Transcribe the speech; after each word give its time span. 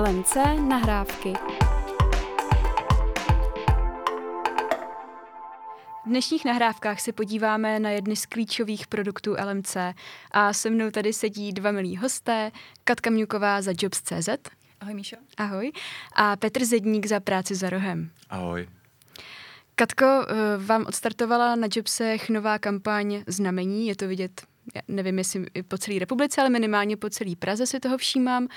LMC 0.00 0.36
nahrávky. 0.68 1.32
V 6.04 6.06
dnešních 6.06 6.44
nahrávkách 6.44 7.00
se 7.00 7.12
podíváme 7.12 7.80
na 7.80 7.90
jedny 7.90 8.16
z 8.16 8.26
klíčových 8.26 8.86
produktů 8.86 9.36
LMC 9.44 9.76
a 10.30 10.52
se 10.52 10.70
mnou 10.70 10.90
tady 10.90 11.12
sedí 11.12 11.52
dva 11.52 11.70
milí 11.70 11.96
hosté, 11.96 12.52
Katka 12.84 13.10
Mňuková 13.10 13.62
za 13.62 13.72
Jobs.cz. 13.78 14.28
Ahoj 14.80 14.94
Míšo. 14.94 15.16
Ahoj. 15.36 15.72
A 16.16 16.36
Petr 16.36 16.64
Zedník 16.64 17.06
za 17.06 17.20
práci 17.20 17.54
za 17.54 17.70
rohem. 17.70 18.10
Ahoj. 18.30 18.68
Katko, 19.74 20.04
eh, 20.06 20.34
vám 20.58 20.86
odstartovala 20.88 21.56
na 21.56 21.68
Jobsech 21.76 22.30
nová 22.30 22.58
kampaň 22.58 23.24
Znamení, 23.26 23.86
je 23.86 23.96
to 23.96 24.08
vidět 24.08 24.42
nevím, 24.88 25.18
jestli 25.18 25.46
po 25.68 25.78
celé 25.78 25.98
republice, 25.98 26.40
ale 26.40 26.50
minimálně 26.50 26.96
po 26.96 27.10
celé 27.10 27.36
Praze 27.36 27.66
si 27.66 27.80
toho 27.80 27.98
všímám, 27.98 28.48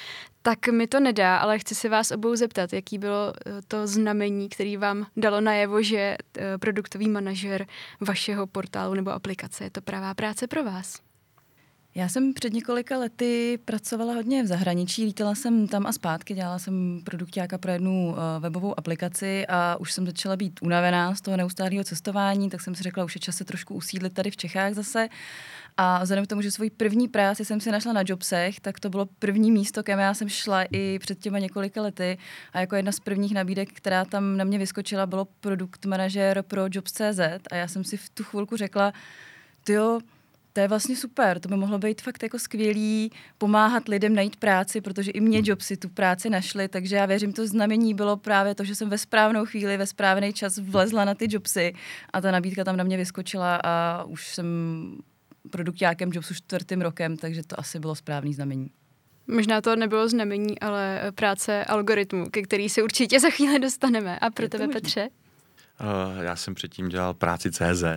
tak 0.41 0.67
mi 0.67 0.87
to 0.87 0.99
nedá, 0.99 1.37
ale 1.37 1.59
chci 1.59 1.75
se 1.75 1.89
vás 1.89 2.11
obou 2.11 2.35
zeptat, 2.35 2.73
jaký 2.73 2.97
bylo 2.97 3.33
eh, 3.45 3.51
to 3.67 3.87
znamení, 3.87 4.49
který 4.49 4.77
vám 4.77 5.07
dalo 5.17 5.41
najevo, 5.41 5.81
že 5.81 5.97
eh, 5.97 6.57
produktový 6.57 7.09
manažer 7.09 7.67
vašeho 8.01 8.47
portálu 8.47 8.93
nebo 8.93 9.11
aplikace 9.11 9.63
je 9.63 9.69
to 9.69 9.81
pravá 9.81 10.13
práce 10.13 10.47
pro 10.47 10.63
vás. 10.63 11.05
Já 11.97 12.09
jsem 12.09 12.33
před 12.33 12.53
několika 12.53 12.97
lety 12.97 13.59
pracovala 13.65 14.13
hodně 14.13 14.43
v 14.43 14.47
zahraničí, 14.47 15.05
lítala 15.05 15.35
jsem 15.35 15.67
tam 15.67 15.85
a 15.85 15.91
zpátky, 15.91 16.33
dělala 16.33 16.59
jsem 16.59 17.01
produktáka 17.03 17.57
pro 17.57 17.71
jednu 17.71 18.07
uh, 18.09 18.17
webovou 18.39 18.79
aplikaci 18.79 19.47
a 19.47 19.77
už 19.79 19.93
jsem 19.93 20.05
začala 20.05 20.35
být 20.35 20.59
unavená 20.61 21.15
z 21.15 21.21
toho 21.21 21.37
neustálého 21.37 21.83
cestování, 21.83 22.49
tak 22.49 22.61
jsem 22.61 22.75
si 22.75 22.83
řekla, 22.83 23.03
už 23.03 23.15
je 23.15 23.21
čas 23.21 23.35
se 23.35 23.45
trošku 23.45 23.75
usídlit 23.75 24.13
tady 24.13 24.31
v 24.31 24.37
Čechách 24.37 24.73
zase. 24.73 25.07
A 25.77 26.03
vzhledem 26.03 26.25
k 26.25 26.27
tomu, 26.27 26.41
že 26.41 26.51
svoji 26.51 26.69
první 26.69 27.07
práci 27.07 27.45
jsem 27.45 27.61
si 27.61 27.71
našla 27.71 27.93
na 27.93 28.03
Jobsech, 28.05 28.59
tak 28.59 28.79
to 28.79 28.89
bylo 28.89 29.05
první 29.05 29.51
místo, 29.51 29.83
kam 29.83 29.99
já 29.99 30.13
jsem 30.13 30.29
šla 30.29 30.63
i 30.71 30.99
před 30.99 31.19
těma 31.19 31.39
několika 31.39 31.81
lety. 31.81 32.17
A 32.53 32.59
jako 32.59 32.75
jedna 32.75 32.91
z 32.91 32.99
prvních 32.99 33.33
nabídek, 33.33 33.69
která 33.73 34.05
tam 34.05 34.37
na 34.37 34.43
mě 34.43 34.57
vyskočila, 34.57 35.05
bylo 35.05 35.25
produkt 35.25 35.85
manažer 35.85 36.43
pro 36.43 36.65
Jobs.cz. 36.71 37.19
A 37.51 37.55
já 37.55 37.67
jsem 37.67 37.83
si 37.83 37.97
v 37.97 38.09
tu 38.09 38.23
chvilku 38.23 38.57
řekla, 38.57 38.93
jo, 39.69 39.99
to 40.53 40.61
je 40.61 40.67
vlastně 40.67 40.95
super, 40.95 41.39
to 41.39 41.49
by 41.49 41.55
mohlo 41.55 41.79
být 41.79 42.01
fakt 42.01 42.23
jako 42.23 42.39
skvělý 42.39 43.11
pomáhat 43.37 43.87
lidem 43.87 44.15
najít 44.15 44.35
práci, 44.35 44.81
protože 44.81 45.11
i 45.11 45.19
mě 45.19 45.41
jobsy 45.43 45.77
tu 45.77 45.89
práci 45.89 46.29
našli, 46.29 46.67
takže 46.67 46.95
já 46.95 47.05
věřím, 47.05 47.33
to 47.33 47.47
znamení 47.47 47.93
bylo 47.93 48.17
právě 48.17 48.55
to, 48.55 48.63
že 48.63 48.75
jsem 48.75 48.89
ve 48.89 48.97
správnou 48.97 49.45
chvíli, 49.45 49.77
ve 49.77 49.87
správný 49.87 50.33
čas 50.33 50.57
vlezla 50.57 51.05
na 51.05 51.13
ty 51.13 51.27
jobsy 51.29 51.73
a 52.13 52.21
ta 52.21 52.31
nabídka 52.31 52.63
tam 52.63 52.77
na 52.77 52.83
mě 52.83 52.97
vyskočila 52.97 53.59
a 53.63 54.03
už 54.03 54.35
jsem 54.35 54.45
produktákem 55.49 56.09
jobsu 56.13 56.33
čtvrtým 56.33 56.81
rokem, 56.81 57.17
takže 57.17 57.43
to 57.43 57.59
asi 57.59 57.79
bylo 57.79 57.95
správný 57.95 58.33
znamení. 58.33 58.71
Možná 59.27 59.61
to 59.61 59.75
nebylo 59.75 60.09
znamení, 60.09 60.59
ale 60.59 61.11
práce 61.15 61.65
algoritmu, 61.65 62.29
ke 62.29 62.41
který 62.41 62.69
se 62.69 62.83
určitě 62.83 63.19
za 63.19 63.29
chvíli 63.29 63.59
dostaneme. 63.59 64.19
A 64.19 64.29
pro 64.29 64.49
tebe, 64.49 64.67
možný. 64.67 64.81
Petře? 64.81 65.09
Uh, 65.79 66.23
já 66.23 66.35
jsem 66.35 66.55
předtím 66.55 66.89
dělal 66.89 67.13
práci 67.13 67.51
CZ, 67.51 67.83
uh, 67.83 67.95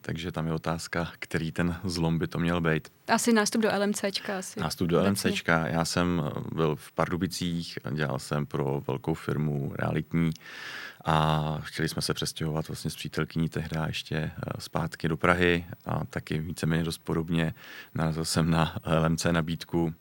takže 0.00 0.32
tam 0.32 0.46
je 0.46 0.52
otázka, 0.52 1.08
který 1.18 1.52
ten 1.52 1.76
zlom 1.84 2.18
by 2.18 2.26
to 2.26 2.38
měl 2.38 2.60
být. 2.60 2.88
Asi 3.08 3.32
nástup 3.32 3.62
do 3.62 3.68
LMCčka. 3.78 4.38
Asi 4.38 4.60
nástup 4.60 4.88
do 4.88 5.00
obecně. 5.00 5.30
LMCčka. 5.30 5.66
Já 5.68 5.84
jsem 5.84 6.22
byl 6.54 6.76
v 6.76 6.92
Pardubicích, 6.92 7.78
dělal 7.90 8.18
jsem 8.18 8.46
pro 8.46 8.82
velkou 8.86 9.14
firmu 9.14 9.72
realitní 9.74 10.30
a 11.04 11.58
chtěli 11.62 11.88
jsme 11.88 12.02
se 12.02 12.14
přestěhovat 12.14 12.68
vlastně 12.68 12.90
s 12.90 12.96
přítelkyní 12.96 13.48
tehdy 13.48 13.76
ještě 13.86 14.30
zpátky 14.58 15.08
do 15.08 15.16
Prahy 15.16 15.66
a 15.86 16.04
taky 16.04 16.38
víceméně 16.38 16.84
dost 16.84 16.98
podobně. 16.98 17.54
Narazil 17.94 18.24
jsem 18.24 18.50
na 18.50 18.76
LMC 19.02 19.24
nabídku, 19.24 19.94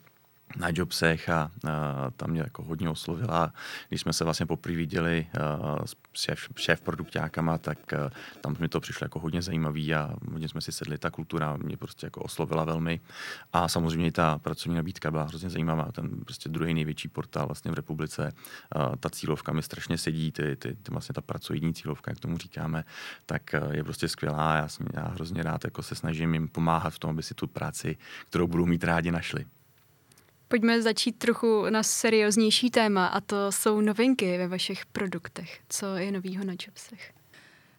na 0.58 0.68
Jobsech 0.74 1.30
a, 1.30 1.52
a 1.70 2.12
tam 2.12 2.30
mě 2.30 2.42
jako 2.42 2.64
hodně 2.64 2.90
oslovila. 2.90 3.54
Když 3.90 4.02
jsme 4.02 4.14
se 4.14 4.24
vlastně 4.24 4.46
poprvé 4.46 4.76
viděli 4.76 5.28
uh, 5.36 5.86
s 5.86 5.96
šéf, 6.14 6.48
šéf 6.58 6.82
produktákama, 6.82 7.58
tak 7.58 7.78
uh, 7.94 8.10
tam 8.42 8.56
mi 8.60 8.68
to 8.68 8.80
přišlo 8.80 9.06
jako 9.06 9.20
hodně 9.20 9.42
zajímavý 9.42 9.96
a 9.96 10.16
hodně 10.32 10.50
jsme 10.50 10.62
si 10.62 10.72
sedli. 10.72 10.98
Ta 10.98 11.10
kultura 11.10 11.58
mě 11.58 11.78
prostě 11.78 12.06
jako 12.06 12.22
oslovila 12.22 12.64
velmi. 12.64 13.00
A 13.54 13.68
samozřejmě 13.68 14.08
i 14.08 14.12
ta 14.12 14.40
pracovní 14.40 14.76
nabídka 14.76 15.12
byla 15.12 15.24
hrozně 15.24 15.50
zajímavá. 15.50 15.92
Ten 15.92 16.10
prostě 16.10 16.50
druhý 16.50 16.74
největší 16.74 17.08
portál 17.08 17.46
vlastně 17.46 17.72
v 17.72 17.74
republice. 17.74 18.32
Uh, 18.76 18.96
ta 18.96 19.10
cílovka 19.10 19.54
mi 19.54 19.64
strašně 19.64 19.98
sedí, 19.98 20.32
ty, 20.32 20.56
ty, 20.56 20.76
ty 20.76 20.92
vlastně 20.92 21.14
ta 21.14 21.22
pracovní 21.22 21.74
cílovka, 21.74 22.12
jak 22.12 22.20
tomu 22.20 22.38
říkáme, 22.38 22.84
tak 23.26 23.56
je 23.72 23.84
prostě 23.84 24.08
skvělá. 24.08 24.56
Já, 24.56 24.68
já 24.94 25.08
hrozně 25.08 25.44
rád 25.44 25.64
jako 25.64 25.84
se 25.84 25.96
snažím 25.96 26.34
jim 26.34 26.48
pomáhat 26.48 26.90
v 26.90 27.00
tom, 27.00 27.10
aby 27.10 27.24
si 27.24 27.34
tu 27.34 27.48
práci, 27.48 27.98
kterou 28.30 28.48
budou 28.48 28.66
mít 28.66 28.84
rádi, 28.84 29.12
našli. 29.12 29.46
Pojďme 30.52 30.82
začít 30.82 31.12
trochu 31.18 31.66
na 31.70 31.84
serióznější 31.84 32.70
téma 32.70 33.08
a 33.08 33.22
to 33.22 33.52
jsou 33.52 33.82
novinky 33.82 34.38
ve 34.38 34.48
vašich 34.48 34.86
produktech. 34.86 35.60
Co 35.70 35.96
je 35.96 36.12
novýho 36.12 36.44
na 36.44 36.54
Jobsech? 36.54 37.12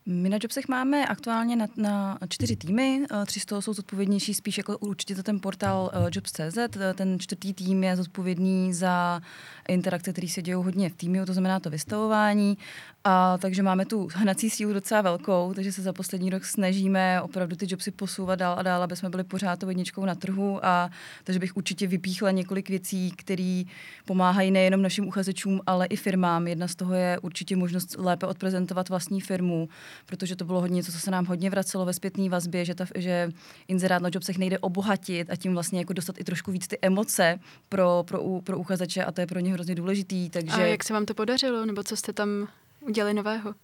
My 0.07 0.29
na 0.29 0.39
Jobsech 0.41 0.69
máme 0.69 1.07
aktuálně 1.07 1.57
na, 1.57 1.67
na 1.77 2.19
čtyři 2.29 2.57
týmy. 2.57 3.07
Eh, 3.11 3.27
tři 3.27 3.41
z 3.41 3.45
toho 3.45 3.63
jsou 3.63 3.75
zodpovědnější 3.75 4.35
spíš 4.35 4.59
jako 4.59 4.79
určitě 4.79 5.15
za 5.15 5.23
ten 5.23 5.41
portál 5.41 5.91
uh, 5.95 6.09
Jobs.cz. 6.13 6.59
Eh, 6.59 6.95
ten 6.95 7.19
čtvrtý 7.19 7.55
tým 7.55 7.85
je 7.85 7.97
zodpovědný 7.97 8.75
za 8.75 9.21
interakce, 9.69 10.13
které 10.13 10.29
se 10.29 10.43
dějí 10.43 10.55
hodně 10.55 10.91
v 10.91 10.95
týmu, 10.95 11.27
to 11.27 11.33
znamená 11.33 11.61
to 11.61 11.71
vystavování. 11.71 12.59
A 13.05 13.39
takže 13.39 13.63
máme 13.63 13.87
tu 13.87 14.09
hnací 14.15 14.51
sílu 14.51 14.73
docela 14.73 15.01
velkou, 15.01 15.53
takže 15.55 15.73
se 15.73 15.83
za 15.83 15.93
poslední 15.93 16.31
rok 16.31 16.45
snažíme 16.45 17.23
opravdu 17.23 17.57
ty 17.57 17.67
jobsy 17.69 17.91
posouvat 17.91 18.39
dál 18.39 18.59
a 18.59 18.63
dál, 18.63 18.83
aby 18.83 18.97
jsme 18.97 19.11
byli 19.11 19.25
pořád 19.25 19.59
to 19.59 19.69
jedničkou 19.69 20.05
na 20.05 20.15
trhu. 20.15 20.65
A 20.67 20.91
takže 21.25 21.39
bych 21.39 21.57
určitě 21.57 21.87
vypíchla 21.87 22.31
několik 22.31 22.69
věcí, 22.69 23.11
které 23.11 23.63
pomáhají 24.05 24.51
nejenom 24.51 24.83
našim 24.83 25.09
uchazečům, 25.09 25.61
ale 25.67 25.87
i 25.87 25.97
firmám. 25.97 26.47
Jedna 26.49 26.69
z 26.69 26.75
toho 26.75 26.95
je 26.95 27.19
určitě 27.19 27.57
možnost 27.57 27.97
lépe 27.99 28.27
odprezentovat 28.27 28.89
vlastní 28.89 29.21
firmu, 29.21 29.69
protože 30.07 30.37
to 30.37 30.45
bylo 30.45 30.61
hodně 30.61 30.75
něco, 30.75 30.93
co 30.93 30.99
se 31.01 31.11
nám 31.11 31.27
hodně 31.27 31.51
vracelo 31.51 31.85
ve 31.85 31.93
zpětné 31.93 32.29
vazbě, 32.29 32.65
že, 32.65 32.75
ta, 32.75 32.87
že 32.95 33.29
inzerát 33.69 34.03
na 34.03 34.11
jobsech 34.13 34.39
nejde 34.39 34.59
obohatit 34.59 35.31
a 35.31 35.37
tím 35.37 35.55
vlastně 35.55 35.79
jako 35.79 35.93
dostat 35.93 36.21
i 36.21 36.25
trošku 36.25 36.53
víc 36.53 36.69
ty 36.69 36.79
emoce 36.83 37.39
pro, 37.69 38.05
pro, 38.09 38.41
pro 38.45 38.59
uchazeče 38.59 39.05
a 39.05 39.13
to 39.13 39.21
je 39.21 39.27
pro 39.27 39.41
ně 39.41 39.53
hrozně 39.53 39.75
důležitý. 39.75 40.31
Takže... 40.31 40.63
A 40.63 40.67
jak 40.67 40.85
se 40.85 40.93
vám 40.93 41.07
to 41.07 41.15
podařilo, 41.15 41.67
nebo 41.67 41.83
co 41.83 41.97
jste 41.97 42.13
tam 42.13 42.49
udělali 42.81 43.15
nového? 43.15 43.55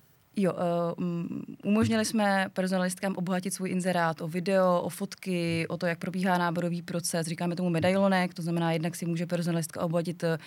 Jo, 0.41 0.53
uh, 0.53 1.05
umožnili 1.65 2.05
jsme 2.05 2.47
personalistkám 2.53 3.17
obohatit 3.17 3.55
svůj 3.55 3.71
inzerát 3.71 4.21
o 4.21 4.29
video, 4.29 4.81
o 4.83 4.89
fotky, 4.89 5.67
o 5.69 5.77
to, 5.77 5.87
jak 5.87 5.99
probíhá 5.99 6.39
náborový 6.39 6.83
proces. 6.83 7.27
Říkáme 7.27 7.57
tomu 7.57 7.71
medailonek, 7.71 8.35
to 8.35 8.43
znamená, 8.43 8.73
jednak 8.73 8.97
si 8.97 9.07
může 9.07 9.27
personalistka 9.27 9.81
obohatit 9.81 10.25
eh, 10.25 10.39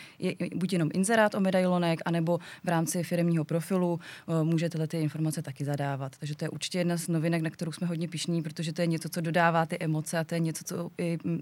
buď 0.56 0.74
jenom 0.74 0.90
inzerát 0.94 1.36
o 1.36 1.40
medailonek, 1.40 2.00
anebo 2.06 2.40
v 2.64 2.68
rámci 2.68 3.04
firmního 3.04 3.46
profilu 3.46 4.00
uh, 4.26 4.44
může 4.44 4.70
tyhle 4.70 4.88
ty 4.88 5.02
informace 5.02 5.42
taky 5.42 5.66
zadávat. 5.66 6.18
Takže 6.20 6.36
to 6.36 6.46
je 6.46 6.50
určitě 6.50 6.78
jedna 6.78 6.98
z 6.98 7.08
novinek, 7.08 7.42
na 7.42 7.50
kterou 7.50 7.72
jsme 7.72 7.88
hodně 7.88 8.08
pišní, 8.08 8.42
protože 8.42 8.74
to 8.74 8.82
je 8.82 8.88
něco, 8.88 9.10
co 9.10 9.22
dodává 9.22 9.66
ty 9.66 9.78
emoce 9.80 10.18
a 10.18 10.24
to 10.24 10.36
je 10.36 10.40
něco, 10.40 10.64
co, 10.64 10.90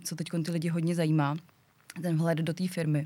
co 0.03 0.15
teď 0.15 0.27
ty 0.45 0.51
lidi 0.51 0.67
hodně 0.67 0.95
zajímá 0.95 1.37
ten 2.01 2.17
vhled 2.17 2.37
do 2.37 2.53
té 2.53 2.67
firmy. 2.67 3.05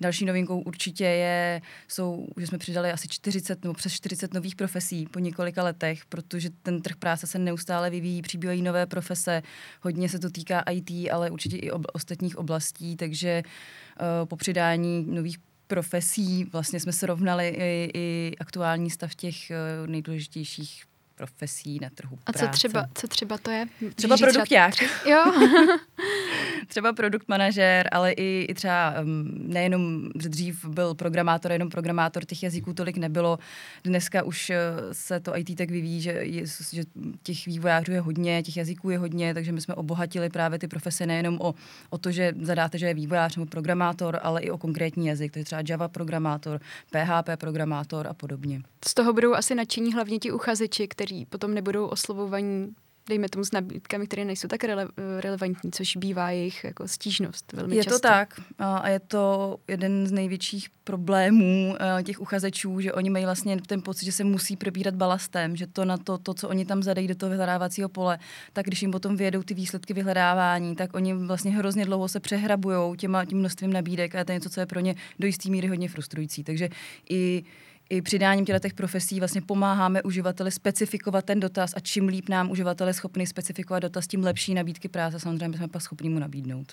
Další 0.00 0.24
novinkou 0.24 0.60
určitě 0.60 1.04
je, 1.04 1.62
jsou, 1.88 2.26
že 2.36 2.46
jsme 2.46 2.58
přidali 2.58 2.92
asi 2.92 3.08
40 3.08 3.64
nebo 3.64 3.74
přes 3.74 3.92
40 3.92 4.34
nových 4.34 4.56
profesí 4.56 5.06
po 5.06 5.18
několika 5.18 5.62
letech, 5.62 6.04
protože 6.06 6.50
ten 6.62 6.82
trh 6.82 6.96
práce 6.96 7.26
se 7.26 7.38
neustále 7.38 7.90
vyvíjí, 7.90 8.22
přibývají 8.22 8.62
nové 8.62 8.86
profese, 8.86 9.42
hodně 9.82 10.08
se 10.08 10.18
to 10.18 10.30
týká 10.30 10.60
IT, 10.60 10.90
ale 11.12 11.30
určitě 11.30 11.56
i 11.56 11.70
ob- 11.70 11.86
ostatních 11.92 12.38
oblastí, 12.38 12.96
takže 12.96 13.42
uh, 13.42 14.28
po 14.28 14.36
přidání 14.36 15.06
nových 15.08 15.38
profesí 15.66 16.44
vlastně 16.44 16.80
jsme 16.80 16.92
srovnali 16.92 17.48
i, 17.48 17.90
i 17.94 18.36
aktuální 18.40 18.90
stav 18.90 19.14
těch 19.14 19.36
uh, 19.50 19.86
nejdůležitějších 19.90 20.89
profesí 21.20 21.78
na 21.82 21.90
trhu 21.94 22.16
práce. 22.16 22.46
A 22.46 22.48
co 22.48 22.52
třeba, 22.52 22.86
co 22.94 23.08
třeba 23.08 23.38
to 23.38 23.50
je? 23.50 23.66
Třeba 23.94 24.16
produkták. 24.16 24.74
Jo. 25.06 25.32
třeba 26.68 26.92
produkt 26.92 27.28
manažer, 27.28 27.88
ale 27.92 28.12
i, 28.12 28.46
i 28.48 28.54
třeba 28.54 29.00
um, 29.00 29.28
nejenom 29.34 30.08
dřív 30.14 30.64
byl 30.64 30.94
programátor, 30.94 31.52
jenom 31.52 31.68
programátor, 31.68 32.24
těch 32.24 32.42
jazyků 32.42 32.74
tolik 32.74 32.96
nebylo. 32.96 33.38
Dneska 33.84 34.22
už 34.22 34.50
uh, 34.50 34.56
se 34.92 35.20
to 35.20 35.36
IT 35.36 35.56
tak 35.56 35.70
vyvíjí, 35.70 36.00
že, 36.00 36.10
je, 36.10 36.46
že 36.72 36.82
těch 37.22 37.46
vývojářů 37.46 37.92
je 37.92 38.00
hodně, 38.00 38.42
těch 38.42 38.56
jazyků 38.56 38.90
je 38.90 38.98
hodně, 38.98 39.34
takže 39.34 39.52
my 39.52 39.60
jsme 39.60 39.74
obohatili 39.74 40.28
právě 40.28 40.58
ty 40.58 40.68
profese 40.68 41.06
nejenom 41.06 41.38
o, 41.40 41.54
o 41.90 41.98
to, 41.98 42.10
že 42.10 42.32
zadáte, 42.40 42.78
že 42.78 42.86
je 42.86 42.94
vývojář 42.94 43.36
nebo 43.36 43.46
programátor, 43.46 44.20
ale 44.22 44.40
i 44.40 44.50
o 44.50 44.58
konkrétní 44.58 45.06
jazyk, 45.06 45.32
to 45.32 45.38
je 45.38 45.44
třeba 45.44 45.62
Java 45.68 45.88
programátor, 45.88 46.60
PHP 46.90 47.28
programátor 47.36 48.06
a 48.06 48.14
podobně. 48.14 48.62
Z 48.84 48.94
toho 48.94 49.12
budou 49.12 49.34
asi 49.34 49.54
nadšení 49.54 49.92
hlavně 49.92 50.18
ti 50.18 50.32
uchazeči, 50.32 50.88
kteří 50.88 51.09
potom 51.28 51.54
nebudou 51.54 51.86
oslovovaní 51.86 52.74
dejme 53.10 53.28
tomu 53.28 53.44
s 53.44 53.52
nabídkami, 53.52 54.06
které 54.06 54.24
nejsou 54.24 54.48
tak 54.48 54.64
rele- 54.64 54.88
relevantní, 55.20 55.72
což 55.72 55.96
bývá 55.96 56.30
jejich 56.30 56.64
jako 56.64 56.88
stížnost 56.88 57.52
velmi 57.52 57.76
je 57.76 57.84
často. 57.84 57.98
to 57.98 58.08
tak 58.08 58.40
a 58.58 58.88
je 58.88 59.00
to 59.00 59.56
jeden 59.68 60.06
z 60.06 60.12
největších 60.12 60.68
problémů 60.84 61.76
těch 62.02 62.20
uchazečů, 62.20 62.80
že 62.80 62.92
oni 62.92 63.10
mají 63.10 63.24
vlastně 63.24 63.56
ten 63.66 63.82
pocit, 63.82 64.04
že 64.04 64.12
se 64.12 64.24
musí 64.24 64.56
probírat 64.56 64.94
balastem, 64.94 65.56
že 65.56 65.66
to 65.66 65.84
na 65.84 65.96
to, 65.96 66.18
to 66.18 66.34
co 66.34 66.48
oni 66.48 66.64
tam 66.64 66.82
zadají 66.82 67.08
do 67.08 67.14
toho 67.14 67.30
vyhledávacího 67.30 67.88
pole, 67.88 68.18
tak 68.52 68.66
když 68.66 68.82
jim 68.82 68.90
potom 68.90 69.16
vyjedou 69.16 69.42
ty 69.42 69.54
výsledky 69.54 69.94
vyhledávání, 69.94 70.76
tak 70.76 70.94
oni 70.94 71.14
vlastně 71.14 71.50
hrozně 71.50 71.84
dlouho 71.84 72.08
se 72.08 72.20
přehrabují 72.20 72.96
těma, 72.96 73.24
tím 73.24 73.38
množstvím 73.38 73.72
nabídek 73.72 74.14
a 74.14 74.18
je 74.18 74.24
to 74.24 74.32
něco, 74.32 74.50
co 74.50 74.60
je 74.60 74.66
pro 74.66 74.80
ně 74.80 74.94
do 75.18 75.26
jisté 75.26 75.50
míry 75.50 75.68
hodně 75.68 75.88
frustrující. 75.88 76.44
Takže 76.44 76.68
i 77.10 77.44
i 77.90 78.02
přidáním 78.02 78.44
těch 78.44 78.74
profesí 78.74 79.18
vlastně 79.18 79.40
pomáháme 79.40 80.02
uživateli 80.02 80.50
specifikovat 80.50 81.24
ten 81.24 81.40
dotaz 81.40 81.72
a 81.76 81.80
čím 81.80 82.08
líp 82.08 82.28
nám 82.28 82.50
uživatel 82.50 82.86
je 82.86 82.94
schopný 82.94 83.26
specifikovat 83.26 83.80
dotaz, 83.82 84.06
tím 84.06 84.24
lepší 84.24 84.54
nabídky 84.54 84.88
práce 84.88 85.20
samozřejmě 85.20 85.58
jsme 85.58 85.68
pak 85.68 85.82
schopni 85.82 86.08
mu 86.08 86.18
nabídnout. 86.18 86.72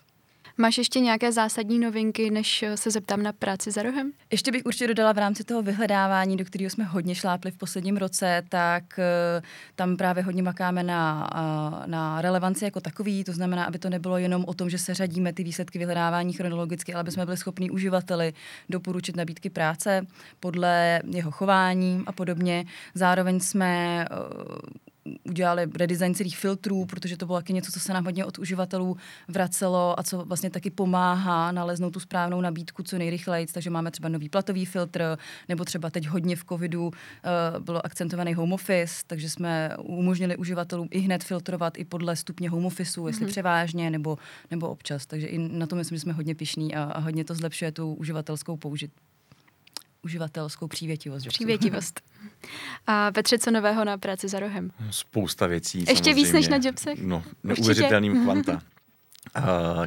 Máš 0.59 0.77
ještě 0.77 0.99
nějaké 0.99 1.31
zásadní 1.31 1.79
novinky, 1.79 2.31
než 2.31 2.65
se 2.75 2.91
zeptám 2.91 3.23
na 3.23 3.33
práci 3.33 3.71
za 3.71 3.83
rohem? 3.83 4.11
Ještě 4.31 4.51
bych 4.51 4.65
určitě 4.65 4.87
dodala 4.87 5.13
v 5.13 5.17
rámci 5.17 5.43
toho 5.43 5.61
vyhledávání, 5.61 6.37
do 6.37 6.45
kterého 6.45 6.69
jsme 6.69 6.83
hodně 6.83 7.15
šlápli 7.15 7.51
v 7.51 7.57
posledním 7.57 7.97
roce, 7.97 8.43
tak 8.49 8.83
uh, 8.97 9.43
tam 9.75 9.97
právě 9.97 10.23
hodně 10.23 10.43
makáme 10.43 10.83
na, 10.83 11.29
uh, 11.35 11.87
na 11.87 12.21
relevanci 12.21 12.65
jako 12.65 12.81
takový, 12.81 13.23
to 13.23 13.33
znamená, 13.33 13.65
aby 13.65 13.79
to 13.79 13.89
nebylo 13.89 14.17
jenom 14.17 14.45
o 14.47 14.53
tom, 14.53 14.69
že 14.69 14.77
se 14.77 14.93
řadíme 14.93 15.33
ty 15.33 15.43
výsledky 15.43 15.79
vyhledávání 15.79 16.33
chronologicky, 16.33 16.93
ale 16.93 17.01
aby 17.01 17.11
jsme 17.11 17.25
byli 17.25 17.37
schopni 17.37 17.69
uživateli 17.69 18.33
doporučit 18.69 19.15
nabídky 19.15 19.49
práce 19.49 20.05
podle 20.39 21.01
jeho 21.11 21.31
chování 21.31 22.03
a 22.05 22.11
podobně. 22.11 22.65
Zároveň 22.93 23.39
jsme 23.39 24.05
udělali 25.23 25.67
redesign 25.75 26.15
celých 26.15 26.37
filtrů, 26.37 26.85
protože 26.85 27.17
to 27.17 27.25
bylo 27.25 27.37
taky 27.37 27.53
něco, 27.53 27.71
co 27.71 27.79
se 27.79 27.93
nám 27.93 28.05
hodně 28.05 28.25
od 28.25 28.39
uživatelů 28.39 28.97
vracelo 29.27 29.99
a 29.99 30.03
co 30.03 30.25
vlastně 30.25 30.49
taky 30.49 30.69
pomáhá 30.69 31.51
naleznout 31.51 31.93
tu 31.93 31.99
správnou 31.99 32.41
nabídku 32.41 32.83
co 32.83 32.97
nejrychleji. 32.97 33.47
Takže 33.47 33.69
máme 33.69 33.91
třeba 33.91 34.09
nový 34.09 34.29
platový 34.29 34.65
filtr, 34.65 35.17
nebo 35.49 35.65
třeba 35.65 35.89
teď 35.89 36.07
hodně 36.07 36.35
v 36.35 36.45
covidu 36.45 36.87
uh, 36.87 36.93
bylo 37.63 37.85
akcentovaný 37.85 38.33
home 38.33 38.53
office, 38.53 39.03
takže 39.07 39.29
jsme 39.29 39.77
umožnili 39.83 40.37
uživatelům 40.37 40.87
i 40.91 40.99
hned 40.99 41.23
filtrovat 41.23 41.77
i 41.77 41.85
podle 41.85 42.15
stupně 42.15 42.49
home 42.49 42.65
officeu, 42.65 43.07
jestli 43.07 43.25
mm-hmm. 43.25 43.29
převážně 43.29 43.89
nebo, 43.89 44.17
nebo 44.51 44.69
občas. 44.69 45.05
Takže 45.05 45.27
i 45.27 45.37
na 45.37 45.67
to 45.67 45.75
myslím, 45.75 45.95
že 45.95 46.01
jsme 46.01 46.13
hodně 46.13 46.35
pišní 46.35 46.75
a, 46.75 46.83
a 46.83 46.99
hodně 46.99 47.23
to 47.25 47.35
zlepšuje 47.35 47.71
tu 47.71 47.93
uživatelskou 47.93 48.57
použit, 48.57 48.91
uživatelskou 50.07 50.67
přívětivost. 50.67 51.27
Přívětivost. 51.27 52.01
A 52.87 53.11
Petře, 53.11 53.37
co 53.37 53.51
nového 53.51 53.85
na 53.85 53.97
práci 53.97 54.27
za 54.27 54.39
rohem? 54.39 54.71
Spousta 54.91 55.47
věcí. 55.47 55.79
Ještě 55.79 55.95
samozřejmě. 55.95 56.23
víc 56.23 56.31
než 56.31 56.47
na 56.47 56.57
Jobsech? 56.63 57.01
No, 57.01 57.23
neuvěřitelným 57.43 58.23
kvanta. 58.23 58.51
Uh, 58.51 58.61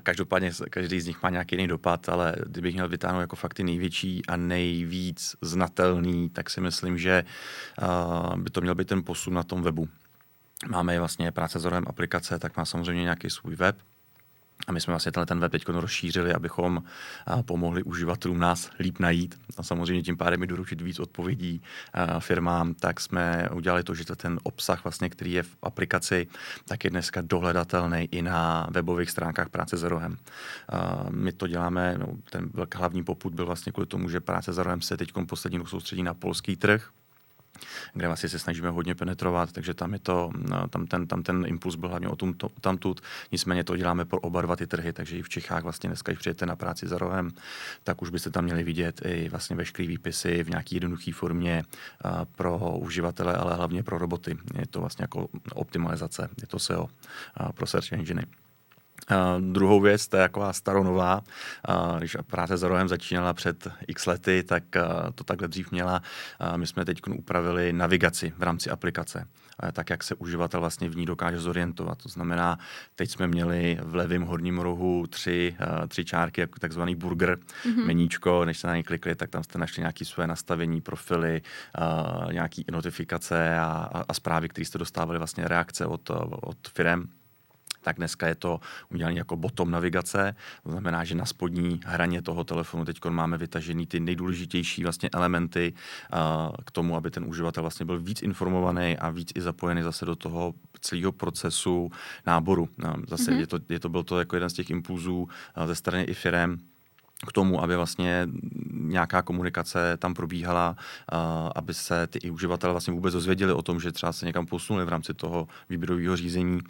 každopádně 0.03 0.53
každý 0.71 1.01
z 1.01 1.07
nich 1.07 1.23
má 1.23 1.31
nějaký 1.31 1.57
jiný 1.57 1.69
dopad, 1.69 2.09
ale 2.09 2.37
kdybych 2.47 2.75
měl 2.75 2.89
vytáhnout 2.89 3.21
jako 3.21 3.37
fakt 3.37 3.55
ty 3.55 3.65
největší 3.65 4.27
a 4.29 4.37
nejvíc 4.37 5.37
znatelný, 5.43 6.31
tak 6.31 6.51
si 6.51 6.61
myslím, 6.61 6.99
že 6.99 7.25
uh, 7.25 8.37
by 8.37 8.51
to 8.51 8.61
měl 8.61 8.75
být 8.75 8.89
ten 8.89 9.03
posun 9.03 9.35
na 9.35 9.43
tom 9.43 9.63
webu. 9.63 9.89
Máme 10.69 10.99
vlastně 10.99 11.33
práce 11.33 11.59
s 11.59 11.67
aplikace, 11.87 12.39
tak 12.39 12.57
má 12.57 12.65
samozřejmě 12.65 13.03
nějaký 13.03 13.31
svůj 13.31 13.57
web, 13.57 13.77
a 14.67 14.73
my 14.73 14.81
jsme 14.81 14.93
vlastně 14.93 15.13
tenhle 15.13 15.27
ten 15.27 15.39
web 15.39 15.53
teď 15.53 15.69
rozšířili, 15.69 16.35
abychom 16.35 16.83
pomohli 17.43 17.83
uživatelům 17.83 18.39
nás 18.39 18.71
líp 18.79 18.99
najít. 18.99 19.41
A 19.57 19.63
samozřejmě 19.63 20.03
tím 20.03 20.17
pádem 20.17 20.43
i 20.43 20.47
doručit 20.47 20.81
víc 20.81 20.99
odpovědí 20.99 21.63
firmám, 22.19 22.75
tak 22.75 23.01
jsme 23.01 23.49
udělali 23.53 23.83
to, 23.83 23.95
že 23.95 24.05
ten 24.05 24.41
obsah, 24.43 24.85
vlastně, 24.85 25.11
který 25.11 25.33
je 25.33 25.43
v 25.43 25.57
aplikaci, 25.63 26.27
tak 26.69 26.85
je 26.85 26.91
dneska 26.91 27.21
dohledatelný 27.21 28.09
i 28.11 28.23
na 28.23 28.67
webových 28.71 29.11
stránkách 29.11 29.49
práce 29.49 29.77
za 29.77 29.89
rohem. 29.89 30.17
My 31.11 31.33
to 31.33 31.47
děláme, 31.47 31.97
no, 31.99 32.07
ten 32.31 32.51
hlavní 32.75 33.05
poput 33.05 33.35
byl 33.35 33.47
vlastně 33.47 33.73
kvůli 33.73 33.87
tomu, 33.87 34.09
že 34.09 34.21
práce 34.21 34.53
za 34.53 34.63
rohem 34.63 34.81
se 34.81 34.97
teď 34.97 35.13
poslední 35.27 35.67
soustředí 35.67 36.03
na 36.03 36.15
polský 36.15 36.57
trh, 36.57 36.91
kde 37.95 38.07
vlastně 38.07 38.29
se 38.29 38.39
snažíme 38.39 38.71
hodně 38.71 38.95
penetrovat, 38.95 39.53
takže 39.53 39.75
tam 39.75 39.93
je 39.93 39.99
to, 39.99 40.31
no, 40.51 40.69
tam 40.69 40.87
ten, 40.87 41.07
tam 41.07 41.23
ten 41.23 41.45
impuls 41.47 41.75
byl 41.75 41.89
hlavně 41.89 42.09
o 42.09 42.17
tom, 42.17 42.35
to, 42.35 42.49
tamtud, 42.61 43.01
nicméně 43.33 43.65
to 43.65 43.77
děláme 43.77 44.05
pro 44.05 44.21
oba 44.21 44.43
dva 44.43 44.57
ty 44.57 44.67
trhy, 44.67 44.93
takže 44.93 45.17
i 45.19 45.23
v 45.23 45.29
Čechách 45.29 45.63
vlastně 45.63 45.89
dneska, 45.89 46.13
když 46.13 46.19
přijete 46.19 46.47
na 46.47 46.57
práci 46.57 46.89
za 46.89 46.99
rohem, 46.99 47.31
tak 47.85 48.03
už 48.03 48.11
byste 48.11 48.31
tam 48.31 48.45
měli 48.45 48.63
vidět 48.63 49.01
i 49.05 49.29
vlastně 49.29 49.57
veškeré 49.57 49.89
výpisy 49.89 50.43
v 50.43 50.51
nějaké 50.51 50.77
jednoduché 50.77 51.13
formě 51.13 51.65
pro 52.37 52.59
uživatele, 52.79 53.37
ale 53.37 53.55
hlavně 53.55 53.83
pro 53.83 53.99
roboty. 53.99 54.39
Je 54.59 54.67
to 54.67 54.81
vlastně 54.81 55.03
jako 55.03 55.29
optimalizace, 55.55 56.29
je 56.41 56.47
to 56.47 56.59
SEO 56.59 56.89
pro 57.55 57.67
search 57.67 57.93
engine. 57.93 58.25
Uh, 59.11 59.41
druhou 59.53 59.81
věc, 59.81 60.09
to 60.09 60.17
je 60.17 60.23
taková 60.23 60.53
staronová. 60.53 61.21
Uh, 61.69 61.99
když 61.99 62.17
práce 62.27 62.57
za 62.57 62.69
rohem 62.69 62.89
začínala 62.89 63.33
před 63.33 63.69
x 63.87 64.07
lety, 64.07 64.43
tak 64.43 64.63
uh, 64.77 65.11
to 65.15 65.25
takhle 65.25 65.49
dřív 65.49 65.71
měla. 65.71 66.03
My 66.57 66.67
jsme 66.67 66.85
teď 66.85 67.01
upravili 67.07 67.73
navigaci 67.73 68.33
v 68.39 68.43
rámci 68.43 68.71
aplikace, 68.71 69.27
tak 69.73 69.91
jak 69.91 70.05
se 70.05 70.15
uživatel 70.15 70.61
vlastně 70.61 70.89
v 70.89 70.97
ní 70.97 71.07
dokáže 71.07 71.41
zorientovat. 71.41 72.03
To 72.03 72.09
znamená, 72.09 72.59
teď 72.95 73.11
jsme 73.11 73.27
měli 73.27 73.79
v 73.83 73.95
levém 73.95 74.23
horním 74.23 74.59
rohu 74.59 75.07
tři, 75.07 75.57
tři 75.89 76.05
čárky, 76.05 76.41
jako 76.41 76.59
takzvaný 76.59 76.95
burger, 76.95 77.39
mm-hmm. 77.39 77.87
meníčko, 77.87 78.45
než 78.45 78.59
se 78.59 78.67
na 78.67 78.77
ně 78.77 78.83
klikli, 78.83 79.15
tak 79.15 79.31
tam 79.31 79.43
jste 79.45 79.59
našli 79.59 79.81
nějaké 79.81 80.05
své 80.05 80.27
nastavení, 80.27 80.81
profily, 80.81 81.43
nějaké 82.33 82.63
notifikace 82.71 83.59
a, 83.59 83.65
a, 83.65 84.05
a 84.09 84.15
zprávy, 84.15 84.49
které 84.49 84.65
jste 84.65 84.79
dostávali 84.79 85.19
vlastně 85.19 85.49
reakce 85.49 85.87
od, 85.87 86.11
od 86.43 86.69
firem 86.69 87.09
tak 87.81 87.97
dneska 87.97 88.27
je 88.27 88.35
to 88.35 88.61
udělané 88.89 89.17
jako 89.17 89.37
bottom 89.37 89.71
navigace. 89.71 90.35
To 90.63 90.71
znamená, 90.71 91.05
že 91.05 91.15
na 91.15 91.27
spodní 91.27 91.81
hraně 91.85 92.23
toho 92.23 92.45
telefonu 92.45 92.85
teď 92.85 93.05
máme 93.09 93.39
vytažený 93.39 93.87
ty 93.87 94.01
nejdůležitější 94.01 94.83
vlastně 94.83 95.11
elementy 95.13 95.73
uh, 95.73 96.19
k 96.65 96.71
tomu, 96.71 96.97
aby 96.97 97.11
ten 97.11 97.25
uživatel 97.25 97.63
vlastně 97.63 97.87
byl 97.87 98.01
víc 98.01 98.23
informovaný 98.23 98.99
a 98.99 99.11
víc 99.11 99.33
i 99.35 99.41
zapojený 99.41 99.83
zase 99.83 100.07
do 100.07 100.17
toho 100.17 100.55
celého 100.81 101.13
procesu 101.13 101.91
náboru. 102.27 102.69
No, 102.79 102.95
zase 103.09 103.31
mm-hmm. 103.31 103.39
je, 103.39 103.47
to, 103.47 103.59
je 103.69 103.81
to 103.81 103.89
byl 103.89 104.03
to 104.03 104.19
jako 104.19 104.37
jeden 104.37 104.51
z 104.51 104.53
těch 104.53 104.71
impulzů 104.71 105.23
uh, 105.23 105.67
ze 105.67 105.75
strany 105.75 106.03
i 106.03 106.15
firem, 106.15 106.59
k 107.27 107.33
tomu, 107.33 107.63
aby 107.63 107.77
vlastně 107.77 108.29
nějaká 108.73 109.23
komunikace 109.23 109.97
tam 109.97 110.15
probíhala, 110.15 110.77
aby 111.55 111.75
se 111.75 112.07
ty 112.07 112.31
uživatelé 112.31 112.73
vlastně 112.73 112.93
vůbec 112.93 113.15
dozvěděli 113.15 113.53
o 113.53 113.63
tom, 113.63 113.81
že 113.81 113.93
třeba 113.93 114.13
se 114.13 114.27
někam 114.27 114.47
posunuli 114.47 114.85
v 114.85 114.89
rámci 114.89 115.15
toho 115.15 115.49
výběrového 115.69 116.17
řízení 116.17 116.61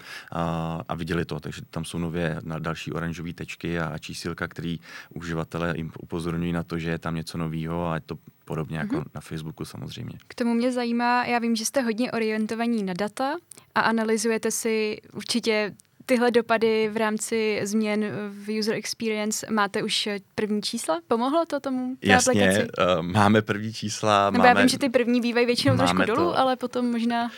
a 0.88 0.94
viděli 0.94 1.25
to. 1.25 1.41
Takže 1.41 1.62
tam 1.70 1.85
jsou 1.85 1.99
nově 1.99 2.41
na 2.44 2.58
další 2.58 2.93
oranžové 2.93 3.32
tečky 3.32 3.81
a 3.81 3.99
čísilka, 3.99 4.49
který 4.49 4.81
uživatelé 5.14 5.75
jim 5.76 5.93
upozorňují 6.00 6.53
na 6.53 6.62
to, 6.62 6.79
že 6.79 6.91
je 6.91 6.99
tam 6.99 7.14
něco 7.14 7.38
nového 7.38 7.88
a 7.88 7.94
je 7.94 8.00
to 8.00 8.19
podobně 8.44 8.79
jako 8.79 8.96
mm-hmm. 8.96 9.11
na 9.14 9.20
Facebooku 9.20 9.64
samozřejmě. 9.64 10.19
K 10.29 10.35
tomu 10.35 10.55
mě 10.55 10.73
zajímá, 10.73 11.25
já 11.25 11.38
vím, 11.38 11.56
že 11.56 11.64
jste 11.64 11.81
hodně 11.81 12.12
orientovaní 12.12 12.82
na 12.82 12.93
data 12.93 13.37
a 13.75 13.81
analyzujete 13.81 14.50
si 14.50 15.00
určitě 15.12 15.75
tyhle 16.06 16.31
dopady 16.31 16.88
v 16.88 16.97
rámci 16.97 17.61
změn 17.64 18.06
v 18.31 18.58
user 18.58 18.75
experience 18.75 19.46
máte 19.51 19.82
už 19.82 20.08
první 20.34 20.63
čísla? 20.63 21.01
Pomohlo 21.08 21.46
to 21.46 21.60
tomu 21.60 21.96
Jasně, 22.03 22.51
aplikaci? 22.51 22.69
Uh, 22.98 23.03
máme 23.03 23.43
první 23.43 23.72
čísla. 23.72 24.31
Nebo 24.31 24.39
máme, 24.39 24.48
já 24.48 24.55
vím, 24.55 24.69
že 24.69 24.79
ty 24.79 24.89
první 24.89 25.20
bývají 25.20 25.46
většinou 25.46 25.77
trošku 25.77 26.03
dolů, 26.03 26.17
to, 26.17 26.39
ale 26.39 26.56
potom 26.56 26.91
možná... 26.91 27.31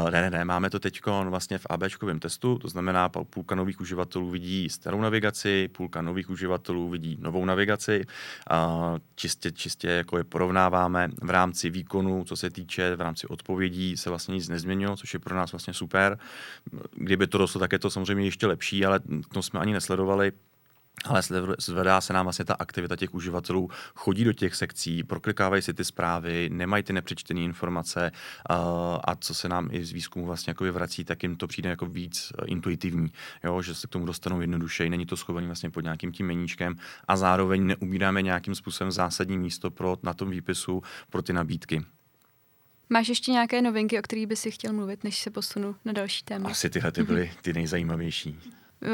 Uh, 0.00 0.10
ne, 0.10 0.20
ne, 0.20 0.30
ne, 0.30 0.44
máme 0.44 0.70
to 0.70 0.78
teď 0.78 1.00
vlastně 1.06 1.58
v 1.58 1.66
ABčkovém 1.70 2.20
testu, 2.20 2.58
to 2.58 2.68
znamená 2.68 3.08
půlka 3.08 3.54
nových 3.54 3.80
uživatelů 3.80 4.30
vidí 4.30 4.68
starou 4.68 5.00
navigaci, 5.00 5.68
půlka 5.68 6.02
nových 6.02 6.30
uživatelů 6.30 6.88
vidí 6.88 7.18
novou 7.20 7.44
navigaci. 7.44 8.04
Uh, 8.52 8.98
čistě, 9.16 9.52
čistě 9.52 9.88
jako 9.88 10.18
je 10.18 10.24
porovnáváme 10.24 11.08
v 11.22 11.30
rámci 11.30 11.70
výkonu, 11.70 12.24
co 12.24 12.36
se 12.36 12.50
týče, 12.50 12.96
v 12.96 13.00
rámci 13.00 13.26
odpovědí 13.26 13.96
se 13.96 14.10
vlastně 14.10 14.34
nic 14.34 14.48
nezměnilo, 14.48 14.96
což 14.96 15.14
je 15.14 15.20
pro 15.20 15.36
nás 15.36 15.52
vlastně 15.52 15.74
super. 15.74 16.18
Kdyby 16.92 17.26
to 17.26 17.38
rostlo, 17.38 17.58
tak 17.58 17.72
je 17.72 17.78
to 17.78 17.90
samozřejmě 17.90 18.19
ještě 18.24 18.46
lepší, 18.46 18.84
ale 18.84 19.00
to 19.32 19.42
jsme 19.42 19.60
ani 19.60 19.72
nesledovali. 19.72 20.32
Ale 21.04 21.22
zvedá 21.58 22.00
se 22.00 22.12
nám 22.12 22.26
vlastně 22.26 22.44
ta 22.44 22.54
aktivita 22.54 22.96
těch 22.96 23.14
uživatelů, 23.14 23.70
chodí 23.94 24.24
do 24.24 24.32
těch 24.32 24.54
sekcí, 24.54 25.04
proklikávají 25.04 25.62
si 25.62 25.74
ty 25.74 25.84
zprávy, 25.84 26.48
nemají 26.52 26.82
ty 26.82 26.92
nepřečtené 26.92 27.40
informace 27.40 28.12
a 29.04 29.16
co 29.20 29.34
se 29.34 29.48
nám 29.48 29.68
i 29.72 29.84
z 29.84 29.92
výzkumu 29.92 30.26
vlastně 30.26 30.50
jako 30.50 30.72
vrací, 30.72 31.04
tak 31.04 31.22
jim 31.22 31.36
to 31.36 31.46
přijde 31.46 31.70
jako 31.70 31.86
víc 31.86 32.32
uh, 32.38 32.44
intuitivní, 32.50 33.12
jo? 33.44 33.62
že 33.62 33.74
se 33.74 33.86
k 33.86 33.90
tomu 33.90 34.06
dostanou 34.06 34.40
jednoduše, 34.40 34.90
není 34.90 35.06
to 35.06 35.16
schovaný 35.16 35.46
vlastně 35.46 35.70
pod 35.70 35.80
nějakým 35.80 36.12
tím 36.12 36.26
meníčkem 36.26 36.76
a 37.08 37.16
zároveň 37.16 37.66
neubíráme 37.66 38.22
nějakým 38.22 38.54
způsobem 38.54 38.90
zásadní 38.90 39.38
místo 39.38 39.70
pro, 39.70 39.96
na 40.02 40.14
tom 40.14 40.30
výpisu 40.30 40.82
pro 41.10 41.22
ty 41.22 41.32
nabídky. 41.32 41.84
Máš 42.90 43.08
ještě 43.08 43.32
nějaké 43.32 43.62
novinky, 43.62 43.98
o 43.98 44.02
kterých 44.02 44.26
by 44.26 44.36
si 44.36 44.50
chtěl 44.50 44.72
mluvit, 44.72 45.04
než 45.04 45.18
se 45.18 45.30
posunu 45.30 45.76
na 45.84 45.92
další 45.92 46.24
téma? 46.24 46.50
Asi 46.50 46.70
tyhle 46.70 46.92
ty 46.92 47.02
byly 47.02 47.32
ty 47.42 47.52
nejzajímavější. 47.52 48.38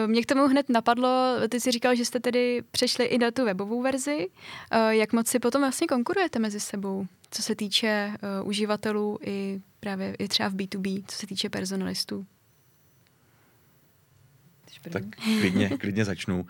Mě 0.06 0.22
k 0.22 0.26
tomu 0.26 0.48
hned 0.48 0.68
napadlo, 0.68 1.34
ty 1.48 1.60
jsi 1.60 1.70
říkal, 1.70 1.94
že 1.94 2.04
jste 2.04 2.20
tedy 2.20 2.62
přešli 2.70 3.04
i 3.04 3.18
na 3.18 3.30
tu 3.30 3.44
webovou 3.44 3.82
verzi. 3.82 4.28
Eh, 4.70 4.96
jak 4.96 5.12
moc 5.12 5.28
si 5.28 5.38
potom 5.38 5.62
vlastně 5.62 5.86
konkurujete 5.86 6.38
mezi 6.38 6.60
sebou, 6.60 7.06
co 7.30 7.42
se 7.42 7.54
týče 7.54 8.12
uh, 8.40 8.48
uživatelů 8.48 9.18
i 9.22 9.60
právě 9.80 10.14
i 10.14 10.28
třeba 10.28 10.48
v 10.48 10.54
B2B, 10.54 11.04
co 11.06 11.16
se 11.16 11.26
týče 11.26 11.50
personalistů? 11.50 12.26
Tak 14.90 15.02
klidně, 15.40 15.68
klidně 15.68 16.04
začnu. 16.04 16.46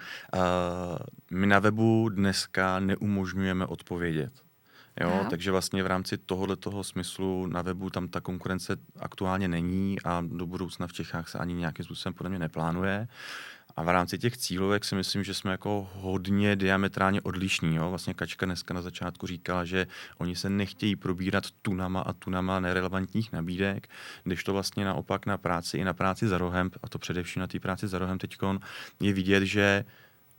My 1.31 1.47
na 1.47 1.59
webu 1.59 2.09
dneska 2.09 2.81
neumožňujeme 2.81 3.67
odpovědět. 3.67 4.33
Jo, 5.01 5.11
Aha. 5.13 5.31
takže 5.31 5.51
vlastně 5.51 5.83
v 5.83 5.87
rámci 5.87 6.19
tohohle 6.19 6.57
toho 6.57 6.85
smyslu 6.85 7.47
na 7.47 7.63
webu 7.63 7.91
tam 7.91 8.09
ta 8.09 8.21
konkurence 8.21 8.77
aktuálně 8.99 9.49
není 9.49 9.97
a 10.05 10.25
do 10.27 10.47
budoucna 10.47 10.87
v 10.87 10.93
Čechách 10.93 11.29
se 11.29 11.39
ani 11.39 11.55
nějakým 11.55 11.85
způsobem 11.85 12.15
podle 12.15 12.31
mě 12.31 12.39
neplánuje. 12.39 13.09
A 13.77 13.83
v 13.83 13.89
rámci 13.89 14.19
těch 14.19 14.37
cílovek 14.37 14.85
si 14.85 14.95
myslím, 14.95 15.25
že 15.25 15.35
jsme 15.35 15.51
jako 15.51 15.91
hodně 15.95 16.57
diametrálně 16.57 17.21
odlišní. 17.21 17.77
Jo? 17.77 17.91
Vlastně 17.91 18.15
Kačka 18.15 18.47
dneska 18.47 18.75
na 18.75 18.83
začátku 18.83 19.27
říkala, 19.27 19.65
že 19.65 19.87
oni 20.19 20.37
se 20.37 20.51
nechtějí 20.51 20.97
probírat 20.97 21.45
tunama 21.63 22.01
a 22.01 22.13
tunama 22.13 22.61
nerelevantních 22.61 23.33
nabídek, 23.33 23.89
když 24.25 24.45
to 24.45 24.53
vlastně 24.53 24.85
naopak 24.85 25.27
na 25.27 25.39
práci 25.39 25.79
i 25.79 25.85
na 25.85 25.93
práci 25.93 26.29
za 26.29 26.39
rohem, 26.39 26.71
a 26.83 26.89
to 26.89 26.99
především 26.99 27.41
na 27.41 27.47
té 27.47 27.61
práci 27.61 27.89
za 27.89 27.99
rohem 27.99 28.19
teď 28.19 28.37
je 29.01 29.13
vidět, 29.13 29.45
že 29.45 29.85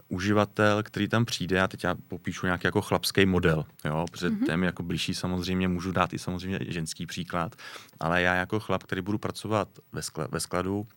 uživatel, 0.09 0.83
který 0.83 1.07
tam 1.07 1.25
přijde, 1.25 1.57
já 1.57 1.67
teď 1.67 1.83
já 1.83 1.95
popíšu 2.07 2.45
nějaký 2.45 2.67
jako 2.67 2.81
chlapský 2.81 3.25
model, 3.25 3.65
jo, 3.85 4.05
protože 4.11 4.29
mm-hmm. 4.29 4.45
ten 4.45 4.63
jako 4.63 4.83
blížší 4.83 5.13
samozřejmě, 5.13 5.67
můžu 5.67 5.91
dát 5.91 6.13
i 6.13 6.19
samozřejmě 6.19 6.59
ženský 6.67 7.05
příklad, 7.05 7.55
ale 7.99 8.21
já 8.21 8.35
jako 8.35 8.59
chlap, 8.59 8.83
který 8.83 9.01
budu 9.01 9.17
pracovat 9.17 9.69
ve, 9.91 10.01
skla, 10.01 10.27
ve 10.31 10.39
skladu, 10.39 10.87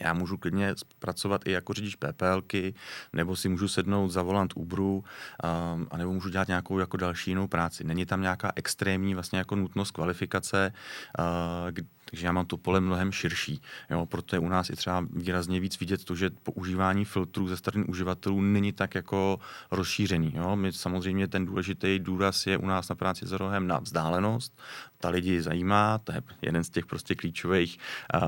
já 0.00 0.12
můžu 0.12 0.36
klidně 0.36 0.74
pracovat 0.98 1.42
i 1.46 1.50
jako 1.50 1.72
řidič 1.72 1.96
PPLky, 1.96 2.74
nebo 3.12 3.36
si 3.36 3.48
můžu 3.48 3.68
sednout 3.68 4.08
za 4.08 4.22
volant 4.22 4.52
Uberu, 4.56 5.04
um, 5.74 5.86
anebo 5.90 6.12
můžu 6.12 6.28
dělat 6.28 6.48
nějakou 6.48 6.78
jako 6.78 6.96
další 6.96 7.30
jinou 7.30 7.48
práci. 7.48 7.84
Není 7.84 8.06
tam 8.06 8.20
nějaká 8.20 8.52
extrémní 8.56 9.14
vlastně 9.14 9.38
jako 9.38 9.56
nutnost 9.56 9.90
kvalifikace, 9.90 10.72
uh, 11.18 11.24
takže 12.10 12.26
já 12.26 12.32
mám 12.32 12.46
to 12.46 12.56
pole 12.56 12.80
mnohem 12.80 13.12
širší. 13.12 13.60
Jo, 13.90 14.06
proto 14.06 14.36
je 14.36 14.40
u 14.40 14.48
nás 14.48 14.70
i 14.70 14.76
třeba 14.76 15.06
výrazně 15.10 15.60
víc 15.60 15.80
vidět 15.80 16.04
to, 16.04 16.14
že 16.14 16.30
používání 16.30 17.04
filtrů 17.04 17.48
ze 17.48 17.56
strany 17.56 17.84
uživatelů 17.84 18.40
není 18.40 18.72
tak 18.72 18.94
jako 18.94 19.38
rozšířený. 19.70 20.32
Jo. 20.36 20.56
My 20.56 20.72
samozřejmě 20.72 21.28
ten 21.28 21.46
důležitý 21.46 21.98
důraz 21.98 22.46
je 22.46 22.58
u 22.58 22.66
nás 22.66 22.88
na 22.88 22.96
práci 22.96 23.26
za 23.26 23.38
rohem 23.38 23.66
na 23.66 23.78
vzdálenost. 23.78 24.58
Ta 24.98 25.08
lidi 25.08 25.42
zajímá, 25.42 25.98
to 25.98 26.12
je 26.12 26.22
jeden 26.42 26.64
z 26.64 26.70
těch 26.70 26.86
prostě 26.86 27.14
klíčových 27.14 27.78
uh, 28.14 28.20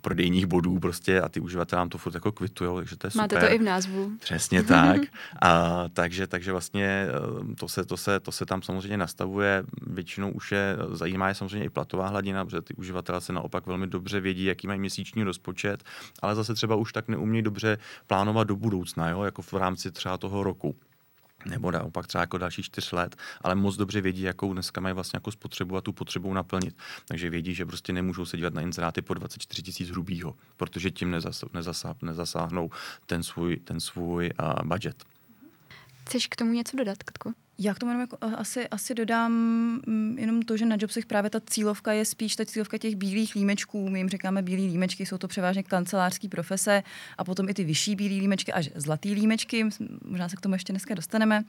prodejních 0.00 0.46
bodů 0.46 0.78
prostě 0.78 1.20
a 1.20 1.28
ty 1.28 1.40
uživatelé 1.40 1.78
nám 1.78 1.88
to 1.88 1.98
furt 1.98 2.14
jako 2.14 2.32
kvitujou, 2.32 2.76
takže 2.76 2.96
to 2.96 3.06
je 3.06 3.10
Máte 3.14 3.36
super. 3.36 3.48
to 3.48 3.54
i 3.54 3.58
v 3.58 3.62
názvu. 3.62 4.12
Přesně 4.20 4.62
tak. 4.62 5.00
A, 5.42 5.84
takže, 5.92 6.26
takže 6.26 6.52
vlastně 6.52 7.06
to 7.58 7.68
se, 7.68 7.84
to, 7.84 7.96
se, 7.96 8.20
to 8.20 8.32
se 8.32 8.46
tam 8.46 8.62
samozřejmě 8.62 8.96
nastavuje. 8.96 9.64
Většinou 9.86 10.30
už 10.30 10.52
je 10.52 10.76
zajímá 10.92 11.28
je 11.28 11.34
samozřejmě 11.34 11.64
i 11.64 11.70
platová 11.70 12.08
hladina, 12.08 12.44
protože 12.44 12.62
ty 12.62 12.74
uživatelé 12.78 13.20
se 13.20 13.32
naopak 13.32 13.66
velmi 13.66 13.86
dobře 13.86 14.20
vědí, 14.20 14.44
jaký 14.44 14.66
mají 14.66 14.80
měsíční 14.80 15.22
rozpočet, 15.22 15.84
ale 16.22 16.34
zase 16.34 16.54
třeba 16.54 16.76
už 16.76 16.92
tak 16.92 17.08
neumějí 17.08 17.42
dobře 17.42 17.78
plánovat 18.06 18.48
do 18.48 18.56
budoucna, 18.56 19.08
jo? 19.08 19.22
jako 19.22 19.42
v 19.42 19.52
rámci 19.52 19.90
třeba 19.90 20.18
toho 20.18 20.42
roku 20.42 20.76
nebo 21.46 21.70
naopak 21.70 22.06
třeba 22.06 22.22
jako 22.22 22.38
další 22.38 22.62
čtyř 22.62 22.92
let, 22.92 23.16
ale 23.40 23.54
moc 23.54 23.76
dobře 23.76 24.00
vědí, 24.00 24.22
jakou 24.22 24.52
dneska 24.52 24.80
mají 24.80 24.94
vlastně 24.94 25.16
jako 25.16 25.32
spotřebu 25.32 25.76
a 25.76 25.80
tu 25.80 25.92
potřebu 25.92 26.32
naplnit. 26.32 26.76
Takže 27.08 27.30
vědí, 27.30 27.54
že 27.54 27.66
prostě 27.66 27.92
nemůžou 27.92 28.24
se 28.24 28.36
dívat 28.36 28.54
na 28.54 28.62
inzeráty 28.62 29.02
po 29.02 29.14
24 29.14 29.62
tisíc 29.62 29.90
hrubýho, 29.90 30.34
protože 30.56 30.90
tím 30.90 31.16
nezasáhnou 32.02 32.70
ten 33.06 33.22
svůj, 33.22 33.56
ten 33.56 33.80
svůj 33.80 34.30
uh, 34.40 34.52
budget. 34.64 35.04
Chceš 36.06 36.26
k 36.26 36.36
tomu 36.36 36.52
něco 36.52 36.76
dodat, 36.76 37.02
Katko? 37.02 37.32
Já 37.60 37.74
k 37.74 37.78
tomu 37.78 37.90
jenom 37.90 38.00
jako, 38.00 38.16
asi, 38.20 38.68
asi 38.68 38.94
dodám 38.94 39.32
mm, 39.86 40.16
jenom 40.18 40.42
to, 40.42 40.56
že 40.56 40.66
na 40.66 40.76
Jobsech 40.80 41.06
právě 41.06 41.30
ta 41.30 41.40
cílovka 41.40 41.92
je 41.92 42.04
spíš 42.04 42.36
ta 42.36 42.44
cílovka 42.44 42.78
těch 42.78 42.96
bílých 42.96 43.34
límečků. 43.34 43.88
My 43.88 43.98
jim 43.98 44.08
říkáme 44.08 44.42
bílé 44.42 44.62
límečky, 44.62 45.06
jsou 45.06 45.18
to 45.18 45.28
převážně 45.28 45.62
kancelářské 45.62 46.28
profese 46.28 46.82
a 47.18 47.24
potom 47.24 47.48
i 47.48 47.54
ty 47.54 47.64
vyšší 47.64 47.96
bílé 47.96 48.14
límečky 48.14 48.52
až 48.52 48.70
zlatý 48.74 49.14
límečky. 49.14 49.66
Možná 50.04 50.28
se 50.28 50.36
k 50.36 50.40
tomu 50.40 50.54
ještě 50.54 50.72
dneska 50.72 50.94
dostaneme. 50.94 51.44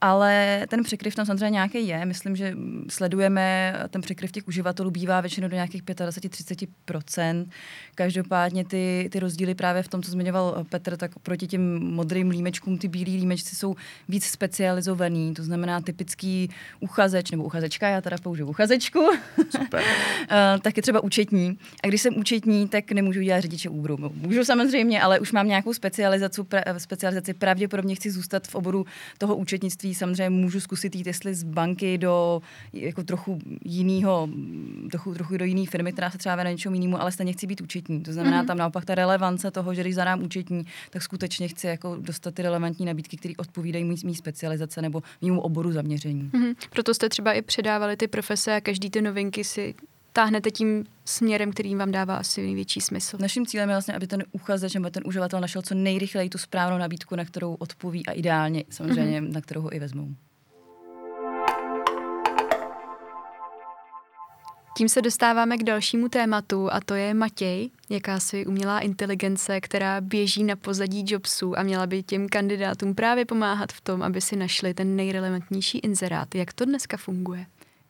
Ale 0.00 0.62
ten 0.68 0.82
překryv 0.82 1.14
tam 1.14 1.26
samozřejmě 1.26 1.50
nějaký 1.50 1.86
je. 1.86 2.04
Myslím, 2.04 2.36
že 2.36 2.56
sledujeme, 2.88 3.74
ten 3.90 4.00
překryv 4.00 4.32
těch 4.32 4.48
uživatelů 4.48 4.90
bývá 4.90 5.20
většinou 5.20 5.48
do 5.48 5.54
nějakých 5.54 5.82
25-30%. 5.82 7.48
Každopádně 7.94 8.64
ty, 8.64 9.08
ty 9.12 9.20
rozdíly 9.20 9.54
právě 9.54 9.82
v 9.82 9.88
tom, 9.88 10.02
co 10.02 10.10
zmiňoval 10.10 10.66
Petr, 10.70 10.96
tak 10.96 11.18
proti 11.18 11.46
těm 11.46 11.78
modrým 11.94 12.30
límečkům 12.30 12.78
ty 12.78 12.88
bílé 12.88 13.10
límečci 13.10 13.56
jsou 13.56 13.76
víc 14.08 14.24
specializovaný. 14.24 15.34
To 15.34 15.47
znamená 15.48 15.80
typický 15.80 16.50
uchazeč 16.80 17.30
nebo 17.30 17.44
uchazečka, 17.44 17.88
já 17.88 18.00
teda 18.00 18.16
použiju 18.22 18.48
uchazečku, 18.48 19.08
Super. 19.50 19.82
Eh, 20.30 20.58
tak 20.62 20.76
je 20.76 20.82
třeba 20.82 21.00
účetní. 21.00 21.58
A 21.84 21.86
když 21.86 22.02
jsem 22.02 22.18
účetní, 22.18 22.68
tak 22.68 22.92
nemůžu 22.92 23.22
dělat 23.22 23.40
řidiče 23.40 23.68
Uberu. 23.68 23.96
No, 24.00 24.10
můžu 24.14 24.44
samozřejmě, 24.44 25.02
ale 25.02 25.20
už 25.20 25.32
mám 25.32 25.48
nějakou 25.48 25.74
specializaci, 25.74 26.44
pra, 26.44 26.62
specializaci. 26.78 27.34
Pravděpodobně 27.34 27.94
chci 27.94 28.10
zůstat 28.10 28.48
v 28.48 28.54
oboru 28.54 28.86
toho 29.18 29.36
účetnictví. 29.36 29.94
Samozřejmě 29.94 30.30
můžu 30.30 30.60
zkusit 30.60 30.96
jít, 30.96 31.06
jestli 31.06 31.34
z 31.34 31.42
banky 31.42 31.98
do 31.98 32.42
jako 32.72 33.02
trochu 33.02 33.38
jiného, 33.64 34.28
trochu, 34.90 35.14
trochu 35.14 35.36
do 35.36 35.44
jiné 35.44 35.66
firmy, 35.66 35.92
která 35.92 36.10
se 36.10 36.18
třeba 36.18 36.36
na 36.36 36.50
něčemu 36.50 36.74
jinému, 36.74 37.00
ale 37.00 37.12
stejně 37.12 37.32
chci 37.32 37.46
být 37.46 37.60
účetní. 37.60 38.00
To 38.00 38.12
znamená, 38.12 38.42
mm-hmm. 38.42 38.46
tam 38.46 38.58
naopak 38.58 38.84
ta 38.84 38.94
relevance 38.94 39.50
toho, 39.50 39.74
že 39.74 39.80
když 39.80 39.94
zadám 39.94 40.22
účetní, 40.22 40.66
tak 40.90 41.02
skutečně 41.02 41.48
chci 41.48 41.66
jako 41.66 41.96
dostat 42.00 42.34
ty 42.34 42.42
relevantní 42.42 42.86
nabídky, 42.86 43.16
které 43.16 43.34
odpovídají 43.36 43.84
mý, 43.84 43.96
mý 44.04 44.14
specializace 44.14 44.82
nebo 44.82 45.02
mému 45.38 45.44
oboru 45.44 45.72
zaměření. 45.72 46.30
Mm-hmm. 46.34 46.54
Proto 46.70 46.94
jste 46.94 47.08
třeba 47.08 47.32
i 47.32 47.42
předávali 47.42 47.96
ty 47.96 48.08
profese 48.08 48.54
a 48.54 48.60
každý 48.60 48.90
ty 48.90 49.02
novinky 49.02 49.44
si 49.44 49.74
táhnete 50.12 50.50
tím 50.50 50.84
směrem, 51.04 51.52
který 51.52 51.74
vám 51.74 51.92
dává 51.92 52.16
asi 52.16 52.42
největší 52.42 52.80
smysl. 52.80 53.16
Naším 53.20 53.46
cílem 53.46 53.68
je 53.68 53.74
vlastně, 53.74 53.94
aby 53.94 54.06
ten 54.06 54.24
uchazeč 54.32 54.74
nebo 54.74 54.90
ten 54.90 55.02
uživatel 55.06 55.40
našel 55.40 55.62
co 55.62 55.74
nejrychleji 55.74 56.30
tu 56.30 56.38
správnou 56.38 56.78
nabídku, 56.78 57.16
na 57.16 57.24
kterou 57.24 57.54
odpoví 57.54 58.06
a 58.06 58.12
ideálně 58.12 58.64
samozřejmě, 58.70 59.20
mm-hmm. 59.20 59.32
na 59.32 59.40
kterou 59.40 59.60
ho 59.60 59.74
i 59.74 59.78
vezmou. 59.78 60.08
Tím 64.78 64.88
se 64.88 65.02
dostáváme 65.02 65.58
k 65.58 65.62
dalšímu 65.62 66.08
tématu 66.08 66.72
a 66.72 66.80
to 66.80 66.94
je 66.94 67.14
Matěj, 67.14 67.70
jakási 67.90 68.46
umělá 68.46 68.80
inteligence, 68.80 69.60
která 69.60 70.00
běží 70.00 70.44
na 70.44 70.56
pozadí 70.56 71.04
jobsů 71.06 71.58
a 71.58 71.62
měla 71.62 71.86
by 71.86 72.02
těm 72.02 72.28
kandidátům 72.28 72.94
právě 72.94 73.24
pomáhat 73.24 73.72
v 73.72 73.80
tom, 73.80 74.02
aby 74.02 74.20
si 74.20 74.36
našli 74.36 74.74
ten 74.74 74.96
nejrelevantnější 74.96 75.78
inzerát. 75.78 76.34
Jak 76.34 76.52
to 76.52 76.64
dneska 76.64 76.96
funguje? 76.96 77.46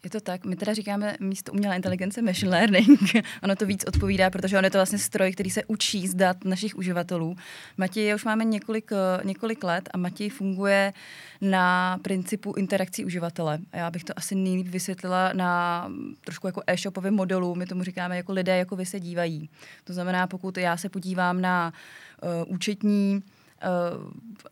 Je 0.09 0.12
to 0.12 0.21
tak. 0.21 0.45
My 0.45 0.57
teda 0.57 0.75
říkáme 0.75 1.17
místo 1.21 1.53
umělé 1.53 1.77
inteligence 1.77 2.23
machine 2.23 2.50
learning. 2.50 3.00
ono 3.43 3.57
to 3.57 3.67
víc 3.67 3.85
odpovídá, 3.85 4.31
protože 4.31 4.59
on 4.59 4.65
je 4.65 4.71
to 4.71 4.79
vlastně 4.79 4.99
stroj, 4.99 5.33
který 5.33 5.50
se 5.50 5.65
učí 5.65 6.09
z 6.09 6.15
dat 6.15 6.45
našich 6.45 6.77
uživatelů. 6.77 7.37
Matěj 7.77 8.15
už 8.15 8.25
máme 8.25 8.45
několik, 8.45 8.93
eh, 8.93 9.25
několik 9.25 9.65
let 9.65 9.88
a 9.93 9.99
Matěj 9.99 10.31
funguje 10.31 10.93
na 11.41 11.99
principu 12.03 12.55
interakcí 12.57 13.05
uživatele. 13.05 13.59
A 13.73 13.77
já 13.77 13.91
bych 13.91 14.05
to 14.05 14.12
asi 14.17 14.35
nejlíp 14.35 14.67
vysvětlila 14.67 15.33
na 15.33 15.85
trošku 16.25 16.47
jako 16.47 16.62
e-shopovém 16.67 17.15
modelu. 17.15 17.55
My 17.55 17.67
tomu 17.67 17.83
říkáme 17.83 18.17
jako 18.17 18.33
lidé, 18.33 18.57
jako 18.57 18.77
vy 18.77 18.87
se 18.87 19.00
dívají. 19.00 19.50
To 19.85 19.93
znamená, 19.93 20.27
pokud 20.27 20.59
já 20.59 20.77
se 20.77 20.88
podívám 20.88 21.41
na 21.41 21.73
uh, 22.23 22.55
účetní 22.55 23.23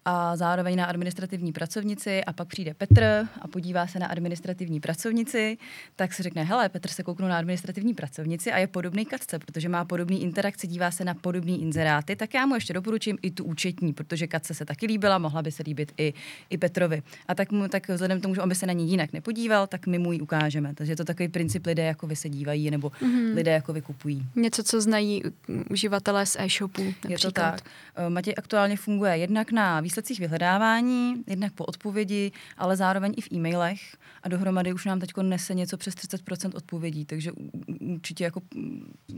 a 0.05 0.37
zároveň 0.37 0.77
na 0.77 0.85
administrativní 0.85 1.53
pracovnici 1.53 2.25
a 2.25 2.33
pak 2.33 2.49
přijde 2.49 2.75
Petr 2.75 3.29
a 3.41 3.49
podívá 3.49 3.87
se 3.87 3.99
na 3.99 4.07
administrativní 4.07 4.81
pracovnici, 4.81 5.59
tak 5.97 6.13
se 6.13 6.23
řekne, 6.23 6.45
hele, 6.45 6.69
Petr 6.69 6.89
se 6.89 7.03
kouknul 7.03 7.29
na 7.29 7.39
administrativní 7.39 7.95
pracovnici 7.95 8.53
a 8.53 8.59
je 8.59 8.67
podobný 8.67 9.07
Katce, 9.07 9.39
protože 9.39 9.69
má 9.69 9.85
podobný 9.85 10.23
interakci, 10.23 10.67
dívá 10.67 10.91
se 10.91 11.05
na 11.05 11.15
podobný 11.15 11.63
inzeráty, 11.63 12.17
tak 12.17 12.35
já 12.35 12.47
mu 12.47 12.55
ještě 12.55 12.73
doporučím 12.73 13.19
i 13.23 13.31
tu 13.31 13.45
účetní, 13.45 13.93
protože 13.93 14.27
Katce 14.27 14.55
se 14.55 14.65
taky 14.65 14.87
líbila, 14.87 15.19
mohla 15.19 15.43
by 15.43 15.53
se 15.53 15.63
líbit 15.67 15.93
i, 15.99 16.15
i 16.51 16.59
Petrovi. 16.59 17.03
A 17.29 17.35
tak, 17.35 17.53
mu, 17.53 17.69
tak 17.69 17.89
vzhledem 17.89 18.19
k 18.19 18.23
tomu, 18.23 18.35
že 18.35 18.41
on 18.41 18.49
by 18.49 18.55
se 18.55 18.67
na 18.67 18.73
ní 18.73 18.91
jinak 18.91 19.13
nepodíval, 19.13 19.67
tak 19.67 19.87
my 19.87 19.99
mu 19.99 20.13
ji 20.13 20.21
ukážeme. 20.21 20.75
Takže 20.75 20.93
je 20.93 20.97
to 20.97 21.05
takový 21.05 21.29
princip 21.29 21.67
lidé, 21.67 21.85
jako 21.85 22.07
vy 22.07 22.17
se 22.17 22.29
dívají, 22.29 22.71
nebo 22.71 22.89
mm-hmm. 22.89 23.35
lidé, 23.35 23.51
jako 23.51 23.73
vy 23.73 23.83
kupují. 23.83 24.27
Něco, 24.37 24.63
co 24.63 24.81
znají 24.81 25.23
uživatelé 25.71 26.27
z 26.27 26.37
e-shopu. 26.39 26.85
Například. 26.85 27.11
Je 27.11 27.19
to 27.19 27.31
tak. 27.33 27.61
Matěj 28.09 28.35
aktuálně 28.39 28.77
funguje 28.77 28.96
funguje 28.97 29.17
jednak 29.17 29.53
na 29.53 29.81
výsledcích 29.81 30.21
vyhledávání, 30.21 31.25
jednak 31.27 31.53
po 31.53 31.65
odpovědi, 31.65 32.33
ale 32.57 32.77
zároveň 32.77 33.15
i 33.17 33.21
v 33.21 33.33
e-mailech 33.33 33.81
a 34.23 34.29
dohromady 34.29 34.73
už 34.73 34.85
nám 34.85 35.01
teď 35.01 35.11
nese 35.23 35.55
něco 35.55 35.77
přes 35.77 35.95
30% 35.95 36.51
odpovědí, 36.55 37.05
takže 37.05 37.33
určitě 37.81 38.25
jako 38.25 38.41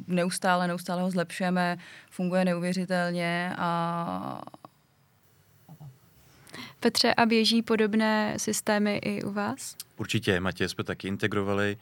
neustále, 0.06 0.68
neustále 0.68 1.02
ho 1.02 1.11
zlepšujeme, 1.11 1.78
funguje 2.11 2.44
neuvěřitelně 2.44 3.52
a, 3.58 4.42
Petře, 6.80 7.14
a 7.14 7.26
běží 7.26 7.62
podobné 7.62 8.35
systémy 8.37 8.97
i 8.97 9.23
u 9.23 9.32
vás? 9.32 9.76
Určitě, 9.97 10.40
Matěj 10.40 10.68
jsme 10.68 10.85
taky 10.85 11.08
integrovali 11.08 11.76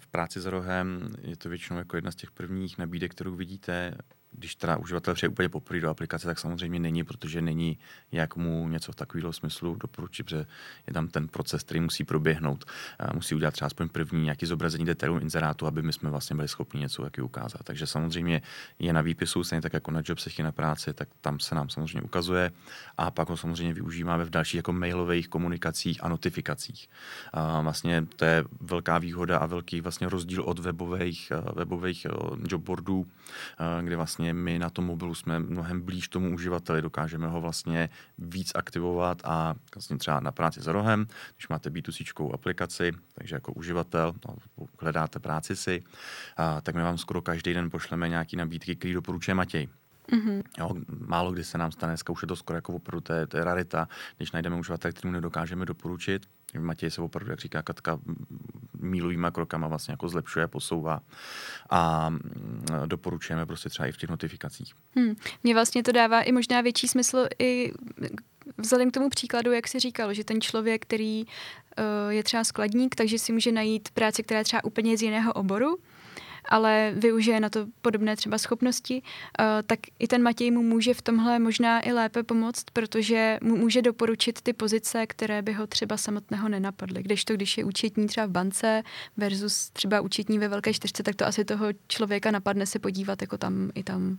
v 0.00 0.06
práci 0.10 0.40
za 0.40 0.50
rohem. 0.50 1.08
Je 1.22 1.36
to 1.36 1.48
většinou 1.48 1.78
jako 1.78 1.96
jedna 1.96 2.10
z 2.10 2.14
těch 2.14 2.30
prvních 2.30 2.78
nabídek, 2.78 3.10
kterou 3.10 3.34
vidíte 3.34 3.94
když 4.38 4.54
teda 4.54 4.76
uživatel 4.76 5.14
přijde 5.14 5.28
úplně 5.28 5.48
poprvé 5.48 5.80
do 5.80 5.90
aplikace, 5.90 6.26
tak 6.26 6.38
samozřejmě 6.38 6.78
není, 6.78 7.04
protože 7.04 7.42
není 7.42 7.78
jak 8.12 8.36
mu 8.36 8.68
něco 8.68 8.92
v 8.92 8.94
takového 8.94 9.32
smyslu 9.32 9.76
doporučit, 9.76 10.22
protože 10.22 10.46
je 10.86 10.92
tam 10.92 11.08
ten 11.08 11.28
proces, 11.28 11.62
který 11.62 11.80
musí 11.80 12.04
proběhnout. 12.04 12.64
Musí 13.14 13.34
udělat 13.34 13.50
třeba 13.50 13.66
aspoň 13.66 13.88
první 13.88 14.22
nějaký 14.22 14.46
zobrazení 14.46 14.84
detailů 14.84 15.18
inzerátu, 15.18 15.66
aby 15.66 15.82
my 15.82 15.92
jsme 15.92 16.10
vlastně 16.10 16.36
byli 16.36 16.48
schopni 16.48 16.80
něco 16.80 17.02
taky 17.02 17.22
ukázat. 17.22 17.60
Takže 17.64 17.86
samozřejmě 17.86 18.42
je 18.78 18.92
na 18.92 19.00
výpisu, 19.00 19.44
stejně 19.44 19.62
tak 19.62 19.72
jako 19.72 19.90
na 19.90 20.02
jobsech 20.04 20.38
i 20.38 20.42
na 20.42 20.52
práci, 20.52 20.94
tak 20.94 21.08
tam 21.20 21.40
se 21.40 21.54
nám 21.54 21.68
samozřejmě 21.68 22.02
ukazuje. 22.02 22.52
A 22.98 23.10
pak 23.10 23.28
ho 23.28 23.36
samozřejmě 23.36 23.74
využíváme 23.74 24.24
v 24.24 24.30
dalších 24.30 24.54
jako 24.58 24.72
mailových 24.72 25.28
komunikacích 25.28 26.04
a 26.04 26.08
notifikacích. 26.08 26.88
A 27.32 27.60
vlastně 27.60 28.06
to 28.16 28.24
je 28.24 28.44
velká 28.60 28.98
výhoda 28.98 29.38
a 29.38 29.46
velký 29.46 29.80
vlastně 29.80 30.08
rozdíl 30.08 30.42
od 30.42 30.58
webových, 30.58 31.32
webových 31.54 32.06
jobboardů, 32.48 33.06
kde 33.82 33.96
vlastně 33.96 34.25
my 34.32 34.58
na 34.58 34.70
tom 34.70 34.84
mobilu 34.84 35.14
jsme 35.14 35.40
mnohem 35.40 35.80
blíž 35.80 36.08
tomu 36.08 36.34
uživateli, 36.34 36.82
dokážeme 36.82 37.26
ho 37.26 37.40
vlastně 37.40 37.88
víc 38.18 38.52
aktivovat 38.54 39.22
a 39.24 39.54
vlastně 39.74 39.96
třeba 39.96 40.20
na 40.20 40.32
práci 40.32 40.60
za 40.60 40.72
rohem, 40.72 41.06
když 41.36 41.48
máte 41.48 41.70
B2C 41.70 42.34
aplikaci, 42.34 42.92
takže 43.14 43.36
jako 43.36 43.52
uživatel, 43.52 44.14
no, 44.28 44.36
hledáte 44.80 45.18
práci 45.18 45.56
si, 45.56 45.82
a, 46.36 46.60
tak 46.60 46.74
my 46.74 46.82
vám 46.82 46.98
skoro 46.98 47.22
každý 47.22 47.54
den 47.54 47.70
pošleme 47.70 48.08
nějaký 48.08 48.36
nabídky, 48.36 48.76
který 48.76 48.94
doporučuje 48.94 49.34
Matěj. 49.34 49.68
Mm-hmm. 50.12 50.42
Jo, 50.58 50.70
málo 51.06 51.32
kdy 51.32 51.44
se 51.44 51.58
nám 51.58 51.72
stane, 51.72 51.90
dneska 51.90 52.12
už 52.12 52.22
je 52.22 52.28
to 52.28 52.36
skoro 52.36 52.56
jako 52.56 52.72
opravdu, 52.72 53.00
to 53.00 53.12
je, 53.12 53.26
to 53.26 53.36
je 53.36 53.44
rarita, 53.44 53.88
když 54.16 54.32
najdeme 54.32 54.56
uživatele, 54.56 54.92
kterému 54.92 55.12
nedokážeme 55.12 55.66
doporučit. 55.66 56.26
Matěj 56.58 56.90
se 56.90 57.00
opravdu, 57.00 57.30
jak 57.30 57.40
říká 57.40 57.62
Katka, 57.62 57.98
mílovýma 58.86 59.30
krokama 59.30 59.68
vlastně 59.68 59.92
jako 59.92 60.08
zlepšuje, 60.08 60.46
posouvá 60.46 61.00
a 61.70 62.10
doporučujeme 62.86 63.46
prostě 63.46 63.68
třeba 63.68 63.88
i 63.88 63.92
v 63.92 63.96
těch 63.96 64.10
notifikacích. 64.10 64.74
Hmm. 64.96 65.14
Mně 65.42 65.54
vlastně 65.54 65.82
to 65.82 65.92
dává 65.92 66.22
i 66.22 66.32
možná 66.32 66.60
větší 66.60 66.88
smysl 66.88 67.26
i 67.38 67.72
vzhledem 68.58 68.90
k 68.90 68.94
tomu 68.94 69.08
příkladu, 69.08 69.52
jak 69.52 69.68
jsi 69.68 69.78
říkal, 69.80 70.14
že 70.14 70.24
ten 70.24 70.40
člověk, 70.40 70.82
který 70.82 71.24
uh, 71.24 72.12
je 72.12 72.22
třeba 72.22 72.44
skladník, 72.44 72.94
takže 72.94 73.18
si 73.18 73.32
může 73.32 73.52
najít 73.52 73.88
práci, 73.90 74.22
která 74.22 74.38
je 74.38 74.44
třeba 74.44 74.64
úplně 74.64 74.96
z 74.96 75.02
jiného 75.02 75.32
oboru, 75.32 75.78
ale 76.48 76.92
využije 76.96 77.40
na 77.40 77.48
to 77.48 77.66
podobné 77.82 78.16
třeba 78.16 78.38
schopnosti, 78.38 79.02
uh, 79.02 79.46
tak 79.66 79.80
i 79.98 80.08
ten 80.08 80.22
Matěj 80.22 80.50
mu 80.50 80.62
může 80.62 80.94
v 80.94 81.02
tomhle 81.02 81.38
možná 81.38 81.86
i 81.86 81.92
lépe 81.92 82.22
pomoct, 82.22 82.64
protože 82.72 83.38
mu 83.42 83.56
může 83.56 83.82
doporučit 83.82 84.40
ty 84.40 84.52
pozice, 84.52 85.06
které 85.06 85.42
by 85.42 85.52
ho 85.52 85.66
třeba 85.66 85.96
samotného 85.96 86.48
nenapadly. 86.48 87.02
Když 87.02 87.24
to, 87.24 87.34
když 87.34 87.58
je 87.58 87.64
účetní 87.64 88.06
třeba 88.06 88.26
v 88.26 88.30
bance 88.30 88.82
versus 89.16 89.70
třeba 89.70 90.00
účetní 90.00 90.38
ve 90.38 90.48
velké 90.48 90.74
čtyřce, 90.74 91.02
tak 91.02 91.14
to 91.14 91.26
asi 91.26 91.44
toho 91.44 91.66
člověka 91.88 92.30
napadne 92.30 92.66
se 92.66 92.78
podívat 92.78 93.20
jako 93.22 93.38
tam 93.38 93.70
i 93.74 93.82
tam. 93.82 94.18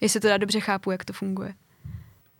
Jestli 0.00 0.20
to 0.20 0.28
dá 0.28 0.36
dobře 0.36 0.60
chápu, 0.60 0.90
jak 0.90 1.04
to 1.04 1.12
funguje 1.12 1.54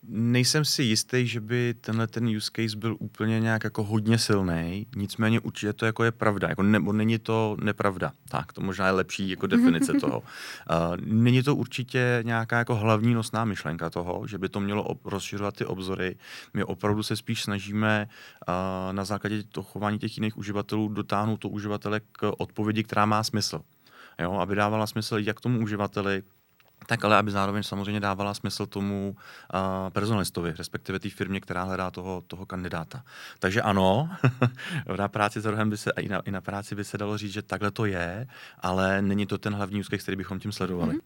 nejsem 0.09 0.65
si 0.65 0.83
jistý, 0.83 1.27
že 1.27 1.41
by 1.41 1.75
tenhle 1.81 2.07
ten 2.07 2.37
use 2.37 2.51
case 2.57 2.77
byl 2.77 2.97
úplně 2.99 3.41
nějak 3.41 3.65
jako 3.65 3.85
hodně 3.85 4.19
silný, 4.19 4.87
nicméně 4.97 5.41
určitě 5.41 5.73
to 5.73 5.87
jako 5.87 6.05
je 6.05 6.13
pravda, 6.13 6.49
jako 6.49 6.63
nebo 6.63 6.93
není 6.93 7.19
to 7.19 7.57
nepravda. 7.61 8.13
Tak, 8.29 8.53
to 8.53 8.61
možná 8.61 8.87
je 8.87 8.93
lepší 8.93 9.31
jako 9.31 9.47
definice 9.57 9.93
toho. 9.93 10.19
Uh, 10.19 10.27
není 11.05 11.43
to 11.43 11.57
určitě 11.57 12.23
nějaká 12.23 12.59
jako 12.59 12.75
hlavní 12.75 13.15
nosná 13.15 13.45
myšlenka 13.45 13.91
toho, 13.91 14.27
že 14.27 14.39
by 14.39 14.49
to 14.49 14.61
mělo 14.61 14.83
ob- 14.83 15.07
rozšiřovat 15.07 15.57
ty 15.57 15.65
obzory. 15.65 16.17
My 16.55 16.65
opravdu 16.65 17.03
se 17.03 17.17
spíš 17.17 17.43
snažíme 17.43 18.09
uh, 18.09 18.55
na 18.93 19.05
základě 19.05 19.43
toho 19.43 19.65
chování 19.65 19.99
těch 19.99 20.17
jiných 20.19 20.37
uživatelů 20.39 20.89
dotáhnout 20.89 21.37
to 21.37 21.49
uživatele 21.49 22.01
k 22.13 22.33
odpovědi, 22.39 22.85
která 22.85 23.07
má 23.07 23.25
smysl. 23.25 23.61
Jo, 24.19 24.33
aby 24.33 24.55
dávala 24.55 24.87
smysl 24.87 25.19
jak 25.19 25.41
tomu 25.41 25.61
uživateli, 25.61 26.23
tak 26.87 27.04
ale 27.04 27.16
aby 27.16 27.30
zároveň 27.30 27.62
samozřejmě 27.62 28.00
dávala 28.00 28.35
smysl 28.35 28.66
tomu 28.66 29.16
uh, 29.16 29.90
personalistovi, 29.90 30.54
respektive 30.59 30.99
té 30.99 31.11
firmě, 31.11 31.40
která 31.40 31.62
hledá 31.62 31.90
toho, 31.90 32.23
toho 32.26 32.47
kandidáta. 32.47 33.04
Takže 33.38 33.62
ano, 33.62 34.11
na 34.97 35.09
práci 35.09 35.40
za 35.40 35.50
rohem 35.50 35.71
by 35.71 35.76
se, 35.76 35.92
i 36.00 36.09
na, 36.09 36.21
i 36.21 36.30
na 36.30 36.40
práci 36.40 36.75
by 36.75 36.85
se 36.85 36.99
dalo 36.99 37.18
říct, 37.18 37.33
že 37.33 37.42
takhle 37.42 37.71
to 37.71 37.87
je, 37.87 38.26
ale 38.59 39.02
není 39.02 39.26
to 39.26 39.38
ten 39.38 39.54
hlavní 39.54 39.80
úspěch, 39.80 40.02
který 40.02 40.16
bychom 40.16 40.40
tím 40.40 40.52
sledovali. 40.52 40.95
Mm-hmm. 40.95 41.00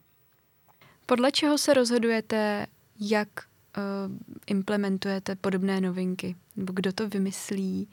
Podle 1.07 1.33
čeho 1.33 1.59
se 1.59 1.75
rozhodujete, 1.75 2.67
jak 3.01 3.29
uh, 3.77 3.83
implementujete 4.47 5.37
podobné 5.37 5.81
novinky? 5.81 6.37
Nebo 6.57 6.73
kdo 6.73 6.93
to 6.93 7.09
vymyslí? 7.09 7.89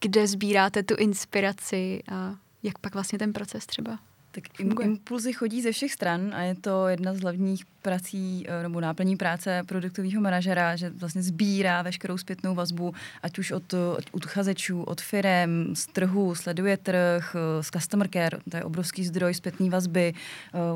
Kde 0.00 0.26
sbíráte 0.26 0.82
tu 0.82 0.94
inspiraci 0.96 2.02
a 2.12 2.36
jak 2.62 2.78
pak 2.78 2.94
vlastně 2.94 3.18
ten 3.18 3.32
proces 3.32 3.66
třeba 3.66 3.98
tak 4.32 4.60
impulzy 4.60 5.32
chodí 5.32 5.62
ze 5.62 5.72
všech 5.72 5.92
stran 5.92 6.34
a 6.34 6.42
je 6.42 6.54
to 6.54 6.88
jedna 6.88 7.14
z 7.14 7.20
hlavních 7.20 7.64
prací 7.82 8.44
eh, 8.48 8.62
nebo 8.62 8.80
náplní 8.80 9.16
práce 9.16 9.62
produktového 9.66 10.20
manažera, 10.20 10.76
že 10.76 10.90
vlastně 10.90 11.22
sbírá 11.22 11.82
veškerou 11.82 12.18
zpětnou 12.18 12.54
vazbu, 12.54 12.94
ať 13.22 13.38
už 13.38 13.50
od, 13.50 13.74
od 14.12 14.24
uchazečů, 14.24 14.82
od 14.82 15.00
firem, 15.00 15.76
z 15.76 15.86
trhu, 15.86 16.34
sleduje 16.34 16.76
trh, 16.76 17.36
eh, 17.36 17.62
z 17.62 17.70
customer 17.70 18.08
care, 18.12 18.38
to 18.50 18.56
je 18.56 18.64
obrovský 18.64 19.04
zdroj 19.04 19.34
zpětné 19.34 19.70
vazby, 19.70 20.14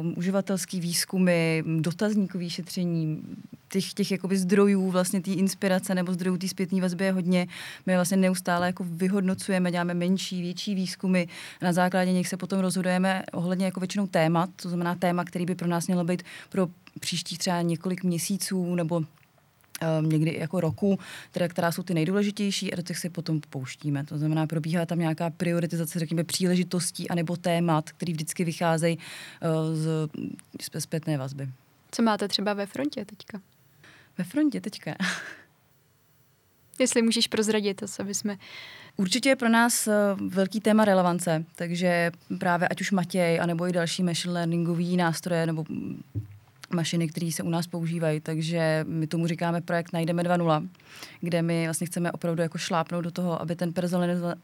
um, 0.01 0.15
uživatelský 0.17 0.81
výzkumy, 0.81 1.63
dotazníkový 1.81 2.51
šetření, 2.51 3.23
těch, 3.69 3.93
těch 3.93 4.11
jakoby 4.11 4.39
zdrojů, 4.39 4.91
vlastně 4.91 5.21
té 5.21 5.31
inspirace 5.31 5.95
nebo 5.95 6.13
zdrojů 6.13 6.37
té 6.37 6.49
zpětné 6.49 6.81
vazby 6.81 7.05
je 7.05 7.13
hodně. 7.13 7.47
My 7.87 7.95
vlastně 7.95 8.17
neustále 8.17 8.67
jako 8.67 8.85
vyhodnocujeme, 8.89 9.71
děláme 9.71 9.95
menší, 9.95 10.43
větší 10.43 10.75
výzkumy. 10.75 11.25
Na 11.63 11.73
základě 11.73 12.13
nich 12.13 12.29
se 12.29 12.37
potom 12.37 12.61
rozhodujeme 12.61 13.23
ohledně 13.47 13.65
jako 13.65 13.81
většinou 13.81 14.07
témat, 14.07 14.51
to 14.57 14.69
znamená 14.69 14.95
téma, 14.95 15.25
který 15.25 15.47
by 15.47 15.55
pro 15.55 15.69
nás 15.69 15.87
mělo 15.87 16.05
být 16.05 16.23
pro 16.49 16.69
příštích 17.01 17.39
třeba 17.39 17.63
několik 17.63 18.05
měsíců 18.05 18.75
nebo 18.75 18.97
um, 18.97 19.07
někdy 20.09 20.37
jako 20.39 20.61
roku, 20.61 20.99
teda, 21.31 21.49
která 21.49 21.73
jsou 21.73 21.83
ty 21.83 21.95
nejdůležitější 21.95 22.73
a 22.73 22.77
do 22.77 22.83
těch 22.83 22.99
se 22.99 23.11
potom 23.11 23.41
pouštíme. 23.51 24.05
To 24.05 24.19
znamená, 24.19 24.47
probíhá 24.47 24.87
tam 24.87 24.99
nějaká 24.99 25.31
prioritizace, 25.31 25.99
řekněme, 25.99 26.25
příležitostí 26.25 27.09
anebo 27.09 27.37
témat, 27.37 27.91
které 27.91 28.13
vždycky 28.13 28.45
vycházejí 28.45 28.99
uh, 28.99 29.77
z, 29.77 29.87
z 30.61 30.81
zpětné 30.81 31.19
vazby. 31.19 31.49
Co 31.91 32.03
máte 32.03 32.29
třeba 32.29 32.55
ve 32.55 32.67
frontě 32.67 33.05
teďka? 33.05 33.41
Ve 34.19 34.25
frontě 34.25 34.61
teďka? 34.61 34.95
Jestli 36.79 37.03
můžeš 37.03 37.29
prozradit 37.29 37.81
to, 37.81 37.87
aby 37.99 38.15
jsme... 38.15 38.37
Určitě 38.97 39.29
je 39.29 39.37
pro 39.37 39.49
nás 39.49 39.89
velký 40.29 40.61
téma 40.61 40.85
relevance, 40.85 41.45
takže 41.55 42.11
právě 42.39 42.69
ať 42.69 42.81
už 42.81 42.91
Matěj, 42.91 43.41
anebo 43.41 43.69
i 43.69 43.73
další 43.73 44.03
machine 44.03 44.35
learningový 44.35 44.97
nástroje, 44.97 45.47
nebo 45.47 45.65
mašiny, 46.71 47.09
které 47.09 47.33
se 47.33 47.43
u 47.43 47.49
nás 47.49 47.67
používají, 47.67 48.21
takže 48.21 48.85
my 48.89 49.07
tomu 49.07 49.27
říkáme 49.27 49.61
projekt 49.61 49.93
Najdeme 49.93 50.23
2.0, 50.23 50.69
kde 51.21 51.43
my 51.43 51.65
vlastně 51.65 51.87
chceme 51.87 52.13
opravdu 52.13 52.43
jako 52.43 52.59
šlápnout 52.59 53.05
do 53.05 53.11
toho, 53.11 53.43
aby 53.43 53.57
ten 53.57 53.73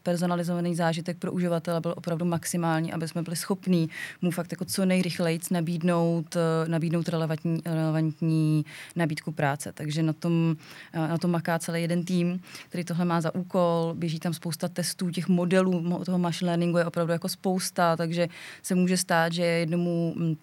personalizovaný 0.03 0.75
zážitek 0.75 1.17
pro 1.17 1.31
uživatele 1.31 1.81
byl 1.81 1.93
opravdu 1.97 2.25
maximální, 2.25 2.93
aby 2.93 3.07
jsme 3.07 3.21
byli 3.21 3.35
schopní 3.35 3.89
mu 4.21 4.31
fakt 4.31 4.51
jako 4.51 4.65
co 4.65 4.85
nejrychleji 4.85 5.39
nabídnout, 5.51 6.35
eh, 6.35 6.69
nabídnout 6.69 7.09
relevantní, 7.09 7.61
relevantní 7.65 8.65
nabídku 8.95 9.31
práce. 9.31 9.71
Takže 9.73 10.03
na 10.03 10.13
tom, 10.13 10.55
eh, 10.93 11.07
na 11.07 11.17
tom 11.17 11.31
maká 11.31 11.59
celý 11.59 11.81
jeden 11.81 12.05
tým, 12.05 12.39
který 12.69 12.83
tohle 12.83 13.05
má 13.05 13.21
za 13.21 13.35
úkol, 13.35 13.93
běží 13.97 14.19
tam 14.19 14.33
spousta 14.33 14.67
testů, 14.67 15.09
těch 15.09 15.27
modelů 15.27 16.03
toho 16.05 16.17
machine 16.17 16.51
learningu 16.51 16.77
je 16.77 16.85
opravdu 16.85 17.13
jako 17.13 17.29
spousta, 17.29 17.97
takže 17.97 18.27
se 18.63 18.75
může 18.75 18.97
stát, 18.97 19.33
že 19.33 19.43
jednomu 19.43 20.13
hm, 20.17 20.35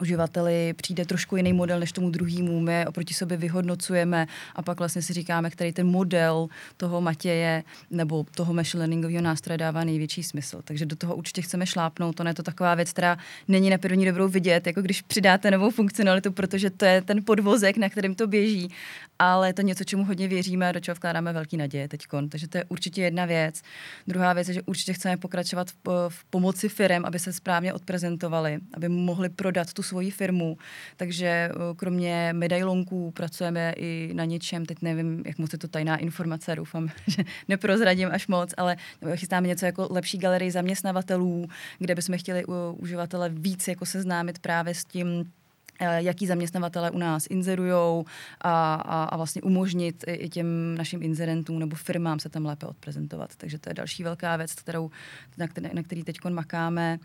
uživateli 0.00 0.74
přijde 0.76 1.04
trošku 1.04 1.36
jiný 1.36 1.52
model 1.52 1.80
než 1.80 1.92
tomu 1.92 2.10
druhému. 2.10 2.60
My 2.60 2.86
oproti 2.86 3.14
sobě 3.14 3.36
vyhodnocujeme 3.36 4.26
a 4.54 4.62
pak 4.62 4.78
vlastně 4.78 5.02
si 5.02 5.12
říkáme, 5.12 5.50
který 5.50 5.72
ten 5.72 5.86
model 5.86 6.48
toho 6.76 7.00
Matěje 7.00 7.62
nebo 7.90 8.26
toho 8.34 8.54
machine 8.54 8.78
learningového 8.78 9.22
nástroje 9.22 9.58
dává 9.58 9.84
největší 9.84 10.22
smysl. 10.22 10.60
Takže 10.64 10.86
do 10.86 10.96
toho 10.96 11.16
určitě 11.16 11.42
chceme 11.42 11.66
šlápnout. 11.66 12.16
To 12.16 12.28
je 12.28 12.34
to 12.34 12.42
taková 12.42 12.74
věc, 12.74 12.92
která 12.92 13.18
není 13.48 13.70
na 13.70 13.78
první 13.78 14.04
dobrou 14.04 14.28
vidět, 14.28 14.66
jako 14.66 14.82
když 14.82 15.02
přidáte 15.02 15.50
novou 15.50 15.70
funkcionalitu, 15.70 16.32
protože 16.32 16.70
to 16.70 16.84
je 16.84 17.02
ten 17.02 17.24
podvozek, 17.24 17.76
na 17.76 17.88
kterým 17.88 18.14
to 18.14 18.26
běží. 18.26 18.70
Ale 19.18 19.48
je 19.48 19.54
to 19.54 19.62
něco, 19.62 19.84
čemu 19.84 20.04
hodně 20.04 20.28
věříme 20.28 20.68
a 20.68 20.72
do 20.72 20.80
čeho 20.80 20.94
vkládáme 20.94 21.32
velký 21.32 21.56
naděje 21.56 21.88
teď. 21.88 22.00
Takže 22.28 22.48
to 22.48 22.58
je 22.58 22.64
určitě 22.68 23.02
jedna 23.02 23.24
věc. 23.24 23.62
Druhá 24.06 24.32
věc 24.32 24.48
je, 24.48 24.54
že 24.54 24.62
určitě 24.62 24.92
chceme 24.92 25.16
pokračovat 25.16 25.70
v, 25.70 26.08
v 26.08 26.24
pomoci 26.24 26.68
firm, 26.68 27.04
aby 27.04 27.18
se 27.18 27.32
správně 27.32 27.74
odprezentovali, 27.74 28.58
aby 28.74 28.88
mohli 28.88 29.28
prodat 29.28 29.72
tu 29.72 29.82
svoji 29.84 30.10
firmu, 30.10 30.58
takže 30.96 31.26
eh, 31.26 31.50
kromě 31.76 32.30
medailonků 32.32 33.10
pracujeme 33.10 33.74
i 33.76 34.10
na 34.14 34.24
něčem, 34.24 34.66
teď 34.66 34.82
nevím, 34.82 35.22
jak 35.26 35.38
moc 35.38 35.52
je 35.52 35.58
to 35.58 35.68
tajná 35.68 35.96
informace, 35.96 36.56
doufám, 36.56 36.88
že 37.06 37.22
neprozradím 37.48 38.08
až 38.12 38.26
moc, 38.26 38.54
ale 38.56 38.76
chystáme 39.14 39.48
něco 39.48 39.66
jako 39.66 39.88
lepší 39.90 40.18
galerii 40.18 40.50
zaměstnavatelů, 40.50 41.48
kde 41.78 41.94
bychom 41.94 42.18
chtěli 42.18 42.44
uživatele 42.76 43.28
víc 43.28 43.68
jako 43.68 43.86
seznámit 43.86 44.38
právě 44.38 44.74
s 44.74 44.84
tím, 44.84 45.32
eh, 45.80 46.02
jaký 46.02 46.26
zaměstnavatele 46.26 46.90
u 46.90 46.98
nás 46.98 47.26
inzerujou 47.30 48.04
a, 48.40 48.74
a, 48.74 49.04
a 49.04 49.16
vlastně 49.16 49.42
umožnit 49.42 50.04
i, 50.06 50.12
i 50.12 50.28
těm 50.28 50.74
našim 50.74 51.02
inzerentům 51.02 51.58
nebo 51.58 51.76
firmám 51.76 52.18
se 52.18 52.28
tam 52.28 52.46
lépe 52.46 52.66
odprezentovat. 52.66 53.36
Takže 53.36 53.58
to 53.58 53.70
je 53.70 53.74
další 53.74 54.02
velká 54.02 54.36
věc, 54.36 54.54
kterou, 54.54 54.90
na, 55.38 55.48
který, 55.48 55.68
na 55.72 55.82
který 55.82 56.04
teď 56.04 56.16
makáme. 56.30 56.98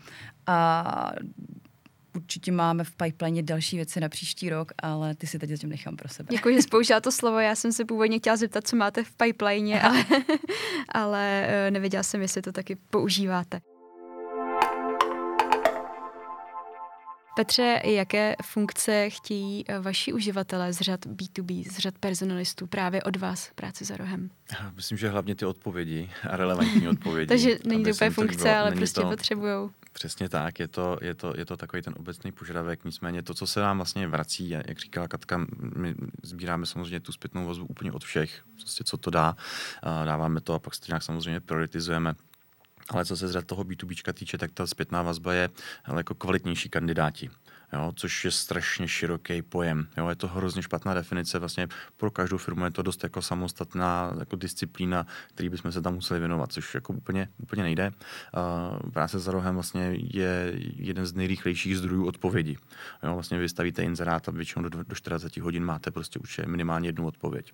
A 0.48 1.12
určitě 2.15 2.52
máme 2.52 2.84
v 2.84 2.95
pipeline 2.95 3.43
další 3.43 3.76
věci 3.76 4.00
na 4.00 4.10
příští 4.10 4.50
rok, 4.50 4.72
ale 4.78 5.15
ty 5.15 5.28
si 5.28 5.39
teď 5.39 5.50
zatím 5.50 5.69
nechám 5.69 5.95
pro 5.95 6.10
sebe. 6.10 6.28
Děkuji, 6.32 6.56
že 6.56 6.62
spoužila 6.62 7.00
to 7.00 7.12
slovo. 7.12 7.39
Já 7.39 7.56
jsem 7.56 7.72
se 7.72 7.86
původně 7.86 8.19
chtěla 8.19 8.38
zeptat, 8.38 8.67
co 8.67 8.76
máte 8.76 9.04
v 9.04 9.12
pipeline, 9.12 9.82
ale, 9.82 10.06
ale 10.89 11.45
eh, 11.48 11.72
nevěděla 11.72 12.04
jsem, 12.04 12.22
jestli 12.22 12.41
to 12.41 12.52
taky 12.52 12.76
používáte. 12.76 13.62
Petře, 17.39 17.82
jaké 17.84 18.36
funkce 18.43 19.10
chtějí 19.10 19.65
eh, 19.67 19.80
vaši 19.80 20.13
uživatelé 20.13 20.74
z 20.74 20.82
řad 20.82 21.06
B2B, 21.06 21.72
z 21.72 21.78
řad 21.78 21.93
personalistů 22.00 22.67
právě 22.67 23.04
od 23.04 23.15
vás 23.15 23.50
práce 23.56 23.86
za 23.86 23.98
rohem? 23.98 24.30
Myslím, 24.76 24.98
že 24.98 25.10
hlavně 25.10 25.36
ty 25.36 25.45
odpovědi 25.45 26.10
a 26.30 26.38
relevantní 26.38 26.88
odpovědi. 26.89 27.28
Takže 27.28 27.58
není 27.65 27.84
to 27.84 27.89
úplně 27.89 28.10
funkce, 28.10 28.43
bylo, 28.43 28.56
ale 28.56 28.72
prostě 28.72 29.02
to, 29.02 29.10
potřebují. 29.10 29.69
Přesně 29.91 30.30
tak, 30.30 30.60
je 30.60 30.67
to, 30.67 30.97
je, 31.02 31.15
to, 31.15 31.34
je 31.38 31.45
to 31.45 31.58
takový 31.58 31.82
ten 31.82 31.93
obecný 31.97 32.32
požadavek, 32.32 32.86
nicméně 32.86 33.21
to, 33.21 33.34
co 33.34 33.47
se 33.47 33.60
nám 33.60 33.78
vlastně 33.78 34.08
vrací, 34.08 34.49
jak 34.49 34.80
říkala 34.80 35.08
Katka, 35.08 35.45
my 35.75 35.95
sbíráme 36.23 36.65
samozřejmě 36.65 36.99
tu 36.99 37.12
zpětnou 37.12 37.45
vazbu 37.45 37.65
úplně 37.65 37.91
od 37.91 38.04
všech, 38.04 38.43
prostě 38.56 38.84
co 38.84 38.97
to 38.97 39.10
dá, 39.10 39.36
dáváme 40.06 40.41
to 40.41 40.54
a 40.54 40.60
pak 40.60 40.75
se 40.75 40.82
to 40.82 40.86
nějak 40.89 41.04
samozřejmě 41.04 41.39
prioritizujeme. 41.39 42.15
Ale 42.89 43.06
co 43.06 43.17
se 43.17 43.28
z 43.28 43.43
toho 43.45 43.63
B2B 43.63 44.13
týče, 44.13 44.38
tak 44.38 44.52
ta 44.52 44.67
zpětná 44.67 45.02
vazba 45.02 45.34
je 45.34 45.49
jako 45.97 46.15
kvalitnější 46.15 46.69
kandidáti 46.69 47.30
jo, 47.74 47.92
což 47.96 48.26
je 48.26 48.32
strašně 48.32 48.88
široký 48.88 49.42
pojem. 49.42 49.88
Jo, 49.98 50.10
je 50.10 50.16
to 50.16 50.28
hrozně 50.28 50.62
špatná 50.62 50.94
definice, 50.94 51.40
vlastně 51.40 51.68
pro 51.98 52.12
každou 52.12 52.38
firmu 52.38 52.66
je 52.66 52.72
to 52.72 52.82
dost 52.82 53.04
jako 53.04 53.22
samostatná 53.22 54.14
jako 54.20 54.36
disciplína, 54.36 55.08
který 55.34 55.50
bychom 55.50 55.72
se 55.72 55.82
tam 55.82 55.94
museli 55.94 56.20
věnovat, 56.20 56.52
což 56.52 56.76
jako 56.76 56.94
úplně, 56.94 57.30
úplně 57.38 57.64
nejde. 57.64 57.92
Práce 58.94 59.20
za 59.20 59.32
rohem 59.32 59.54
vlastně 59.54 59.92
je 59.94 60.54
jeden 60.76 61.06
z 61.06 61.14
nejrychlejších 61.14 61.78
zdrojů 61.78 62.08
odpovědi. 62.08 62.58
Jo, 63.04 63.14
vlastně 63.14 63.40
vy 63.40 63.50
stavíte 63.50 63.84
inzerát 63.84 64.30
a 64.30 64.32
většinou 64.32 64.70
do, 64.70 64.84
do 64.84 64.96
40 64.96 65.38
hodin 65.38 65.66
máte 65.66 65.92
prostě 65.92 66.20
už 66.20 66.42
minimálně 66.46 66.90
jednu 66.90 67.08
odpověď. 67.08 67.54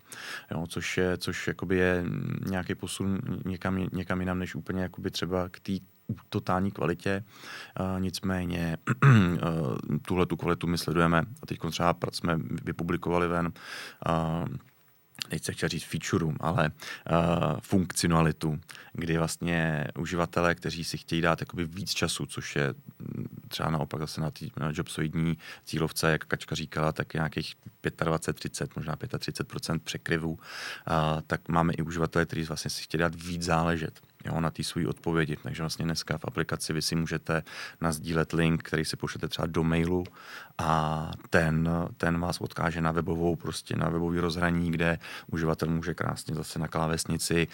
Jo, 0.50 0.66
což 0.68 0.96
je, 0.98 1.16
což 1.16 1.50
je 1.70 2.04
nějaký 2.46 2.74
posun 2.74 3.20
někam, 3.44 3.88
někam 3.92 4.20
jinam, 4.20 4.38
než 4.38 4.54
úplně 4.54 4.82
jakoby 4.82 5.10
třeba 5.10 5.48
k 5.48 5.60
té 5.60 5.72
totální 6.28 6.70
kvalitě. 6.70 7.24
Uh, 7.80 8.00
nicméně 8.00 8.76
uh, 9.04 9.98
tuhle 10.06 10.26
tu 10.26 10.36
kvalitu 10.36 10.66
my 10.66 10.78
sledujeme 10.78 11.18
a 11.42 11.46
teď 11.46 11.58
třeba 11.70 11.94
jsme 12.12 12.36
vypublikovali 12.64 13.28
ven 13.28 13.52
uh, 14.08 14.48
nechci 15.30 15.52
chtěl 15.52 15.68
říct 15.68 15.84
featureům, 15.84 16.36
ale 16.40 16.70
uh, 16.70 17.16
funkcionalitu, 17.60 18.60
kdy 18.92 19.18
vlastně 19.18 19.86
uživatelé, 19.98 20.54
kteří 20.54 20.84
si 20.84 20.98
chtějí 20.98 21.22
dát 21.22 21.40
jakoby 21.40 21.64
víc 21.64 21.90
času, 21.90 22.26
což 22.26 22.56
je 22.56 22.74
třeba 23.48 23.70
naopak 23.70 24.00
zase 24.00 24.20
na, 24.20 24.30
tý, 24.30 24.50
na 24.56 24.70
jobsoidní 24.74 25.38
cílovce, 25.64 26.10
jak 26.10 26.24
Kačka 26.24 26.54
říkala, 26.54 26.92
tak 26.92 27.14
nějakých 27.14 27.54
25-30, 27.84 28.68
možná 28.76 28.96
35% 28.96 29.78
překryvů, 29.78 30.30
uh, 30.30 30.38
tak 31.26 31.48
máme 31.48 31.72
i 31.72 31.82
uživatele, 31.82 32.26
kteří 32.26 32.42
vlastně 32.42 32.70
si 32.70 32.82
chtějí 32.82 32.98
dát 32.98 33.14
víc 33.14 33.42
záležet 33.42 34.00
jo, 34.26 34.40
na 34.40 34.50
té 34.50 34.64
své 34.64 34.86
odpovědi. 34.86 35.36
Takže 35.42 35.62
vlastně 35.62 35.84
dneska 35.84 36.18
v 36.18 36.24
aplikaci 36.24 36.72
vy 36.72 36.82
si 36.82 36.96
můžete 36.96 37.42
nazdílet 37.80 38.32
link, 38.32 38.62
který 38.62 38.84
si 38.84 38.96
pošlete 38.96 39.28
třeba 39.28 39.46
do 39.46 39.64
mailu 39.64 40.04
a 40.58 41.10
ten, 41.30 41.70
ten 41.96 42.20
vás 42.20 42.40
odkáže 42.40 42.80
na 42.80 42.92
webovou, 42.92 43.36
prostě 43.36 43.76
na 43.76 43.88
webový 43.88 44.20
rozhraní, 44.20 44.70
kde 44.70 44.98
uživatel 45.26 45.68
může 45.68 45.94
krásně 45.94 46.34
zase 46.34 46.58
na 46.58 46.68
klávesnici 46.68 47.48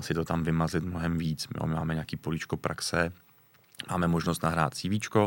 si 0.00 0.14
to 0.14 0.24
tam 0.24 0.42
vymazit 0.42 0.84
mnohem 0.84 1.18
víc. 1.18 1.48
Jo, 1.60 1.66
my 1.66 1.74
máme 1.74 1.94
nějaký 1.94 2.16
políčko 2.16 2.56
praxe, 2.56 3.12
Máme 3.90 4.08
možnost 4.08 4.42
nahrát 4.42 4.74
CV 4.74 5.18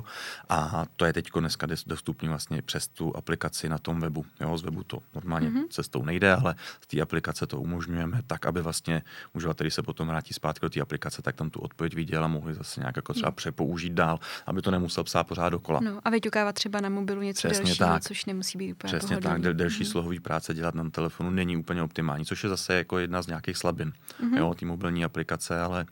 a 0.49 0.85
to 0.95 1.05
je 1.05 1.13
teď 1.13 1.29
dneska 1.39 1.67
dostupné 1.85 2.29
vlastně 2.29 2.61
přes 2.61 2.87
tu 2.87 3.17
aplikaci 3.17 3.69
na 3.69 3.77
tom 3.77 3.99
webu. 3.99 4.25
Jo, 4.39 4.57
z 4.57 4.63
webu 4.63 4.83
to 4.83 4.99
normálně 5.15 5.49
mm-hmm. 5.49 5.67
cestou 5.69 6.05
nejde, 6.05 6.35
ale 6.35 6.55
z 6.81 6.87
té 6.87 7.01
aplikace 7.01 7.47
to 7.47 7.61
umožňujeme 7.61 8.21
tak, 8.27 8.45
aby 8.45 8.61
vlastně 8.61 9.01
uživateli 9.33 9.71
se 9.71 9.81
potom 9.83 10.07
vrátí 10.07 10.33
zpátky 10.33 10.65
do 10.65 10.69
té 10.69 10.81
aplikace, 10.81 11.21
tak 11.21 11.35
tam 11.35 11.49
tu 11.49 11.59
odpověď 11.59 11.95
viděl 11.95 12.23
a 12.23 12.27
mohli 12.27 12.53
zase 12.53 12.79
nějak 12.79 12.95
jako 12.95 13.13
třeba 13.13 13.29
mhm. 13.29 13.35
přepoužít 13.35 13.93
dál, 13.93 14.19
aby 14.45 14.61
to 14.61 14.71
nemusel 14.71 15.03
psát 15.03 15.23
pořád 15.23 15.49
dokola. 15.49 15.79
No 15.83 15.99
a 16.03 16.09
vyťukávat 16.09 16.55
třeba 16.55 16.81
na 16.81 16.89
mobilu 16.89 17.21
něco 17.21 17.47
Přesně 17.47 17.65
delšího, 17.65 17.89
tak. 17.89 18.03
což 18.03 18.25
nemusí 18.25 18.57
být 18.57 18.73
úplně 18.73 18.87
Přesně 18.87 19.07
pohodlný. 19.07 19.33
tak, 19.33 19.41
del, 19.41 19.53
delší 19.53 19.83
mm-hmm. 19.83 19.91
slohový 19.91 20.19
práce 20.19 20.53
dělat 20.53 20.75
na 20.75 20.89
telefonu 20.89 21.29
není 21.29 21.57
úplně 21.57 21.83
optimální, 21.83 22.25
což 22.25 22.43
je 22.43 22.49
zase 22.49 22.73
jako 22.73 22.99
jedna 22.99 23.21
z 23.21 23.27
nějakých 23.27 23.57
slabin. 23.57 23.93
Mm-hmm. 24.23 24.37
Jo, 24.37 24.53
ty 24.53 24.65
mobilní 24.65 25.05
aplikace, 25.05 25.61
ale 25.61 25.85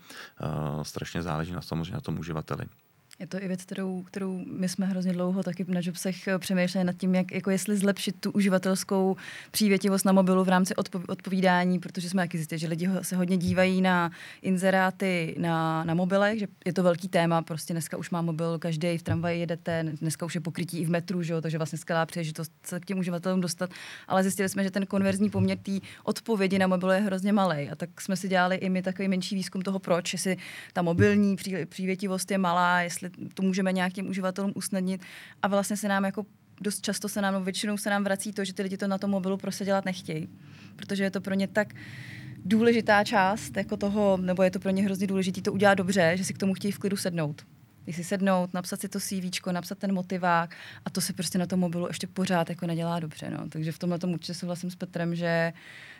uh, 0.76 0.84
strašně 0.84 1.22
záleží 1.22 1.52
na 1.52 1.62
samozřejmě 1.62 1.94
na 1.94 2.02
tom 2.02 2.20
uživateli 2.20 2.49
uživateli. 2.50 2.70
Je 3.20 3.28
to 3.28 3.44
i 3.44 3.48
věc, 3.48 3.64
kterou, 3.64 4.04
kterou 4.04 4.42
my 4.52 4.70
jsme 4.70 4.86
hrozně 4.86 5.14
dlouho 5.14 5.44
taky 5.44 5.66
na 5.68 5.80
Jobsech 5.84 6.28
eh, 6.28 6.40
přemýšleli 6.40 6.86
nad 6.86 6.98
tím, 6.98 7.16
jak, 7.16 7.32
jako 7.32 7.50
jestli 7.50 7.78
zlepšit 7.78 8.16
tu 8.20 8.32
uživatelskou 8.32 9.16
přívětivost 9.52 10.06
na 10.06 10.12
mobilu 10.12 10.44
v 10.44 10.50
rámci 10.50 10.76
odpo, 10.76 11.02
odpovídání, 11.08 11.80
protože 11.80 12.10
jsme 12.10 12.24
taky 12.24 12.38
zjistili, 12.38 12.60
že 12.60 12.68
lidi 12.68 12.90
se 13.02 13.16
hodně 13.16 13.38
dívají 13.38 13.82
na 13.82 14.12
inzeráty 14.42 15.36
na, 15.40 15.84
na 15.84 15.94
mobilech, 15.94 16.40
že 16.40 16.48
je 16.66 16.74
to 16.74 16.84
velký 16.84 17.08
téma, 17.08 17.42
prostě 17.42 17.74
dneska 17.74 17.98
už 17.98 18.10
má 18.10 18.22
mobil 18.22 18.60
každý, 18.60 18.98
v 18.98 19.04
tramvaji 19.04 19.40
jedete, 19.40 19.86
dneska 20.02 20.26
už 20.26 20.36
je 20.36 20.42
pokrytí 20.42 20.80
i 20.80 20.86
v 20.86 20.90
metru, 20.90 21.24
že 21.24 21.34
jo, 21.34 21.42
takže 21.42 21.58
vlastně 21.58 21.78
skvělá 21.78 22.06
příležitost 22.06 22.52
se 22.64 22.80
k 22.80 22.86
těm 22.86 23.00
uživatelům 23.00 23.42
dostat, 23.42 23.70
ale 24.08 24.24
zjistili 24.24 24.50
jsme, 24.50 24.64
že 24.64 24.72
ten 24.72 24.86
konverzní 24.86 25.30
poměr 25.30 25.58
té 25.58 25.72
odpovědi 26.04 26.60
na 26.60 26.68
mobilu 26.68 26.92
je 26.92 27.00
hrozně 27.00 27.34
malý 27.34 27.70
a 27.70 27.76
tak 27.76 28.02
jsme 28.02 28.18
si 28.18 28.28
dělali 28.28 28.56
i 28.56 28.70
my 28.70 28.82
takový 28.82 29.08
menší 29.08 29.36
výzkum 29.36 29.62
toho, 29.62 29.80
proč, 29.80 30.14
jestli 30.14 30.38
ta 30.74 30.82
mobilní 30.82 31.36
pří, 31.36 31.56
přívětivost 31.66 32.32
je 32.32 32.38
malá, 32.38 32.82
jestli 32.82 33.09
to 33.34 33.44
můžeme 33.44 33.74
nějakým 33.74 34.10
uživatelům 34.10 34.52
usnadnit 34.56 35.02
a 35.42 35.48
vlastně 35.48 35.78
se 35.78 35.88
nám 35.88 36.06
jako 36.06 36.26
dost 36.62 36.82
často 36.82 37.10
se 37.10 37.22
nám, 37.22 37.34
no 37.34 37.44
většinou 37.44 37.78
se 37.78 37.90
nám 37.90 38.04
vrací 38.04 38.34
to, 38.34 38.46
že 38.46 38.54
ty 38.54 38.62
lidi 38.62 38.78
to 38.78 38.88
na 38.88 38.98
tom 38.98 39.10
mobilu 39.10 39.38
prostě 39.38 39.66
dělat 39.66 39.86
nechtějí, 39.86 40.30
protože 40.76 41.04
je 41.04 41.12
to 41.12 41.22
pro 41.22 41.34
ně 41.34 41.48
tak 41.48 41.74
důležitá 42.46 43.04
část 43.04 43.58
jako 43.58 43.78
toho, 43.78 44.18
nebo 44.18 44.44
je 44.44 44.52
to 44.52 44.60
pro 44.60 44.70
ně 44.70 44.84
hrozně 44.84 45.08
důležité 45.08 45.42
to 45.42 45.54
udělat 45.54 45.74
dobře, 45.74 46.12
že 46.16 46.24
si 46.24 46.34
k 46.34 46.38
tomu 46.38 46.54
chtějí 46.54 46.72
v 46.72 46.80
klidu 46.80 46.98
sednout. 46.98 47.46
Si 47.92 48.04
sednout, 48.04 48.54
napsat 48.54 48.82
si 48.82 48.90
to 48.90 49.00
CV, 49.00 49.52
napsat 49.52 49.78
ten 49.78 49.94
motivák 49.94 50.56
a 50.86 50.90
to 50.90 51.02
se 51.02 51.14
prostě 51.14 51.38
na 51.38 51.46
tom 51.46 51.60
mobilu 51.60 51.88
ještě 51.88 52.08
pořád 52.08 52.50
jako 52.50 52.68
nedělá 52.68 53.00
dobře. 53.00 53.30
No. 53.30 53.50
Takže 53.50 53.72
v 53.72 53.80
tomhle 53.80 54.00
tomu 54.00 54.14
určitě 54.14 54.34
souhlasím 54.34 54.72
s 54.72 54.76
Petrem, 54.76 55.16
že, 55.16 55.54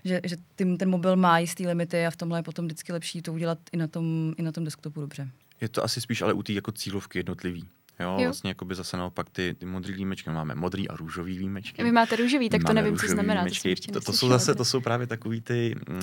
že, 0.04 0.22
že 0.24 0.36
tím, 0.56 0.78
ten 0.78 0.90
mobil 0.90 1.16
má 1.16 1.40
jistý 1.40 1.68
limity 1.68 2.06
a 2.06 2.12
v 2.12 2.16
tomhle 2.16 2.40
je 2.40 2.44
potom 2.44 2.66
vždycky 2.66 2.92
lepší 2.92 3.22
to 3.22 3.34
udělat 3.34 3.58
i 3.72 3.78
na 3.78 3.88
tom, 3.88 4.34
i 4.38 4.42
na 4.42 4.52
tom 4.52 4.64
desktopu 4.64 5.02
dobře. 5.02 5.30
Je 5.62 5.70
to 5.70 5.84
asi 5.84 6.02
spíš 6.02 6.22
ale 6.22 6.34
u 6.34 6.44
té 6.44 6.54
jako 6.54 6.72
cílovky 6.72 7.20
jednotlivý. 7.20 7.70
Jo, 8.00 8.12
jo. 8.20 8.24
vlastně 8.24 8.50
jako 8.50 8.66
by 8.66 8.76
zase 8.76 8.98
naopak 8.98 9.30
ty, 9.30 9.56
ty 9.60 9.66
modrý 9.66 9.94
límečky, 9.94 10.30
máme 10.30 10.56
modrý 10.56 10.90
a 10.90 10.96
růžový 10.96 11.40
límečky. 11.40 11.84
Vy 11.84 11.92
máte 11.92 12.16
růžový, 12.16 12.50
tak 12.50 12.64
to 12.64 12.74
nevím, 12.74 12.98
co 12.98 13.08
znamená. 13.08 13.46
To, 13.46 13.92
to, 13.92 14.02
to 14.02 14.14
jsou 14.14 14.30
zase, 14.30 14.56
to 14.56 14.66
jsou 14.66 14.82
právě 14.82 15.08
takový 15.08 15.42
ty 15.42 15.76
uh, 15.90 15.98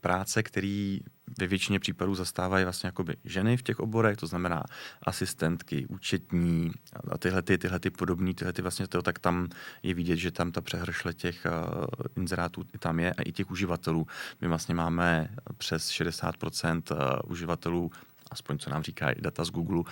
práce, 0.00 0.42
které 0.42 0.98
ve 1.38 1.46
většině 1.46 1.80
případů 1.80 2.14
zastávají 2.14 2.64
vlastně 2.64 2.86
jakoby 2.86 3.16
ženy 3.24 3.56
v 3.56 3.62
těch 3.62 3.80
oborech, 3.80 4.16
to 4.16 4.26
znamená 4.26 4.62
asistentky, 5.02 5.86
účetní 5.86 6.72
a 7.10 7.18
tyhle, 7.18 7.42
ty, 7.42 7.58
tyhle 7.58 7.80
ty 7.80 7.90
podobný, 7.90 8.34
tyhle 8.34 8.52
ty 8.52 8.62
vlastně 8.62 8.88
to, 8.88 9.02
tak 9.02 9.18
tam 9.18 9.48
je 9.82 9.94
vidět, 9.94 10.16
že 10.16 10.30
tam 10.30 10.52
ta 10.52 10.60
přehršle 10.60 11.14
těch 11.14 11.46
uh, 11.46 11.84
inzerátů 12.16 12.62
tam 12.78 13.00
je 13.00 13.12
a 13.12 13.22
i 13.22 13.32
těch 13.32 13.50
uživatelů. 13.50 14.06
My 14.40 14.48
vlastně 14.48 14.74
máme 14.74 15.28
přes 15.58 15.90
60% 15.90 16.82
uh, 16.90 17.30
uživatelů 17.30 17.90
aspoň 18.34 18.58
co 18.58 18.70
nám 18.70 18.82
říká 18.82 19.10
i 19.10 19.20
data 19.20 19.44
z 19.44 19.50
Google, 19.50 19.78
uh, 19.78 19.86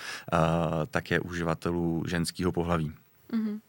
tak 0.90 1.10
je 1.10 1.20
uživatelů 1.20 2.04
ženského 2.06 2.52
pohlaví. 2.52 2.92
Mm-hmm. 3.32 3.60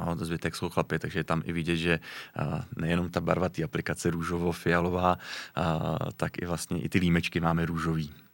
No, 0.00 0.16
to 0.16 0.24
zbytek 0.24 0.56
jsou 0.56 0.68
chlapy, 0.68 0.98
takže 0.98 1.18
je 1.18 1.24
tam 1.24 1.42
i 1.44 1.52
vidět, 1.52 1.76
že 1.76 1.98
uh, 1.98 2.60
nejenom 2.76 3.08
ta 3.10 3.20
barva 3.20 3.48
té 3.48 3.64
aplikace 3.64 4.10
růžovo-fialová, 4.10 5.16
uh, 5.16 6.10
tak 6.16 6.42
i 6.42 6.46
vlastně 6.46 6.80
i 6.80 6.88
ty 6.88 6.98
límečky 6.98 7.40
máme 7.40 7.66
růžový. 7.66 8.27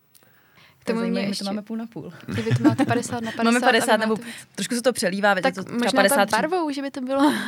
K 0.84 0.86
tomu 0.86 1.00
mě 1.00 1.20
ještě... 1.20 1.44
to 1.44 1.50
máme 1.50 1.62
půl 1.62 1.76
na 1.76 1.86
půl. 1.86 2.12
Kdyby 2.26 2.50
to 2.50 2.62
máte 2.62 2.84
50 2.84 3.20
na 3.20 3.32
50. 3.32 3.42
Máme 3.44 3.60
50, 3.60 3.96
nebo 3.96 4.16
máte... 4.16 4.28
trošku 4.54 4.74
se 4.74 4.82
to 4.82 4.92
přelívá. 4.92 5.34
Tak 5.34 5.54
to 5.54 5.62
možná 5.72 5.90
50 5.92 6.30
barvou, 6.30 6.70
že 6.70 6.82
by 6.82 6.90
to 6.90 7.00
bylo. 7.00 7.32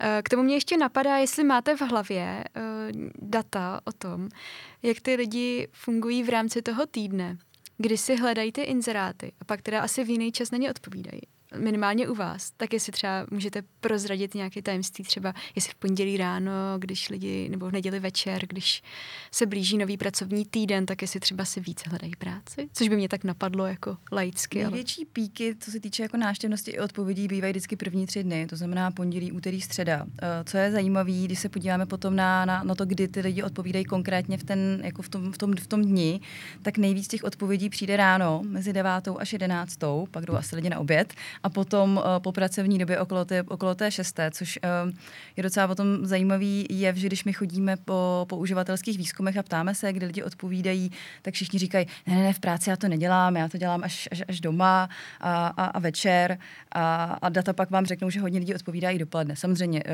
Eh, 0.00 0.22
k 0.24 0.28
tomu 0.28 0.42
mě 0.42 0.54
ještě 0.54 0.76
napadá, 0.76 1.16
jestli 1.16 1.44
máte 1.44 1.76
v 1.76 1.80
hlavě 1.80 2.44
uh, 2.56 3.08
data 3.22 3.80
o 3.84 3.92
tom, 3.92 4.28
jak 4.82 5.00
ty 5.00 5.14
lidi 5.14 5.68
fungují 5.72 6.22
v 6.22 6.28
rámci 6.28 6.62
toho 6.62 6.86
týdne, 6.86 7.36
kdy 7.78 7.96
si 7.96 8.16
hledají 8.16 8.52
ty 8.52 8.62
inzeráty 8.62 9.32
a 9.40 9.44
pak 9.44 9.62
teda 9.62 9.80
asi 9.80 10.04
v 10.04 10.10
jiný 10.10 10.32
čas 10.32 10.50
na 10.50 10.58
ně 10.58 10.70
odpovídají. 10.70 11.20
Minimálně 11.58 12.08
u 12.08 12.14
vás, 12.14 12.50
tak 12.56 12.72
jestli 12.72 12.92
třeba 12.92 13.26
můžete 13.30 13.62
prozradit 13.80 14.34
nějaké 14.34 14.62
tajemství, 14.62 15.04
třeba 15.04 15.34
jestli 15.54 15.72
v 15.72 15.74
pondělí 15.74 16.16
ráno, 16.16 16.52
když 16.78 17.08
lidi, 17.08 17.48
nebo 17.48 17.68
v 17.68 17.72
neděli 17.72 18.00
večer, 18.00 18.46
když 18.46 18.82
se 19.30 19.46
blíží 19.46 19.78
nový 19.78 19.96
pracovní 19.96 20.46
týden, 20.46 20.86
tak 20.86 21.02
jestli 21.02 21.20
třeba 21.20 21.44
si 21.44 21.60
více 21.60 21.90
hledají 21.90 22.12
práci, 22.18 22.68
což 22.72 22.88
by 22.88 22.96
mě 22.96 23.08
tak 23.08 23.24
napadlo 23.24 23.66
jako 23.66 23.96
laicky. 24.12 24.58
Největší 24.58 25.00
ale... 25.00 25.10
píky, 25.12 25.56
co 25.60 25.70
se 25.70 25.80
týče 25.80 26.02
jako 26.02 26.16
návštěvnosti 26.16 26.70
i 26.70 26.78
odpovědí, 26.78 27.28
bývají 27.28 27.52
vždycky 27.52 27.76
první 27.76 28.06
tři 28.06 28.24
dny, 28.24 28.46
to 28.46 28.56
znamená 28.56 28.90
pondělí, 28.90 29.32
úterý, 29.32 29.60
středa. 29.60 30.06
Eh, 30.22 30.44
co 30.44 30.56
je 30.56 30.72
zajímavé, 30.72 31.12
když 31.24 31.38
se 31.38 31.48
podíváme 31.48 31.86
potom 31.86 32.16
na, 32.16 32.44
na, 32.44 32.62
na 32.62 32.74
to, 32.74 32.86
kdy 32.86 33.08
ty 33.08 33.20
lidi 33.20 33.42
odpovídají 33.42 33.84
konkrétně 33.84 34.38
v, 34.38 34.44
ten, 34.44 34.80
jako 34.84 35.02
v, 35.02 35.08
tom, 35.08 35.32
v, 35.32 35.38
tom, 35.38 35.56
v 35.56 35.66
tom 35.66 35.82
dni, 35.82 36.20
tak 36.62 36.78
nejvíc 36.78 37.08
těch 37.08 37.24
odpovědí 37.24 37.68
přijde 37.68 37.96
ráno 37.96 38.42
mezi 38.48 38.72
9 38.72 38.90
až 39.18 39.32
11, 39.32 39.78
pak 40.10 40.26
jdou 40.26 40.34
asi 40.34 40.56
lidi 40.56 40.70
na 40.70 40.78
oběd 40.78 41.14
a 41.44 41.50
potom 41.50 41.96
uh, 41.96 42.02
po 42.18 42.32
pracovní 42.32 42.78
době 42.78 43.00
okolo 43.00 43.24
té, 43.24 43.42
okolo 43.42 43.74
té 43.74 43.90
šesté, 43.90 44.30
což 44.30 44.58
uh, 44.86 44.92
je 45.36 45.42
docela 45.42 45.68
potom 45.68 46.06
zajímavý 46.06 46.66
je, 46.70 46.94
že 46.96 47.06
když 47.06 47.24
my 47.24 47.32
chodíme 47.32 47.76
po, 47.76 48.26
po 48.28 48.36
uživatelských 48.36 48.98
výzkumech 48.98 49.36
a 49.36 49.42
ptáme 49.42 49.74
se, 49.74 49.92
kdy 49.92 50.06
lidi 50.06 50.22
odpovídají, 50.22 50.90
tak 51.22 51.34
všichni 51.34 51.58
říkají, 51.58 51.86
ne, 52.06 52.14
ne, 52.14 52.22
ne, 52.22 52.32
v 52.32 52.40
práci 52.40 52.70
já 52.70 52.76
to 52.76 52.88
nedělám, 52.88 53.36
já 53.36 53.48
to 53.48 53.58
dělám 53.58 53.84
až, 53.84 54.08
až, 54.12 54.22
až 54.28 54.40
doma 54.40 54.88
a, 55.20 55.46
a, 55.46 55.64
a 55.64 55.78
večer 55.78 56.38
a, 56.72 57.04
a 57.04 57.28
data 57.28 57.52
pak 57.52 57.70
vám 57.70 57.86
řeknou, 57.86 58.10
že 58.10 58.20
hodně 58.20 58.38
lidí 58.38 58.54
odpovídají 58.54 58.98
dopoledne. 58.98 59.36
Samozřejmě 59.36 59.82
uh, 59.84 59.90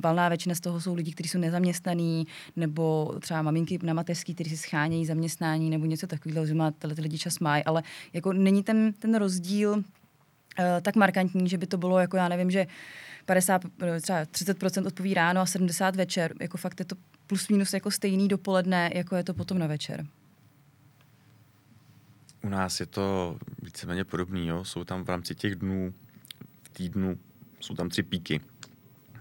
valná 0.00 0.28
většina 0.28 0.54
z 0.54 0.60
toho 0.60 0.80
jsou 0.80 0.94
lidi, 0.94 1.12
kteří 1.12 1.28
jsou 1.28 1.38
nezaměstnaní 1.38 2.26
nebo 2.56 3.14
třeba 3.20 3.42
maminky 3.42 3.78
na 3.82 3.94
mateřský, 3.94 4.34
kteří 4.34 4.50
si 4.50 4.56
schánějí 4.56 5.06
zaměstnání 5.06 5.70
nebo 5.70 5.86
něco 5.86 6.06
takového, 6.06 6.46
že 6.46 6.54
má 6.54 6.70
tyhle 6.70 6.94
ty 6.96 7.02
lidi 7.02 7.18
čas 7.18 7.38
mají, 7.38 7.64
ale 7.64 7.82
jako 8.12 8.32
není 8.32 8.62
ten, 8.62 8.92
ten 8.92 9.14
rozdíl 9.14 9.84
tak 10.82 10.96
markantní, 10.96 11.48
že 11.48 11.58
by 11.58 11.66
to 11.66 11.78
bylo 11.78 11.98
jako 11.98 12.16
já 12.16 12.28
nevím, 12.28 12.50
že 12.50 12.66
50, 13.24 13.62
eh, 13.82 14.00
třeba 14.00 14.24
30% 14.24 14.86
odpoví 14.86 15.14
ráno 15.14 15.40
a 15.40 15.46
70 15.46 15.96
večer. 15.96 16.34
Jako 16.40 16.58
fakt 16.58 16.80
je 16.80 16.84
to 16.84 16.96
plus 17.26 17.48
minus 17.48 17.72
jako 17.72 17.90
stejný 17.90 18.28
dopoledne, 18.28 18.90
jako 18.94 19.16
je 19.16 19.24
to 19.24 19.34
potom 19.34 19.58
na 19.58 19.66
večer. 19.66 20.06
U 22.42 22.48
nás 22.48 22.80
je 22.80 22.86
to 22.86 23.36
víceméně 23.62 24.04
podobný, 24.04 24.46
jo. 24.46 24.64
Jsou 24.64 24.84
tam 24.84 25.04
v 25.04 25.08
rámci 25.08 25.34
těch 25.34 25.54
dnů, 25.54 25.94
v 26.62 26.68
týdnu, 26.68 27.18
jsou 27.60 27.74
tam 27.74 27.88
tři 27.88 28.02
píky. 28.02 28.40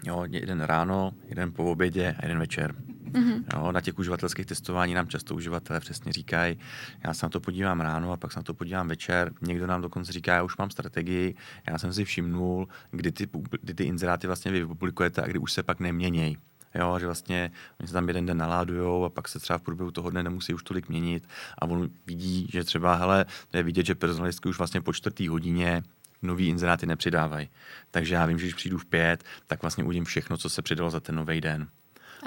Jo, 0.06 0.24
jeden 0.30 0.62
ráno, 0.62 1.14
jeden 1.28 1.52
po 1.52 1.72
obědě 1.72 2.16
a 2.20 2.26
jeden 2.26 2.40
večer. 2.40 2.76
Mm-hmm. 3.14 3.44
Jo, 3.54 3.72
na 3.72 3.82
těch 3.82 4.00
uživatelských 4.00 4.46
testování 4.46 4.94
nám 4.94 5.08
často 5.08 5.36
uživatelé 5.36 5.80
přesně 5.80 6.14
říkají, 6.14 6.60
já 7.04 7.14
se 7.14 7.26
na 7.26 7.30
to 7.30 7.40
podívám 7.40 7.82
ráno 7.82 8.12
a 8.12 8.18
pak 8.18 8.32
se 8.32 8.40
na 8.40 8.44
to 8.44 8.54
podívám 8.54 8.88
večer. 8.88 9.34
Někdo 9.42 9.68
nám 9.68 9.82
dokonce 9.82 10.12
říká, 10.12 10.36
já 10.36 10.44
už 10.44 10.58
mám 10.58 10.70
strategii, 10.70 11.36
já 11.68 11.78
jsem 11.78 11.94
si 11.94 12.06
všimnul, 12.06 12.68
kdy 12.92 13.12
ty, 13.12 13.30
kdy 13.62 13.74
ty 13.74 13.84
inzeráty 13.84 14.28
vlastně 14.28 14.52
vy 14.52 14.66
publikujete 14.66 15.22
a 15.22 15.28
kdy 15.28 15.40
už 15.40 15.54
se 15.54 15.64
pak 15.64 15.80
neměnějí. 15.80 16.38
Jo, 16.76 17.00
že 17.00 17.06
vlastně 17.06 17.52
oni 17.80 17.88
se 17.88 17.94
tam 17.94 18.08
jeden 18.08 18.26
den 18.26 18.38
naládujou 18.38 19.04
a 19.04 19.10
pak 19.10 19.28
se 19.28 19.40
třeba 19.40 19.60
v 19.60 19.62
průběhu 19.62 19.92
toho 19.92 20.10
dne 20.10 20.24
nemusí 20.24 20.54
už 20.54 20.64
tolik 20.64 20.90
měnit 20.90 21.28
a 21.58 21.66
on 21.66 21.90
vidí, 22.08 22.48
že 22.52 22.64
třeba, 22.64 22.96
hele, 22.96 23.26
to 23.52 23.58
je 23.58 23.64
vidět, 23.64 23.86
že 23.86 23.96
personalistky 23.96 24.50
už 24.50 24.58
vlastně 24.58 24.82
po 24.82 24.94
čtvrtý 24.94 25.28
hodině 25.28 25.84
nový 26.22 26.48
inzeráty 26.48 26.86
nepřidávají. 26.86 27.50
Takže 27.92 28.16
já 28.16 28.26
vím, 28.26 28.40
že 28.40 28.46
když 28.46 28.54
přijdu 28.54 28.78
v 28.78 28.86
pět, 28.86 29.24
tak 29.48 29.62
vlastně 29.62 29.84
uvidím 29.84 30.06
všechno, 30.06 30.38
co 30.38 30.50
se 30.50 30.62
přidalo 30.62 30.90
za 30.90 31.00
ten 31.00 31.16
nový 31.16 31.42
den. 31.42 31.68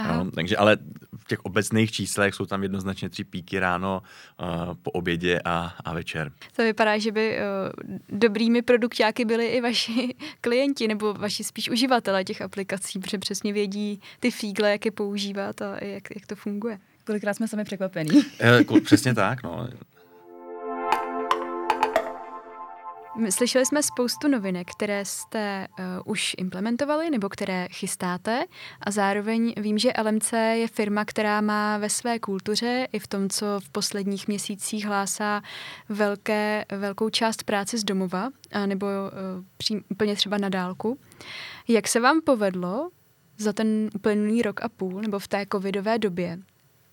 No, 0.05 0.31
takže 0.31 0.57
ale 0.57 0.77
v 1.17 1.25
těch 1.29 1.45
obecných 1.45 1.93
číslech 1.93 2.35
jsou 2.35 2.47
tam 2.47 2.63
jednoznačně 2.63 3.09
tři 3.09 3.25
píky 3.25 3.59
ráno, 3.59 4.03
uh, 4.41 4.75
po 4.83 4.91
obědě 4.91 5.41
a, 5.45 5.75
a 5.85 5.95
večer. 5.95 6.33
To 6.57 6.63
vypadá, 6.63 6.99
že 6.99 7.13
by 7.13 7.39
uh, 7.39 7.97
dobrými 8.09 8.63
produktáky 8.63 9.25
byli 9.25 9.47
i 9.47 9.61
vaši 9.61 10.15
klienti 10.41 10.89
nebo 10.89 11.15
vaši 11.15 11.45
spíš 11.45 11.71
uživatelé 11.71 12.25
těch 12.25 12.43
aplikací, 12.43 12.99
protože 12.99 13.19
přesně 13.19 13.53
vědí 13.53 14.01
ty 14.21 14.31
fígle, 14.31 14.71
jak 14.71 14.85
je 14.85 14.91
používat 14.91 15.63
a 15.63 15.85
jak, 15.85 16.03
jak 16.15 16.27
to 16.27 16.37
funguje. 16.37 16.79
Kolikrát 17.05 17.35
jsme 17.35 17.49
sami 17.49 17.65
překvapení. 17.65 18.23
Eh, 18.41 18.81
přesně 18.81 19.15
tak, 19.15 19.43
no. 19.43 19.69
Slyšeli 23.31 23.67
jsme 23.67 23.83
spoustu 23.83 24.29
novinek, 24.29 24.71
které 24.71 25.05
jste 25.05 25.67
uh, 25.79 25.85
už 26.05 26.35
implementovali 26.39 27.11
nebo 27.11 27.29
které 27.29 27.69
chystáte 27.71 28.45
a 28.81 28.91
zároveň 28.91 29.55
vím, 29.57 29.79
že 29.79 29.93
LMC 30.03 30.33
je 30.33 30.69
firma, 30.69 31.05
která 31.05 31.41
má 31.41 31.79
ve 31.79 31.91
své 31.91 32.19
kultuře 32.19 32.89
i 32.93 32.99
v 32.99 33.07
tom, 33.07 33.29
co 33.29 33.47
v 33.61 33.71
posledních 33.71 34.29
měsících 34.29 34.87
hlásá 34.87 35.43
velké, 35.89 36.65
velkou 36.79 37.09
část 37.09 37.45
práce 37.45 37.79
z 37.79 37.85
domova 37.85 38.29
a 38.53 38.67
nebo 38.67 38.87
uh, 38.87 39.45
přím, 39.57 39.85
úplně 39.89 40.17
třeba 40.17 40.39
na 40.39 40.49
dálku. 40.49 40.99
Jak 41.69 41.89
se 41.89 42.01
vám 42.01 42.21
povedlo 42.21 42.91
za 43.39 43.53
ten 43.53 43.91
uplynulý 43.95 44.43
rok 44.43 44.63
a 44.63 44.69
půl 44.69 45.01
nebo 45.01 45.19
v 45.19 45.29
té 45.29 45.47
covidové 45.53 45.99
době 45.99 46.39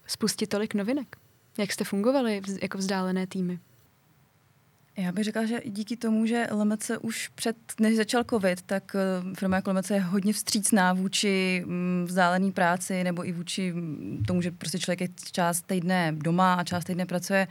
spustit 0.07 0.47
tolik 0.47 0.73
novinek? 0.73 1.15
Jak 1.57 1.71
jste 1.71 1.83
fungovali 1.83 2.41
jako 2.61 2.77
vzdálené 2.77 3.27
týmy? 3.27 3.59
Já 4.97 5.11
bych 5.11 5.23
řekla, 5.23 5.45
že 5.45 5.61
díky 5.65 5.97
tomu, 5.97 6.25
že 6.25 6.47
LMC 6.51 6.91
už 7.01 7.27
před, 7.27 7.55
než 7.79 7.95
začal 7.95 8.23
covid, 8.23 8.61
tak 8.61 8.95
eh, 8.95 9.35
firma 9.35 9.55
jako 9.55 9.71
LMC 9.71 9.89
je 9.89 9.99
hodně 9.99 10.33
vstřícná 10.33 10.93
vůči 10.93 11.63
mm, 11.65 12.05
vzdálené 12.07 12.51
práci 12.51 13.03
nebo 13.03 13.27
i 13.27 13.31
vůči 13.31 13.73
mm, 13.73 14.23
tomu, 14.27 14.41
že 14.41 14.51
prostě 14.51 14.79
člověk 14.79 15.01
je 15.01 15.07
část 15.31 15.61
týdne 15.61 16.13
doma 16.17 16.53
a 16.53 16.63
část 16.63 16.83
týdne 16.83 17.05
pracuje 17.05 17.47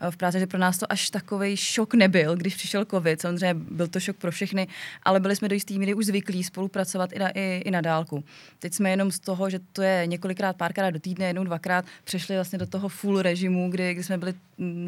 eh, 0.00 0.10
v 0.10 0.16
práci, 0.16 0.38
že 0.38 0.46
pro 0.46 0.58
nás 0.58 0.78
to 0.78 0.92
až 0.92 1.10
takový 1.10 1.56
šok 1.56 1.94
nebyl, 1.94 2.36
když 2.36 2.54
přišel 2.54 2.84
covid. 2.84 3.20
Samozřejmě 3.20 3.54
byl 3.54 3.88
to 3.88 4.00
šok 4.00 4.16
pro 4.16 4.30
všechny, 4.30 4.68
ale 5.02 5.20
byli 5.20 5.36
jsme 5.36 5.48
do 5.48 5.54
jistý 5.54 5.78
míry 5.78 5.94
už 5.94 6.06
zvyklí 6.06 6.44
spolupracovat 6.44 7.12
i 7.12 7.18
na, 7.18 7.30
i, 7.30 7.62
i 7.64 7.70
na 7.70 7.80
dálku. 7.80 8.24
Teď 8.58 8.74
jsme 8.74 8.90
jenom 8.90 9.10
z 9.10 9.18
toho, 9.18 9.50
že 9.50 9.60
to 9.72 9.82
je 9.82 10.06
několikrát, 10.06 10.56
párkrát 10.56 10.90
do 10.90 11.00
týdne, 11.00 11.26
jednou, 11.26 11.44
dvakrát, 11.44 11.84
přešli 12.04 12.34
vlastně 12.34 12.58
do 12.58 12.66
toho 12.66 12.88
full 12.88 13.22
režimu, 13.22 13.70
kdy, 13.70 13.94
kdy 13.94 14.04
jsme 14.04 14.18
byli 14.18 14.34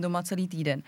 doma 0.00 0.22
celý 0.22 0.48
týden. 0.48 0.82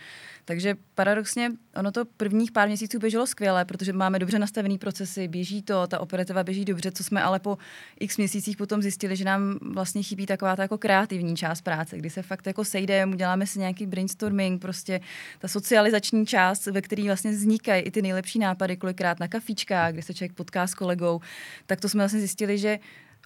Takže 0.44 0.74
paradoxně 0.94 1.50
ono 1.76 1.92
to 1.92 2.04
prvních 2.04 2.52
pár 2.52 2.68
měsíců 2.68 2.98
běželo 2.98 3.26
skvěle, 3.26 3.64
protože 3.64 3.92
máme 3.92 4.18
dobře 4.18 4.38
nastavený 4.38 4.78
procesy, 4.78 5.28
běží 5.28 5.62
to, 5.62 5.86
ta 5.86 6.00
operativa 6.00 6.44
běží 6.44 6.64
dobře, 6.64 6.92
co 6.92 7.04
jsme 7.04 7.22
ale 7.22 7.38
po 7.38 7.58
x 8.00 8.16
měsících 8.16 8.56
potom 8.56 8.82
zjistili, 8.82 9.16
že 9.16 9.24
nám 9.24 9.58
vlastně 9.62 10.02
chybí 10.02 10.26
taková 10.26 10.56
ta 10.56 10.62
jako 10.62 10.78
kreativní 10.78 11.36
část 11.36 11.60
práce, 11.60 11.98
kdy 11.98 12.10
se 12.10 12.22
fakt 12.22 12.46
jako 12.46 12.64
sejdeme, 12.64 13.12
uděláme 13.12 13.46
si 13.46 13.58
nějaký 13.58 13.86
brainstorming, 13.86 14.62
prostě 14.62 15.00
ta 15.38 15.48
socializační 15.48 16.26
část, 16.26 16.66
ve 16.66 16.82
které 16.82 17.02
vlastně 17.04 17.30
vznikají 17.30 17.82
i 17.82 17.90
ty 17.90 18.02
nejlepší 18.02 18.38
nápady, 18.38 18.76
kolikrát 18.76 19.20
na 19.20 19.28
kafičkách, 19.28 19.92
kdy 19.92 20.02
se 20.02 20.14
člověk 20.14 20.32
potká 20.32 20.66
s 20.66 20.74
kolegou, 20.74 21.20
tak 21.66 21.80
to 21.80 21.88
jsme 21.88 21.98
vlastně 21.98 22.20
zjistili, 22.20 22.58
že 22.58 22.78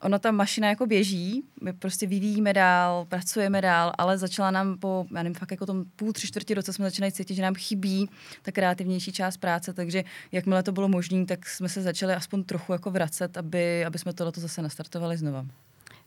ono 0.05 0.19
ta 0.19 0.31
mašina 0.31 0.69
jako 0.69 0.87
běží, 0.87 1.45
my 1.61 1.73
prostě 1.73 2.07
vyvíjíme 2.07 2.53
dál, 2.53 3.07
pracujeme 3.09 3.61
dál, 3.61 3.93
ale 3.99 4.19
začala 4.19 4.51
nám 4.51 4.79
po, 4.79 5.07
já 5.15 5.23
nevím, 5.23 5.35
fakt 5.35 5.51
jako 5.51 5.67
tom 5.67 5.85
půl, 5.97 6.13
tři 6.13 6.27
čtvrtě 6.27 6.55
roce 6.55 6.73
jsme 6.73 6.85
začali 6.85 7.13
cítit, 7.13 7.35
že 7.35 7.43
nám 7.43 7.55
chybí 7.55 8.11
ta 8.43 8.53
kreativnější 8.53 9.13
část 9.13 9.37
práce, 9.37 9.73
takže 9.73 10.05
jakmile 10.33 10.63
to 10.63 10.73
bylo 10.73 10.89
možné, 10.89 11.27
tak 11.27 11.49
jsme 11.49 11.69
se 11.69 11.83
začali 11.83 12.15
aspoň 12.15 12.45
trochu 12.45 12.73
jako 12.73 12.91
vracet, 12.91 13.37
aby, 13.37 13.85
aby 13.85 13.99
jsme 13.99 14.13
tohleto 14.13 14.41
zase 14.41 14.63
nastartovali 14.63 15.17
znova. 15.17 15.47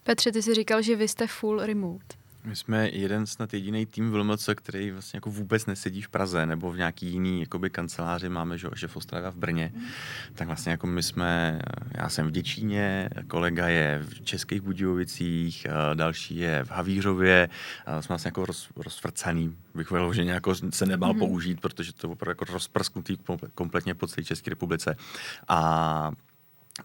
Petře, 0.04 0.32
ty 0.32 0.42
jsi 0.42 0.54
říkal, 0.54 0.82
že 0.82 0.96
vy 0.96 1.08
jste 1.08 1.28
full 1.28 1.66
remote. 1.66 2.27
My 2.48 2.56
jsme 2.56 2.90
jeden 2.90 3.26
snad 3.26 3.54
jediný 3.54 3.86
tým 3.86 4.12
v 4.12 4.16
LMC, 4.16 4.50
který 4.56 4.92
vlastně 4.92 5.18
jako 5.18 5.32
vůbec 5.32 5.66
nesedí 5.66 6.02
v 6.02 6.10
Praze 6.10 6.46
nebo 6.46 6.72
v 6.72 6.78
nějaký 6.78 7.06
jiný 7.06 7.40
jakoby, 7.40 7.70
kanceláři. 7.70 8.30
Máme 8.30 8.58
že, 8.58 8.68
že 8.76 8.88
v 8.88 8.98
Ostravě 8.98 9.30
v 9.30 9.36
Brně. 9.36 9.72
Mm. 9.76 9.86
Tak 10.36 10.48
vlastně 10.48 10.72
jako 10.72 10.88
my 10.88 11.04
jsme, 11.04 11.60
já 11.92 12.10
jsem 12.10 12.28
v 12.28 12.32
Děčíně, 12.32 13.10
kolega 13.28 13.68
je 13.68 14.00
v 14.04 14.22
Českých 14.22 14.62
Budějovicích, 14.62 15.68
další 15.94 16.38
je 16.38 16.64
v 16.64 16.72
Havířově. 16.72 17.50
Jsme 17.86 18.08
vlastně 18.08 18.28
jako 18.28 18.46
roz, 18.46 18.70
rozvrcaný, 18.76 19.56
bych 19.76 19.88
že 20.12 20.24
jako 20.24 20.56
se 20.56 20.86
nebál 20.86 21.14
mm. 21.14 21.20
použít, 21.20 21.62
protože 21.62 21.94
to 21.94 22.08
je 22.08 22.12
opravdu 22.12 22.32
jako 22.32 22.54
rozprsknutý 22.54 23.18
kompletně 23.56 23.94
po 23.94 24.08
celé 24.08 24.26
České 24.26 24.50
republice. 24.50 24.96
A 25.48 26.12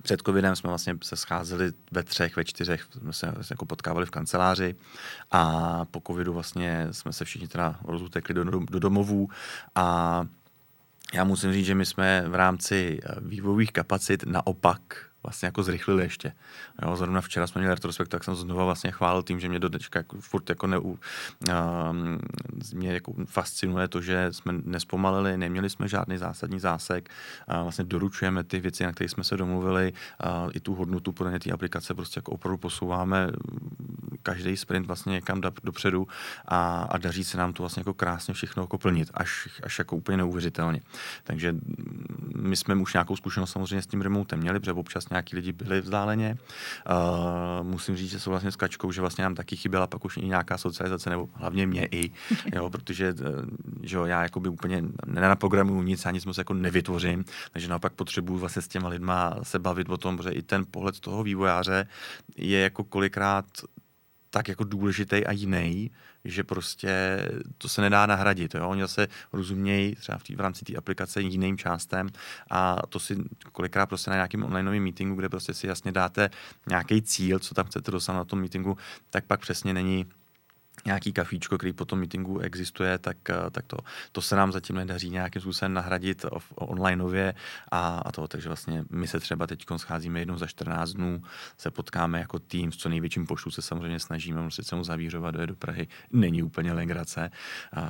před 0.03 0.23
covidem 0.23 0.57
jsme 0.57 0.69
vlastně 0.69 0.95
se 1.03 1.17
scházeli 1.17 1.73
ve 1.91 2.03
třech, 2.03 2.37
ve 2.37 2.45
čtyřech, 2.45 2.87
jsme 3.11 3.13
se 3.13 3.35
jako 3.51 3.67
potkávali 3.67 4.07
v 4.07 4.11
kanceláři 4.11 4.75
a 5.31 5.85
po 5.85 6.03
covidu 6.07 6.33
vlastně 6.33 6.89
jsme 6.91 7.13
se 7.13 7.25
všichni 7.25 7.49
teda 7.49 7.79
rozutekli 7.85 8.35
do, 8.35 8.45
do 8.45 8.79
domovů 8.79 9.29
a 9.75 10.27
já 11.15 11.25
musím 11.25 11.53
říct, 11.53 11.67
že 11.67 11.75
my 11.75 11.87
jsme 11.87 12.25
v 12.29 12.35
rámci 12.35 13.01
vývojových 13.21 13.73
kapacit 13.73 14.27
naopak 14.27 15.12
vlastně 15.23 15.47
jako 15.47 15.63
zrychlili 15.63 16.03
ještě. 16.03 16.33
Jo, 16.83 16.97
zrovna 16.97 17.21
včera 17.21 17.47
jsme 17.47 17.61
měli 17.61 17.75
retrospekt, 17.75 18.09
tak 18.09 18.25
jsem 18.25 18.35
znovu 18.35 18.65
vlastně 18.65 18.91
chválil 18.91 19.23
tím, 19.23 19.41
že 19.41 19.49
mě 19.49 19.59
do 19.59 19.69
dneška 19.69 19.99
jako, 19.99 20.21
furt 20.21 20.49
jako 20.49 20.67
ne, 20.67 20.79
uh, 20.79 20.97
mě 22.75 22.93
jako 22.93 23.15
fascinuje 23.27 23.89
to, 23.89 24.01
že 24.01 24.29
jsme 24.31 24.53
nespomalili, 24.65 25.37
neměli 25.37 25.71
jsme 25.71 25.89
žádný 25.89 26.19
zásadní 26.19 26.61
zásek, 26.61 27.11
uh, 27.49 27.63
vlastně 27.63 27.85
doručujeme 27.85 28.45
ty 28.45 28.61
věci, 28.61 28.85
na 28.85 28.93
které 28.93 29.09
jsme 29.09 29.25
se 29.25 29.37
domluvili, 29.37 29.93
uh, 30.25 30.51
i 30.55 30.61
tu 30.61 30.75
hodnotu 30.75 31.13
podle 31.13 31.39
té 31.39 31.51
aplikace 31.51 31.95
prostě 31.95 32.19
jako 32.19 32.33
opravdu 32.33 32.59
posouváme 32.59 33.31
každý 34.23 34.57
sprint 34.57 34.87
vlastně 34.87 35.11
někam 35.11 35.41
dopředu 35.63 36.09
a, 36.45 36.83
a 36.83 36.99
daří 36.99 37.25
se 37.25 37.39
nám 37.39 37.53
to 37.53 37.63
vlastně 37.63 37.81
jako 37.81 37.95
krásně 37.95 38.35
všechno 38.35 38.63
jako 38.63 38.79
plnit, 38.79 39.11
až, 39.15 39.49
až 39.63 39.79
jako 39.79 39.97
úplně 39.97 40.17
neuvěřitelně. 40.17 40.81
Takže 41.25 41.55
my 42.37 42.57
jsme 42.57 42.75
už 42.75 42.93
nějakou 42.93 43.17
zkušenost 43.17 43.51
samozřejmě 43.51 43.83
s 43.83 43.87
tím 43.87 44.01
remotem 44.01 44.39
měli, 44.39 44.61
protože 44.61 44.73
občas 44.73 45.09
nějaký 45.13 45.37
lidi 45.37 45.53
byli 45.53 45.81
vzdáleně. 45.81 46.37
Uh, 46.91 47.67
musím 47.67 47.97
říct, 47.97 48.11
že 48.11 48.21
jsou 48.21 48.31
vlastně 48.31 48.53
s 48.53 48.57
kačkou, 48.57 48.93
že 48.93 49.01
vlastně 49.01 49.25
nám 49.25 49.35
taky 49.35 49.57
chyběla 49.57 49.87
pak 49.87 50.05
už 50.05 50.17
i 50.17 50.27
nějaká 50.27 50.59
socializace, 50.59 51.11
nebo 51.11 51.29
hlavně 51.35 51.67
mě 51.67 51.89
i, 51.91 52.11
jo, 52.55 52.71
protože 52.71 53.15
že 53.83 53.97
jo, 53.97 54.05
já 54.05 54.23
jako 54.23 54.41
by 54.41 54.49
úplně 54.49 54.83
nenaprogramuju 55.07 55.83
nic, 55.83 56.07
ani 56.07 56.23
nic 56.23 56.27
moc 56.27 56.39
jako 56.39 56.55
nevytvořím, 56.55 57.25
takže 57.53 57.69
naopak 57.69 57.93
potřebuju 57.93 58.39
vlastně 58.39 58.63
s 58.63 58.69
těma 58.69 58.89
lidma 58.89 59.37
se 59.43 59.59
bavit 59.59 59.89
o 59.89 59.97
tom, 59.97 60.19
že 60.23 60.31
i 60.31 60.43
ten 60.43 60.65
pohled 60.71 61.01
toho 61.01 61.23
vývojáře 61.23 61.87
je 62.37 62.61
jako 62.61 62.85
kolikrát 62.85 63.45
tak 64.35 64.49
jako 64.49 64.65
důležitý 64.65 65.27
a 65.27 65.33
jiný, 65.33 65.91
že 66.25 66.45
prostě 66.45 67.21
to 67.59 67.69
se 67.69 67.81
nedá 67.81 68.07
nahradit. 68.07 68.55
Jo? 68.55 68.69
Oni 68.69 68.81
zase 68.81 69.09
rozumějí 69.33 69.95
třeba 69.95 70.19
v, 70.19 70.23
tý, 70.23 70.37
v 70.37 70.41
rámci 70.41 70.65
té 70.65 70.77
aplikace 70.77 71.21
jiným 71.21 71.59
částem 71.59 72.09
a 72.51 72.79
to 72.89 72.99
si 72.99 73.17
kolikrát 73.53 73.87
prostě 73.87 74.11
na 74.11 74.17
nějakém 74.17 74.45
online 74.45 74.81
meetingu, 74.81 75.15
kde 75.15 75.29
prostě 75.29 75.55
si 75.55 75.67
jasně 75.67 75.93
dáte 75.93 76.31
nějaký 76.69 77.03
cíl, 77.03 77.39
co 77.39 77.55
tam 77.55 77.67
chcete 77.67 77.91
dosáhnout 77.91 78.21
na 78.21 78.25
tom 78.25 78.41
meetingu, 78.41 78.77
tak 79.11 79.25
pak 79.25 79.41
přesně 79.41 79.75
není 79.75 80.07
nějaký 80.85 81.13
kafíčko, 81.13 81.59
který 81.59 81.73
po 81.73 81.85
tom 81.85 81.99
meetingu 81.99 82.39
existuje, 82.39 82.99
tak, 82.99 83.31
eh, 83.31 83.51
tak 83.51 83.67
to, 83.67 83.77
to 84.13 84.23
se 84.23 84.37
nám 84.37 84.53
zatím 84.53 84.77
nedaří 84.77 85.11
nějakým 85.11 85.43
způsobem 85.43 85.75
nahradit 85.75 86.27
onlineově 86.55 87.35
a, 87.71 87.99
a 87.99 88.13
to, 88.13 88.29
takže 88.29 88.49
vlastně 88.49 88.85
my 88.91 89.09
se 89.09 89.21
třeba 89.21 89.47
teď 89.47 89.65
scházíme 89.77 90.19
jednou 90.21 90.39
za 90.39 90.47
14 90.47 90.93
dnů, 90.93 91.23
se 91.59 91.71
potkáme 91.71 92.19
jako 92.19 92.39
tým 92.39 92.73
s 92.73 92.77
co 92.77 92.89
největším 92.89 93.27
počtu 93.27 93.51
se 93.51 93.63
samozřejmě 93.63 94.01
snažíme, 94.01 94.43
muset 94.43 94.67
se 94.67 94.77
mu 94.77 94.85
zavířovat, 94.85 95.35
dojet 95.35 95.47
do 95.47 95.57
Prahy, 95.57 95.89
není 96.11 96.43
úplně 96.43 96.73
legrace 96.73 97.31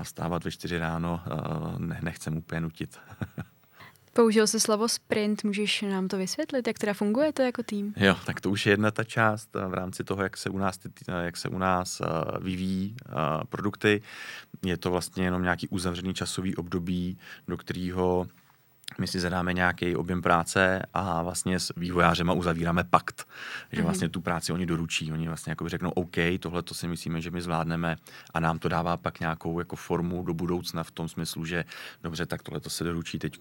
stávat 0.02 0.44
ve 0.44 0.50
4 0.50 0.78
ráno 0.78 1.20
eh, 1.26 1.78
ne, 1.78 1.98
nechcem 2.02 2.36
úplně 2.36 2.60
nutit. 2.60 3.00
Použil 4.12 4.46
se 4.46 4.60
slovo 4.60 4.88
sprint, 4.88 5.44
můžeš 5.44 5.82
nám 5.82 6.08
to 6.08 6.18
vysvětlit, 6.18 6.66
jak 6.66 6.78
teda 6.78 6.94
funguje 6.94 7.32
to 7.32 7.42
jako 7.42 7.62
tým? 7.62 7.94
Jo, 7.96 8.16
tak 8.26 8.40
to 8.40 8.50
už 8.50 8.66
je 8.66 8.72
jedna 8.72 8.90
ta 8.90 9.04
část 9.04 9.48
v 9.68 9.74
rámci 9.74 10.04
toho, 10.04 10.22
jak 10.22 10.36
se 10.36 10.50
u 10.50 10.58
nás, 10.58 10.78
jak 11.22 11.36
se 11.36 11.48
u 11.48 11.58
nás 11.58 12.02
vyvíjí 12.40 12.96
produkty. 13.48 14.02
Je 14.64 14.76
to 14.76 14.90
vlastně 14.90 15.24
jenom 15.24 15.42
nějaký 15.42 15.68
uzavřený 15.68 16.14
časový 16.14 16.56
období, 16.56 17.18
do 17.48 17.56
kterého 17.56 18.26
my 18.98 19.06
si 19.06 19.20
zadáme 19.20 19.52
nějaký 19.52 19.96
objem 19.96 20.22
práce 20.22 20.82
a 20.94 21.22
vlastně 21.22 21.60
s 21.60 21.72
vývojářema 21.76 22.32
uzavíráme 22.32 22.84
pakt, 22.84 23.28
že 23.72 23.80
mhm. 23.80 23.84
vlastně 23.84 24.08
tu 24.08 24.20
práci 24.20 24.52
oni 24.52 24.66
doručí, 24.66 25.12
oni 25.12 25.26
vlastně 25.26 25.50
jako 25.50 25.68
řeknou 25.68 25.90
OK, 25.90 26.16
tohle 26.40 26.62
to 26.62 26.74
si 26.74 26.88
myslíme, 26.88 27.20
že 27.20 27.30
my 27.30 27.42
zvládneme. 27.42 27.96
A 28.34 28.40
nám 28.40 28.58
to 28.58 28.68
dává 28.68 28.96
pak 28.96 29.20
nějakou 29.20 29.58
jako 29.58 29.76
formu 29.76 30.22
do 30.22 30.34
budoucna 30.34 30.82
v 30.82 30.90
tom 30.90 31.08
smyslu, 31.08 31.44
že 31.44 31.64
dobře, 32.02 32.26
tak 32.26 32.42
tohle 32.42 32.60
to 32.60 32.70
se 32.70 32.84
doručí 32.84 33.18
teď, 33.18 33.38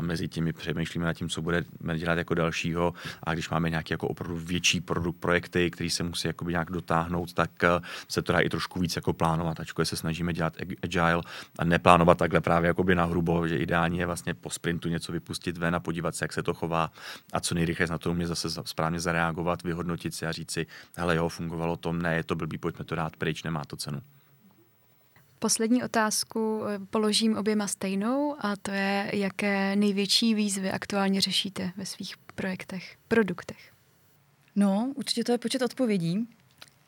mezi 0.00 0.28
tím 0.28 0.44
my 0.44 0.52
přemýšlíme 0.52 1.06
nad 1.06 1.14
tím, 1.14 1.28
co 1.28 1.42
budeme 1.42 1.98
dělat 1.98 2.18
jako 2.18 2.34
dalšího. 2.34 2.94
A 3.22 3.32
když 3.32 3.50
máme 3.50 3.70
nějaké 3.70 3.94
jako 3.94 4.08
opravdu 4.08 4.38
větší 4.38 4.80
produkt, 4.80 5.16
projekty, 5.16 5.70
které 5.70 5.90
se 5.90 6.02
musí 6.02 6.28
jakoby 6.28 6.52
nějak 6.52 6.70
dotáhnout, 6.70 7.32
tak 7.32 7.50
se 8.08 8.22
to 8.22 8.32
dá 8.32 8.40
i 8.40 8.48
trošku 8.48 8.80
víc 8.80 8.96
jako 8.96 9.12
plánovat, 9.12 9.60
ačkoliv 9.60 9.88
se 9.88 9.96
snažíme 9.96 10.32
dělat 10.32 10.52
agile 10.82 11.22
a 11.58 11.64
neplánovat 11.64 12.18
takhle 12.18 12.40
právě 12.40 12.68
jakoby 12.68 12.94
na 12.94 13.04
hrubo, 13.04 13.48
že 13.48 13.56
ideální 13.56 13.98
je 13.98 14.06
vlastně 14.06 14.34
po 14.34 14.50
sprintu 14.58 14.88
něco 14.88 15.12
vypustit 15.12 15.58
ven 15.58 15.74
a 15.74 15.80
podívat 15.80 16.16
se, 16.16 16.24
jak 16.24 16.32
se 16.32 16.42
to 16.42 16.54
chová 16.54 16.90
a 17.32 17.40
co 17.40 17.54
nejrychleji 17.54 17.90
na 17.90 17.98
to 17.98 18.14
mě 18.14 18.26
zase 18.26 18.48
správně 18.64 19.00
zareagovat, 19.00 19.62
vyhodnotit 19.62 20.14
si 20.14 20.26
a 20.26 20.32
říct 20.32 20.50
si, 20.50 20.66
hele 20.96 21.16
jo, 21.16 21.28
fungovalo 21.28 21.76
to, 21.76 21.92
ne, 21.92 22.16
je 22.16 22.24
to 22.24 22.34
blbý, 22.34 22.58
pojďme 22.58 22.84
to 22.84 22.94
dát 22.94 23.16
pryč, 23.16 23.42
nemá 23.42 23.64
to 23.64 23.76
cenu. 23.76 24.02
Poslední 25.38 25.84
otázku 25.84 26.62
eh, 26.66 26.78
položím 26.90 27.36
oběma 27.36 27.66
stejnou 27.66 28.36
a 28.40 28.56
to 28.56 28.70
je, 28.70 29.10
jaké 29.14 29.76
největší 29.76 30.34
výzvy 30.34 30.70
aktuálně 30.70 31.20
řešíte 31.20 31.72
ve 31.76 31.86
svých 31.86 32.18
projektech, 32.34 32.96
produktech? 33.08 33.72
No, 34.56 34.92
určitě 34.96 35.24
to 35.24 35.32
je 35.32 35.38
počet 35.38 35.62
odpovědí. 35.62 36.28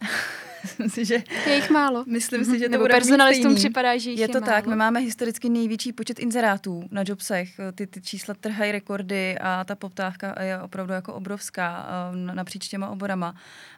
si, 0.88 1.04
že 1.04 1.22
je 1.46 1.54
jich 1.54 1.70
málo. 1.70 2.04
Myslím 2.06 2.44
si, 2.44 2.58
že 2.58 2.64
to 2.64 2.70
Nebo 2.70 2.84
bude 2.84 2.94
personalistům 2.94 3.54
připadá, 3.54 3.98
že 3.98 4.10
jich 4.10 4.18
je, 4.18 4.24
je 4.24 4.28
to 4.28 4.40
málo. 4.40 4.52
tak, 4.52 4.66
my 4.66 4.76
máme 4.76 5.00
historicky 5.00 5.48
největší 5.48 5.92
počet 5.92 6.18
inzerátů 6.18 6.82
na 6.90 7.02
jobsech. 7.06 7.60
Ty, 7.74 7.86
ty 7.86 8.00
čísla 8.00 8.34
trhají 8.40 8.72
rekordy 8.72 9.38
a 9.38 9.64
ta 9.64 9.74
poptávka 9.74 10.42
je 10.42 10.60
opravdu 10.60 10.92
jako 10.92 11.14
obrovská 11.14 11.88
eh, 12.12 12.34
napříč 12.34 12.68
těma 12.68 12.88
oborama. 12.88 13.34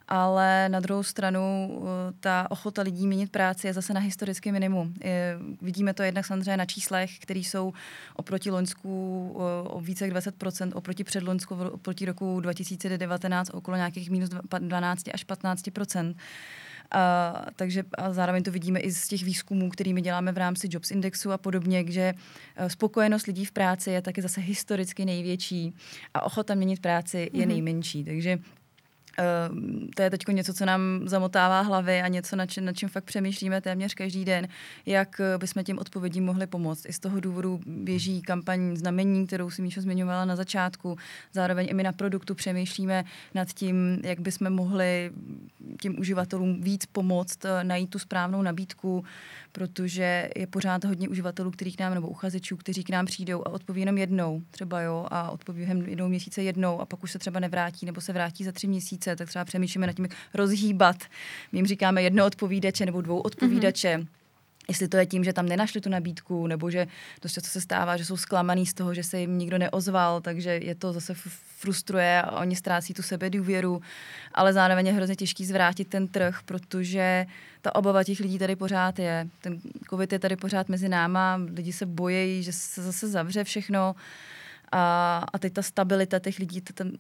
Ale 0.09 0.69
na 0.69 0.81
druhou 0.81 1.03
stranu 1.03 1.71
eh, 1.83 2.13
ta 2.21 2.47
ochota 2.51 2.83
lidí 2.83 3.07
měnit 3.07 3.33
práci 3.33 3.67
je 3.67 3.73
zase 3.73 3.93
na 3.93 4.01
historický 4.01 4.53
minimum. 4.53 4.95
Je, 5.05 5.39
vidíme 5.63 5.95
to 5.95 6.03
jednak 6.03 6.27
samozřejmě 6.27 6.57
na 6.57 6.65
číslech, 6.65 7.19
které 7.19 7.41
jsou 7.41 7.73
oproti 8.17 8.51
Loňsku 8.51 9.37
eh, 9.37 9.69
o 9.69 9.81
více 9.81 10.05
jak 10.07 10.15
20%, 10.15 10.71
oproti 10.75 11.05
předloňsku, 11.05 11.55
oproti 11.55 12.05
roku 12.05 12.41
2019 12.41 13.51
okolo 13.55 13.77
nějakých 13.77 14.11
minus 14.11 14.31
12 14.59 15.09
až 15.15 15.27
15%. 15.27 16.15
A, 16.95 17.47
takže 17.57 17.85
a 17.95 18.13
zároveň 18.13 18.43
to 18.43 18.51
vidíme 18.51 18.81
i 18.81 18.93
z 18.93 19.09
těch 19.09 19.25
výzkumů, 19.25 19.71
kterými 19.71 20.01
děláme 20.01 20.33
v 20.33 20.39
rámci 20.39 20.69
Jobs 20.71 20.91
Indexu 20.91 21.33
a 21.33 21.39
podobně, 21.39 21.85
že 21.89 22.15
e, 22.57 22.71
spokojenost 22.71 23.27
lidí 23.27 23.45
v 23.45 23.53
práci 23.53 23.91
je 23.91 24.03
taky 24.03 24.23
zase 24.23 24.41
historicky 24.41 25.05
největší 25.05 25.75
a 26.15 26.23
ochota 26.23 26.55
měnit 26.55 26.81
práci 26.81 27.19
je 27.19 27.31
mm-hmm. 27.31 27.49
nejmenší. 27.49 28.05
Takže 28.05 28.39
Uh, 29.19 29.59
to 29.97 30.03
je 30.03 30.11
teď 30.11 30.29
něco, 30.29 30.55
co 30.55 30.65
nám 30.65 30.81
zamotává 31.05 31.61
hlavy 31.61 32.03
a 32.03 32.09
něco, 32.09 32.37
na 32.37 32.47
čem, 32.47 32.65
na 32.65 32.73
čem 32.73 32.89
fakt 32.89 33.05
přemýšlíme 33.05 33.61
téměř 33.61 33.95
každý 33.95 34.25
den, 34.25 34.49
jak 34.87 35.21
eh, 35.21 35.39
bychom 35.39 35.65
těm 35.65 35.79
odpovědím 35.79 36.25
mohli 36.25 36.47
pomoct. 36.47 36.87
I 36.89 36.93
z 36.93 36.99
toho 36.99 37.21
důvodu 37.21 37.61
běží 37.67 38.23
kampaň 38.23 38.77
znamení, 38.77 39.27
kterou 39.27 39.51
si 39.51 39.63
Míšo 39.63 39.81
zmiňovala 39.81 40.25
na 40.25 40.37
začátku. 40.37 40.97
Zároveň 41.33 41.67
i 41.71 41.75
my 41.75 41.83
na 41.83 41.93
produktu 41.93 42.35
přemýšlíme 42.35 43.05
nad 43.35 43.49
tím, 43.49 44.01
jak 44.05 44.21
bychom 44.21 44.51
mohli 44.51 45.13
těm 45.81 45.99
uživatelům 45.99 46.61
víc 46.61 46.87
pomoct, 46.87 47.45
eh, 47.45 47.65
najít 47.65 47.91
tu 47.91 47.99
správnou 47.99 48.43
nabídku, 48.43 49.05
protože 49.53 50.31
je 50.37 50.47
pořád 50.47 50.85
hodně 50.85 51.09
uživatelů, 51.09 51.51
kterých 51.51 51.79
nám, 51.79 51.95
nebo 51.95 52.09
uchazečů, 52.09 52.57
kteří 52.57 52.85
k 52.85 52.91
nám 52.91 53.07
přijdou 53.07 53.43
a 53.47 53.51
odpoví 53.51 53.81
jenom 53.81 53.99
jednou, 53.99 54.43
třeba 54.51 54.81
jo, 54.81 55.07
a 55.11 55.31
odpoví 55.31 55.69
jednou 55.87 56.09
měsíce 56.09 56.43
jednou 56.43 56.81
a 56.81 56.87
pak 56.87 57.03
už 57.03 57.13
se 57.13 57.19
třeba 57.19 57.41
nevrátí, 57.41 57.87
nebo 57.87 58.01
se 58.01 58.13
vrátí 58.13 58.45
za 58.45 58.53
tři 58.53 58.67
měsíce, 58.67 59.02
tak 59.05 59.29
třeba 59.29 59.45
přemýšlíme 59.45 59.87
nad 59.87 59.93
tím, 59.93 60.05
jak 60.05 60.15
rozhýbat. 60.35 60.97
My 61.53 61.59
jim 61.59 61.67
říkáme 61.67 62.03
jedno 62.03 62.27
odpovídače 62.27 62.87
nebo 62.87 63.01
dvou 63.01 63.21
odpovídače. 63.21 63.97
Mm-hmm 63.97 64.23
jestli 64.69 64.89
to 64.89 64.97
je 64.97 65.07
tím, 65.07 65.25
že 65.25 65.33
tam 65.33 65.47
nenašli 65.47 65.81
tu 65.81 65.91
nabídku, 65.91 66.47
nebo 66.47 66.71
že 66.71 66.87
dost 67.23 67.33
často 67.33 67.51
se 67.51 67.61
stává, 67.61 67.97
že 67.97 68.05
jsou 68.05 68.17
zklamaný 68.17 68.67
z 68.67 68.75
toho, 68.75 68.95
že 68.95 69.03
se 69.03 69.21
jim 69.21 69.39
nikdo 69.39 69.59
neozval, 69.59 70.21
takže 70.21 70.51
je 70.51 70.75
to 70.75 70.93
zase 70.93 71.15
frustruje 71.59 72.23
a 72.23 72.41
oni 72.41 72.57
ztrácí 72.57 72.95
tu 72.95 73.03
sebe 73.03 73.31
důvěru, 73.31 73.83
ale 74.35 74.53
zároveň 74.53 74.87
je 74.87 74.93
hrozně 74.93 75.17
těžký 75.17 75.47
zvrátit 75.47 75.89
ten 75.89 76.09
trh, 76.09 76.39
protože 76.45 77.27
ta 77.63 77.75
obava 77.75 78.05
těch 78.05 78.21
lidí 78.21 78.39
tady 78.39 78.57
pořád 78.57 78.99
je. 78.99 79.29
Ten 79.41 79.61
covid 79.91 80.13
je 80.13 80.19
tady 80.19 80.37
pořád 80.37 80.69
mezi 80.69 80.89
náma, 80.89 81.41
lidi 81.57 81.73
se 81.73 81.87
bojí, 81.87 82.43
že 82.43 82.53
se 82.53 82.83
zase 82.83 83.09
zavře 83.09 83.45
všechno 83.45 83.95
a, 84.73 85.25
a 85.33 85.39
teď 85.39 85.53
ta 85.53 85.63
stabilita 85.63 86.19
těch 86.19 86.39
lidí, 86.39 86.61
ten, 86.61 86.93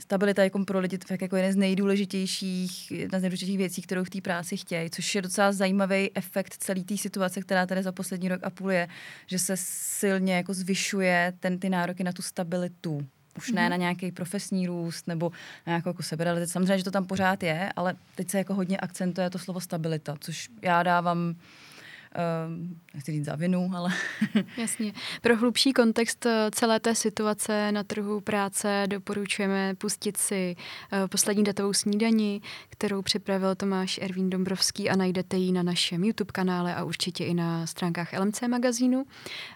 stabilita 0.00 0.44
jako 0.44 0.64
pro 0.64 0.80
lidi 0.80 0.98
tak 0.98 1.20
jako 1.20 1.36
jeden 1.36 1.52
z 1.52 1.56
nejdůležitějších, 1.56 2.90
jedna 2.90 3.18
z 3.18 3.22
nejdůležitějších 3.22 3.58
věcí, 3.58 3.82
kterou 3.82 4.04
v 4.04 4.10
té 4.10 4.20
práci 4.20 4.56
chtějí, 4.56 4.90
což 4.90 5.14
je 5.14 5.22
docela 5.22 5.52
zajímavý 5.52 6.10
efekt 6.14 6.56
celé 6.58 6.84
té 6.84 6.96
situace, 6.96 7.40
která 7.40 7.66
tady 7.66 7.82
za 7.82 7.92
poslední 7.92 8.28
rok 8.28 8.40
a 8.42 8.50
půl 8.50 8.72
je, 8.72 8.88
že 9.26 9.38
se 9.38 9.54
silně 9.56 10.36
jako 10.36 10.54
zvyšuje 10.54 11.32
ten, 11.40 11.58
ty 11.58 11.68
nároky 11.68 12.04
na 12.04 12.12
tu 12.12 12.22
stabilitu. 12.22 13.06
Už 13.38 13.52
ne 13.52 13.62
mm-hmm. 13.62 13.70
na 13.70 13.76
nějaký 13.76 14.12
profesní 14.12 14.66
růst 14.66 15.06
nebo 15.06 15.32
na 15.66 15.70
nějakou 15.70 15.88
jako 15.88 16.02
seberealizaci. 16.02 16.52
Samozřejmě, 16.52 16.78
že 16.78 16.84
to 16.84 16.90
tam 16.90 17.06
pořád 17.06 17.42
je, 17.42 17.72
ale 17.76 17.94
teď 18.14 18.30
se 18.30 18.38
jako 18.38 18.54
hodně 18.54 18.76
akcentuje 18.76 19.30
to 19.30 19.38
slovo 19.38 19.60
stabilita, 19.60 20.16
což 20.20 20.48
já 20.62 20.82
dávám 20.82 21.34
nechci 22.94 23.12
říct 23.12 23.24
za 23.24 23.36
vinu, 23.36 23.70
ale... 23.74 23.90
Jasně. 24.56 24.92
Pro 25.22 25.36
hlubší 25.36 25.72
kontext 25.72 26.26
eh, 26.26 26.50
celé 26.50 26.80
té 26.80 26.94
situace 26.94 27.72
na 27.72 27.84
trhu 27.84 28.20
práce 28.20 28.84
doporučujeme 28.86 29.74
pustit 29.74 30.16
si 30.16 30.56
uh, 30.92 31.08
poslední 31.08 31.44
datovou 31.44 31.72
snídani, 31.72 32.40
kterou 32.68 33.02
připravil 33.02 33.54
Tomáš 33.54 33.98
Ervín 34.02 34.30
Dombrovský 34.30 34.90
a 34.90 34.96
najdete 34.96 35.36
ji 35.36 35.52
na 35.52 35.62
našem 35.62 36.04
YouTube 36.04 36.32
kanále 36.32 36.74
a 36.74 36.84
určitě 36.84 37.24
i 37.24 37.34
na 37.34 37.66
stránkách 37.66 38.12
LMC 38.18 38.42
magazínu. 38.48 39.04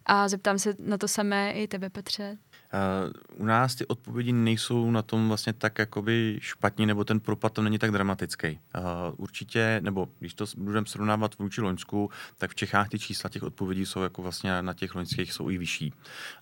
A 0.07 0.29
zeptám 0.29 0.59
se 0.59 0.75
na 0.79 0.99
to 0.99 1.09
samé 1.09 1.53
i 1.53 1.69
tebe, 1.69 1.91
Petře. 1.91 2.39
Uh, 2.73 3.41
u 3.43 3.45
nás 3.45 3.75
ty 3.75 3.87
odpovědi 3.87 4.33
nejsou 4.33 4.91
na 4.91 5.03
tom 5.03 5.29
vlastně 5.29 5.53
tak 5.53 5.79
jakoby 5.79 6.39
špatně, 6.41 6.87
nebo 6.87 7.05
ten 7.05 7.21
propad 7.21 7.53
tam 7.53 7.65
není 7.65 7.79
tak 7.79 7.91
dramatický. 7.91 8.49
Uh, 8.49 8.83
určitě, 9.17 9.81
nebo 9.83 10.09
když 10.19 10.35
to 10.35 10.45
budeme 10.57 10.87
srovnávat 10.87 11.39
vůči 11.39 11.61
Loňsku, 11.61 12.11
tak 12.39 12.51
v 12.51 12.55
Čechách 12.55 12.89
ty 12.89 12.99
čísla 12.99 13.31
těch 13.31 13.43
odpovědí 13.43 13.87
jsou 13.87 14.03
jako 14.03 14.23
vlastně 14.23 14.63
na 14.63 14.75
těch 14.75 14.95
loňských 14.95 15.33
jsou 15.33 15.51
i 15.51 15.59
vyšší. 15.59 15.93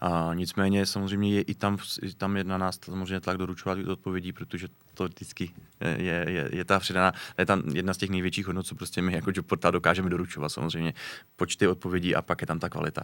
Uh, 0.03 0.35
nicméně 0.35 0.87
samozřejmě 0.87 1.35
je 1.35 1.43
i 1.43 1.55
tam, 1.55 1.79
i 2.03 2.15
tam 2.15 2.37
je 2.37 2.45
na 2.45 2.59
nás 2.59 2.79
samozřejmě 2.85 3.21
tlak 3.21 3.37
doručovat 3.37 3.79
odpovědí, 3.79 4.33
protože 4.33 4.69
to 4.95 5.05
vždycky 5.05 5.51
je, 5.81 6.25
je, 6.29 6.49
je 6.53 6.65
ta 6.65 6.81
přidaná, 6.81 7.13
je 7.39 7.47
tam 7.47 7.63
jedna 7.75 7.95
z 7.95 7.97
těch 7.97 8.11
největších 8.11 8.47
hodnot, 8.47 8.67
co 8.67 8.75
prostě 8.75 9.03
my 9.03 9.13
jako 9.13 9.33
portál 9.43 9.73
dokážeme 9.73 10.11
doručovat 10.11 10.53
samozřejmě 10.53 10.95
počty 11.37 11.67
odpovědí 11.67 12.15
a 12.15 12.23
pak 12.23 12.41
je 12.41 12.47
tam 12.47 12.59
ta 12.59 12.69
kvalita. 12.69 13.03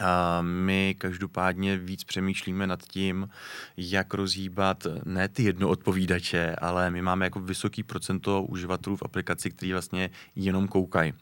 A 0.00 0.42
my 0.42 0.94
každopádně 0.98 1.76
víc 1.76 2.04
přemýšlíme 2.04 2.66
nad 2.66 2.82
tím, 2.82 3.28
jak 3.76 4.14
rozhýbat 4.14 4.86
ne 5.04 5.28
ty 5.28 5.42
jednoodpovídače, 5.42 6.56
ale 6.56 6.90
my 6.90 7.02
máme 7.02 7.26
jako 7.26 7.40
vysoký 7.40 7.82
procento 7.82 8.42
uživatelů 8.42 8.96
v 8.96 9.02
aplikaci, 9.02 9.50
kteří 9.50 9.72
vlastně 9.72 10.10
jenom 10.36 10.68
koukají 10.68 11.12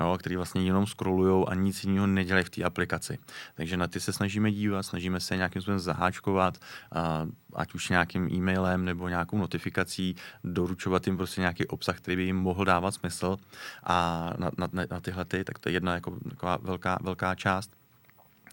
jo, 0.00 0.16
který 0.18 0.36
vlastně 0.36 0.62
jenom 0.62 0.86
scrollují 0.86 1.46
a 1.48 1.54
nic 1.54 1.84
jiného 1.84 2.06
nedělají 2.06 2.44
v 2.44 2.50
té 2.50 2.64
aplikaci. 2.64 3.18
Takže 3.54 3.76
na 3.76 3.86
ty 3.86 4.00
se 4.00 4.12
snažíme 4.12 4.50
dívat, 4.50 4.82
snažíme 4.82 5.20
se 5.20 5.36
nějakým 5.36 5.62
způsobem 5.62 5.78
zaháčkovat, 5.78 6.58
a, 6.92 7.26
ať 7.54 7.74
už 7.74 7.88
nějakým 7.88 8.28
e-mailem 8.32 8.84
nebo 8.84 9.08
nějakou 9.08 9.38
notifikací, 9.38 10.16
doručovat 10.44 11.06
jim 11.06 11.16
prostě 11.16 11.40
nějaký 11.40 11.66
obsah, 11.66 11.96
který 11.96 12.16
by 12.16 12.22
jim 12.22 12.36
mohl 12.36 12.64
dávat 12.64 12.90
smysl 12.90 13.36
a 13.84 14.30
na, 14.38 14.50
na, 14.58 14.68
na 14.90 15.00
tyhle 15.00 15.24
ty, 15.24 15.44
tak 15.44 15.58
to 15.58 15.68
je 15.68 15.72
jedna 15.72 15.94
jako 15.94 16.18
taková 16.30 16.56
velká, 16.62 16.98
velká 17.02 17.34
část. 17.34 17.79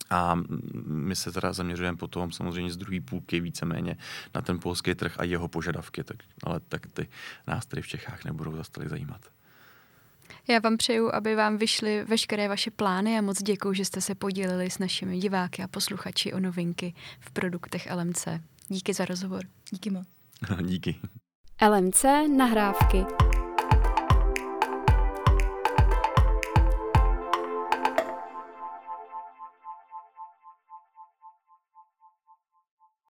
A 0.09 0.35
my 0.85 1.15
se 1.15 1.31
teda 1.31 1.53
zaměřujeme 1.53 1.97
potom 1.97 2.31
samozřejmě 2.31 2.71
z 2.71 2.77
druhé 2.77 3.01
půlky 3.01 3.39
víceméně 3.39 3.97
na 4.35 4.41
ten 4.41 4.59
polský 4.59 4.95
trh 4.95 5.13
a 5.17 5.23
jeho 5.23 5.47
požadavky, 5.47 6.03
tak, 6.03 6.17
ale 6.43 6.59
tak 6.59 6.87
ty 6.87 7.07
nás 7.47 7.65
tady 7.65 7.81
v 7.81 7.87
Čechách 7.87 8.25
nebudou 8.25 8.55
zase 8.55 8.71
zajímat. 8.85 9.21
Já 10.49 10.59
vám 10.59 10.77
přeju, 10.77 11.15
aby 11.15 11.35
vám 11.35 11.57
vyšly 11.57 12.03
veškeré 12.03 12.47
vaše 12.47 12.71
plány 12.71 13.17
a 13.17 13.21
moc 13.21 13.43
děkuji, 13.43 13.73
že 13.73 13.85
jste 13.85 14.01
se 14.01 14.15
podělili 14.15 14.69
s 14.69 14.79
našimi 14.79 15.19
diváky 15.19 15.63
a 15.63 15.67
posluchači 15.67 16.33
o 16.33 16.39
novinky 16.39 16.93
v 17.19 17.31
produktech 17.31 17.87
LMC. 17.95 18.27
Díky 18.67 18.93
za 18.93 19.05
rozhovor. 19.05 19.43
Díky 19.71 19.89
moc. 19.89 20.07
Díky. 20.61 20.95
LMC 21.69 22.05
nahrávky. 22.37 23.05